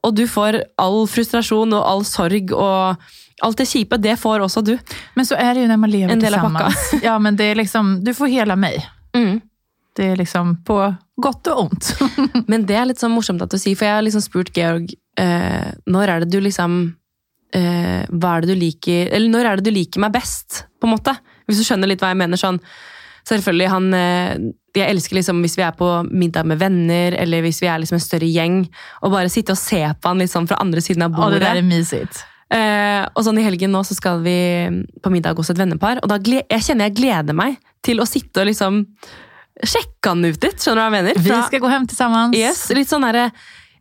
og 0.03 0.15
du 0.15 0.27
får 0.27 0.61
all 0.77 1.07
frustrasjon 1.07 1.73
og 1.73 1.83
all 1.89 2.05
sorg 2.05 2.53
og 2.53 2.95
alt 3.43 3.57
det 3.57 3.67
kjipe. 3.67 3.97
Det 3.97 4.15
får 4.19 4.45
også 4.45 4.61
du. 4.61 4.77
Men 5.15 5.25
så 5.25 5.35
er 5.35 5.53
det 5.53 5.65
jo 5.65 5.71
når 5.71 5.81
man 5.81 5.91
lever 5.91 6.29
sammen. 6.37 7.01
Ja, 7.03 7.17
men 7.19 7.35
det 7.35 7.51
er 7.51 7.59
liksom, 7.59 7.99
du 8.05 8.13
får 8.13 8.31
hele 8.31 8.55
meg. 8.55 8.85
Mm. 9.15 9.41
Det 9.95 10.11
er 10.11 10.19
liksom 10.19 10.57
på 10.67 10.77
godt 11.23 11.47
og 11.51 11.59
vondt. 11.61 11.93
Men 12.51 12.65
det 12.67 12.75
er 12.75 12.89
litt 12.89 12.99
sånn 12.99 13.13
morsomt 13.15 13.39
at 13.45 13.53
du 13.53 13.55
sier, 13.55 13.77
for 13.79 13.87
jeg 13.87 13.95
har 13.95 14.03
liksom 14.03 14.23
spurt 14.25 14.51
Georg 14.55 14.91
eh, 14.91 15.69
når 15.87 16.11
er 16.11 16.25
det 16.25 16.33
du 16.33 16.41
liksom 16.43 16.73
eh, 17.55 18.03
Hva 18.11 18.33
er 18.33 18.43
det 18.43 18.49
du 18.51 18.59
liker 18.59 19.13
Eller 19.15 19.31
når 19.31 19.47
er 19.47 19.61
det 19.61 19.69
du 19.69 19.71
liker 19.71 20.03
meg 20.03 20.11
best, 20.17 20.65
på 20.81 20.89
en 20.89 20.97
måte? 20.97 21.15
Hvis 21.45 21.61
du 21.61 21.65
skjønner 21.67 21.91
litt 21.91 22.03
hva 22.03 22.11
jeg 22.13 22.21
mener. 22.21 22.39
sånn 22.41 22.61
Selvfølgelig, 23.25 23.67
han 23.71 23.93
eh, 23.97 24.37
Jeg 24.77 24.93
elsker 24.93 25.17
liksom 25.17 25.39
hvis 25.41 25.57
vi 25.57 25.63
er 25.65 25.73
på 25.77 25.89
middag 26.11 26.45
med 26.45 26.59
venner, 26.61 27.15
eller 27.17 27.41
hvis 27.45 27.61
vi 27.63 27.69
er 27.71 27.81
liksom 27.81 27.97
en 27.97 28.03
større 28.03 28.29
gjeng, 28.29 28.59
og 29.01 29.13
bare 29.15 29.31
sitte 29.33 29.55
og 29.55 29.61
se 29.61 29.81
på 29.81 30.11
han 30.11 30.21
litt 30.21 30.33
sånn 30.33 30.49
fra 30.49 30.59
andre 30.61 30.83
siden 30.83 31.07
av 31.07 31.15
bordet. 31.15 31.39
Å, 31.39 31.39
det 31.39 31.45
der 31.47 31.61
er 31.61 31.65
mysigt. 31.65 32.21
Eh, 32.53 33.01
og 33.15 33.23
sånn 33.25 33.39
I 33.41 33.45
helgen 33.47 33.73
nå 33.73 33.81
så 33.87 33.95
skal 33.97 34.21
vi 34.25 34.35
på 35.01 35.13
middag 35.13 35.39
hos 35.39 35.49
et 35.49 35.61
vennepar. 35.61 36.03
Og 36.03 36.11
da 36.11 36.19
jeg 36.21 36.65
kjenner 36.67 36.89
jeg 36.89 36.97
gleder 36.99 37.37
meg 37.37 37.57
til 37.85 38.03
å 38.03 38.07
sitte 38.09 38.43
og 38.43 38.49
liksom 38.51 38.83
sjekke 39.63 40.11
han 40.11 40.25
ut 40.25 40.43
litt. 40.43 40.61
Skjønner 40.61 40.77
du 40.77 40.83
hva 40.83 40.87
jeg 40.89 40.95
mener? 40.97 41.21
Vi 41.23 41.41
skal 41.47 41.63
gå 41.63 41.71
gå 41.71 41.81
til 41.89 41.97
sammen. 41.97 42.35
Yes, 42.37 42.67
litt 42.75 42.91
sånn 42.91 43.07
der, 43.07 43.31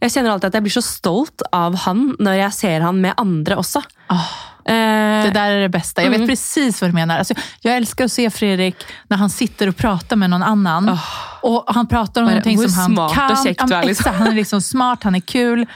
Jeg 0.01 0.13
kjenner 0.13 0.35
alltid 0.35 0.51
at 0.51 0.57
jeg 0.59 0.65
blir 0.67 0.75
så 0.75 0.85
stolt 0.85 1.43
av 1.53 1.77
han 1.87 2.15
når 2.21 2.35
jeg 2.39 2.53
ser 2.53 2.85
han 2.85 3.01
med 3.01 3.15
andre 3.21 3.57
også. 3.61 3.81
Eh, 4.13 4.33
det 4.73 5.31
där 5.35 5.51
är 5.51 5.61
det 5.61 5.69
bästa. 5.69 6.03
Jag 6.03 6.11
vet 6.11 6.17
Mm. 6.17 6.29
precis 6.29 6.81
vad 6.81 6.91
du 6.91 6.95
menar. 6.95 7.19
Alltså, 7.19 7.35
jag 7.61 7.77
älskar 7.77 8.05
att 8.05 8.13
se 8.13 8.31
Fredrik 8.31 8.77
när 9.09 9.17
han 9.17 9.31
sitter 9.31 9.69
och 9.69 9.77
pratar 9.77 10.17
med 10.17 10.31
någon 10.31 10.43
annan. 10.43 10.89
Oh. 10.91 11.01
Och 11.43 11.65
Han 11.75 11.87
pratar 11.89 12.23
om 12.23 12.29
någonting 12.29 12.59
som 12.69 12.73
han 12.81 12.95
smart 12.95 13.11
och 13.11 13.15
kan. 13.17 13.29
käckt 13.29 13.45
kjekt, 13.61 13.71
men 13.71 13.87
liksom. 13.87 14.15
han 14.15 14.27
är 14.29 14.35
liksom 14.35 14.61
smart, 14.61 15.03
han 15.03 15.15
är 15.15 15.21
kul. 15.21 15.67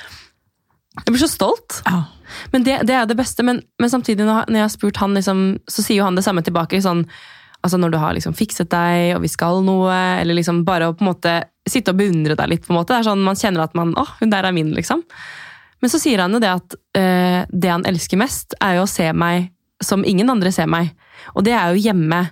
jeg 1.04 1.12
blir 1.12 1.18
så 1.18 1.28
stolt. 1.28 1.82
Ja. 1.84 2.04
Men 2.50 2.64
det, 2.64 2.80
det 2.84 2.94
er 2.94 3.06
det 3.06 3.14
beste. 3.16 3.42
Men, 3.42 3.60
men 3.78 3.90
samtidig, 3.90 4.24
når 4.26 4.48
jeg 4.50 4.62
har 4.64 4.68
spurt 4.72 4.96
han, 4.96 5.14
liksom, 5.14 5.58
så 5.70 5.82
sier 5.84 6.00
jo 6.00 6.04
han 6.08 6.16
det 6.18 6.24
samme 6.26 6.42
tilbake. 6.42 6.80
Sånn, 6.82 7.04
altså 7.62 7.78
Når 7.78 7.90
du 7.94 7.98
har 7.98 8.14
liksom 8.16 8.34
fikset 8.34 8.70
deg, 8.70 9.16
og 9.16 9.22
vi 9.22 9.28
skal 9.28 9.62
noe, 9.64 9.94
eller 10.20 10.34
liksom 10.34 10.64
bare 10.64 10.88
å 10.88 10.94
på 10.96 11.04
en 11.04 11.10
måte 11.12 11.36
sitte 11.68 11.92
og 11.94 12.00
beundre 12.00 12.34
deg 12.34 12.48
litt. 12.48 12.66
på 12.66 12.72
en 12.72 12.80
måte. 12.80 12.92
Det 12.94 12.98
er 13.04 13.08
sånn 13.10 13.22
Man 13.24 13.36
kjenner 13.36 13.64
at 13.68 13.74
man, 13.78 13.94
åh, 13.96 14.10
hun 14.20 14.30
der 14.32 14.48
er 14.48 14.52
min, 14.56 14.72
liksom. 14.76 15.02
Men 15.80 15.90
så 15.92 15.98
sier 16.02 16.18
han 16.24 16.32
jo 16.34 16.40
det 16.42 16.48
at 16.50 16.74
eh, 16.98 17.27
det 17.50 17.70
han 17.70 17.86
elsker 17.88 18.20
mest, 18.20 18.56
er 18.64 18.78
jo 18.78 18.86
å 18.86 18.90
se 18.90 19.06
meg 19.12 19.50
som 19.84 20.04
ingen 20.06 20.30
andre 20.30 20.52
ser 20.54 20.68
meg. 20.70 20.90
Og 21.36 21.44
det 21.46 21.54
er 21.54 21.72
jo 21.72 21.86
hjemme. 21.88 22.24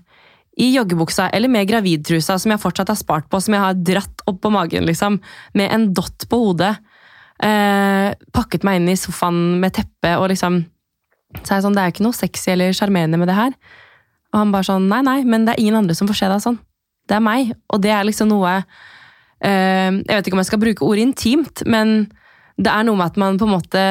I 0.57 0.71
joggebuksa 0.73 1.29
eller 1.37 1.53
med 1.53 1.69
gravidtrusa 1.69 2.39
som 2.41 2.53
jeg 2.55 2.63
fortsatt 2.63 2.89
har 2.89 2.97
spart 2.97 3.27
på, 3.29 3.41
som 3.45 3.53
jeg 3.53 3.61
har 3.61 3.77
dratt 3.77 4.23
opp 4.25 4.39
på 4.41 4.53
magen, 4.55 4.87
liksom. 4.89 5.19
Med 5.53 5.73
en 5.75 5.91
dott 5.95 6.25
på 6.31 6.39
hodet. 6.41 6.73
Eh, 7.45 8.15
pakket 8.33 8.65
meg 8.65 8.81
inn 8.81 8.89
i 8.89 8.97
sofaen 8.97 9.59
med 9.61 9.75
teppe 9.77 10.15
og 10.17 10.31
liksom 10.33 10.63
Så 11.37 11.51
er 11.51 11.59
jeg 11.59 11.65
sånn, 11.67 11.75
det 11.77 11.83
er 11.83 11.91
jo 11.91 11.93
ikke 11.93 12.05
noe 12.07 12.17
sexy 12.17 12.53
eller 12.55 12.73
sjarmerende 12.73 13.19
med 13.21 13.29
det 13.29 13.35
her. 13.37 13.51
Og 14.33 14.39
han 14.39 14.53
bare 14.55 14.65
sånn, 14.65 14.87
nei, 14.89 15.03
nei, 15.05 15.19
men 15.29 15.45
det 15.45 15.53
er 15.53 15.61
ingen 15.61 15.77
andre 15.83 15.97
som 15.99 16.09
får 16.09 16.17
se 16.17 16.29
deg 16.31 16.41
sånn. 16.41 16.57
Det 17.11 17.17
er 17.19 17.25
meg. 17.25 17.51
Og 17.75 17.83
det 17.83 17.93
er 17.93 18.07
liksom 18.07 18.31
noe 18.31 18.55
eh, 18.57 19.91
Jeg 19.91 20.07
vet 20.09 20.31
ikke 20.31 20.39
om 20.39 20.41
jeg 20.41 20.49
skal 20.49 20.63
bruke 20.63 20.87
ordet 20.87 21.05
intimt, 21.05 21.65
men 21.69 22.07
det 22.57 22.73
er 22.73 22.87
noe 22.89 22.97
med 22.97 23.11
at 23.11 23.21
man 23.21 23.37
på 23.37 23.45
en 23.45 23.53
måte 23.53 23.83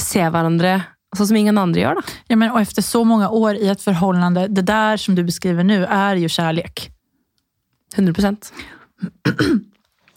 ser 0.00 0.30
hverandre 0.34 0.80
sånn 1.14 1.30
som 1.30 1.38
ingen 1.38 1.58
andre 1.60 1.84
gjør, 1.84 2.00
da. 2.00 2.16
Ja, 2.32 2.38
men, 2.40 2.50
og 2.50 2.60
efter 2.62 2.82
så 2.82 3.04
mange 3.06 3.28
år 3.30 3.58
i 3.60 3.68
et 3.70 3.82
forhold 3.82 4.38
det 4.50 4.66
der 4.66 4.98
som 5.00 5.14
du 5.14 5.22
beskriver 5.26 5.66
nu 5.66 5.84
er 5.84 6.18
jo 6.18 6.30
kjærlighet. 6.30 6.88
100% 7.94 8.50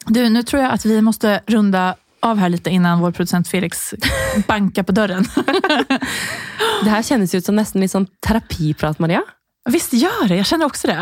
Du, 0.08 0.22
nå 0.32 0.42
tror 0.48 0.64
jeg 0.64 0.72
at 0.72 0.86
vi 0.88 0.98
må 1.04 1.12
runda 1.52 1.96
av 2.26 2.40
her 2.42 2.50
litt 2.50 2.68
innan 2.72 3.02
vår 3.04 3.12
produsent 3.14 3.50
Felix 3.50 3.92
banker 4.48 4.86
på 4.88 4.96
døren. 4.96 5.28
Det 6.84 6.92
her 6.92 7.04
kjennes 7.04 7.34
ut 7.34 7.46
som 7.46 7.58
nesten 7.58 7.82
litt 7.82 7.94
sånn 7.94 8.08
terapiprat, 8.24 9.00
Maria. 9.02 9.24
Visst 9.70 9.96
gjør 9.98 10.30
det, 10.30 10.38
Jeg 10.40 10.50
kjenner 10.52 10.70
også 10.70 10.90
det. 10.92 10.98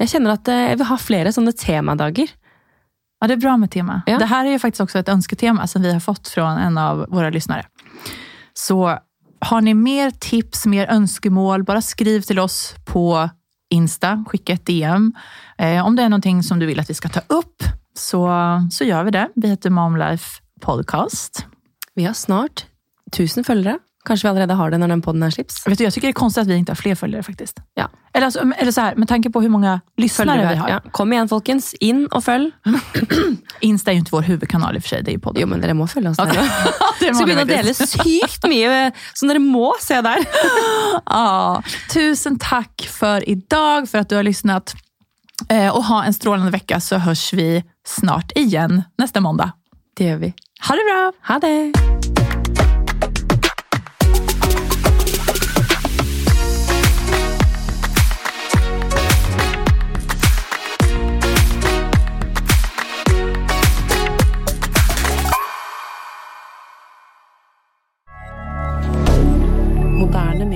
Jeg 0.00 0.10
kjenner 0.12 0.34
at 0.36 0.48
eh, 0.50 0.62
jeg 0.70 0.78
vil 0.80 0.88
ha 0.88 0.98
flere 0.98 1.32
sånne 1.34 1.52
temadager. 1.58 2.30
Ja, 3.20 3.28
det 3.28 3.36
er 3.36 3.42
bra 3.42 3.56
med 3.60 3.72
tema. 3.74 4.00
Ja. 4.10 4.18
Det 4.22 4.30
her 4.30 4.46
er 4.46 4.56
jo 4.56 4.62
faktisk 4.62 4.86
også 4.86 5.02
et 5.02 5.10
ønsketema 5.12 5.66
som 5.70 5.82
vi 5.84 5.92
har 5.92 6.02
fått 6.02 6.30
fra 6.30 6.50
en 6.64 6.78
av 6.80 7.04
våre 7.12 7.30
lyssnare. 7.34 7.66
Så 8.54 8.98
har 9.40 9.60
ni 9.60 9.74
mer 9.74 10.10
tips, 10.10 10.66
mer 10.66 10.86
önskemål, 10.86 11.64
bara 11.64 11.82
skriv 11.82 12.20
till 12.20 12.38
oss 12.38 12.74
på 12.84 13.28
Insta, 13.70 14.24
skicka 14.28 14.52
ett 14.52 14.66
DM. 14.66 15.12
Eh, 15.58 15.86
om 15.86 15.96
det 15.96 16.02
är 16.02 16.08
någonting 16.08 16.42
som 16.42 16.58
du 16.58 16.66
vill 16.66 16.80
att 16.80 16.90
vi 16.90 16.94
ska 16.94 17.08
ta 17.08 17.20
upp 17.26 17.62
så, 17.94 18.30
så 18.70 18.84
gjør 18.84 19.04
vi 19.04 19.10
det. 19.10 19.28
Vi 19.34 19.48
heter 19.48 19.70
Momlife 19.70 20.42
Podcast. 20.60 21.46
Vi 21.94 22.04
har 22.04 22.14
snart 22.14 22.66
1000 23.12 23.44
følgere. 23.44 23.78
Kanskje 24.04 24.26
vi 24.26 24.30
allerede 24.30 24.54
har 24.54 24.70
det 24.70 24.78
når 24.78 24.90
den 24.92 25.02
podden 25.02 25.22
er 25.24 25.32
slips. 25.32 25.62
Vet 25.66 25.78
du, 25.78 25.84
jag 25.84 25.92
tycker 25.92 26.08
det 26.08 26.10
är 26.10 26.12
konstigt 26.12 26.42
att 26.42 26.48
vi 26.48 26.56
inte 26.56 26.72
har 26.72 26.76
fler 26.76 26.94
följare 26.94 27.22
faktiskt. 27.22 27.60
Ja. 27.74 27.88
Eller, 28.14 28.26
alltså, 28.26 28.40
eller 28.58 28.72
så 28.72 28.80
här, 28.80 28.94
med 28.96 29.08
tanke 29.08 29.30
på 29.30 29.40
hur 29.40 29.48
många 29.48 29.80
lyssnare 29.96 30.28
Følgere 30.28 30.48
vi 30.48 30.56
har. 30.56 30.68
Ja. 30.68 30.80
Kom 30.90 31.12
igjen, 31.12 31.28
folkens. 31.28 31.74
Inn 31.74 32.06
og 32.12 32.24
følg. 32.24 32.50
Insta 33.60 33.90
er 33.90 33.96
jo 33.96 34.04
ikke 34.04 34.16
vår 34.16 34.28
huvudkanal 34.28 34.76
i 34.76 34.82
og 34.82 34.84
for 34.84 34.92
seg, 34.92 35.06
det 35.06 35.14
er 35.14 35.16
jo 35.16 35.24
podden. 35.24 35.40
Jo, 35.40 35.48
men 35.48 35.64
dere 35.64 35.76
må 35.78 35.86
følge 35.88 36.12
oss 36.12 36.20
der. 36.20 36.36
Så 37.00 37.24
vi 37.24 37.30
begynner 37.30 37.46
å 37.46 37.48
dele 37.48 37.74
sykt 37.74 38.44
mye 38.50 38.92
som 39.16 39.32
dere 39.32 39.40
må 39.42 39.72
se 39.80 40.00
der. 40.04 40.20
ah, 41.20 41.64
tusen 41.92 42.36
takk 42.38 42.84
for 42.92 43.24
i 43.24 43.38
dag, 43.40 43.88
for 43.88 44.04
at 44.04 44.12
du 44.12 44.18
har 44.20 44.28
lyssnat. 44.28 44.76
Eh, 45.48 45.70
og 45.72 45.82
ha 45.88 46.04
en 46.04 46.14
strålende 46.14 46.52
vecka 46.54 46.78
så 46.80 47.00
hørs 47.02 47.30
vi 47.34 47.64
snart 47.88 48.36
igjen 48.38 48.84
neste 49.00 49.24
måndag. 49.24 49.56
Det 49.96 50.12
gjør 50.12 50.22
vi. 50.28 50.34
Ha 50.68 50.78
det 50.78 50.86
bra! 50.90 51.00
Ha 51.32 51.40
det! 51.42 52.23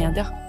regarder 0.08 0.47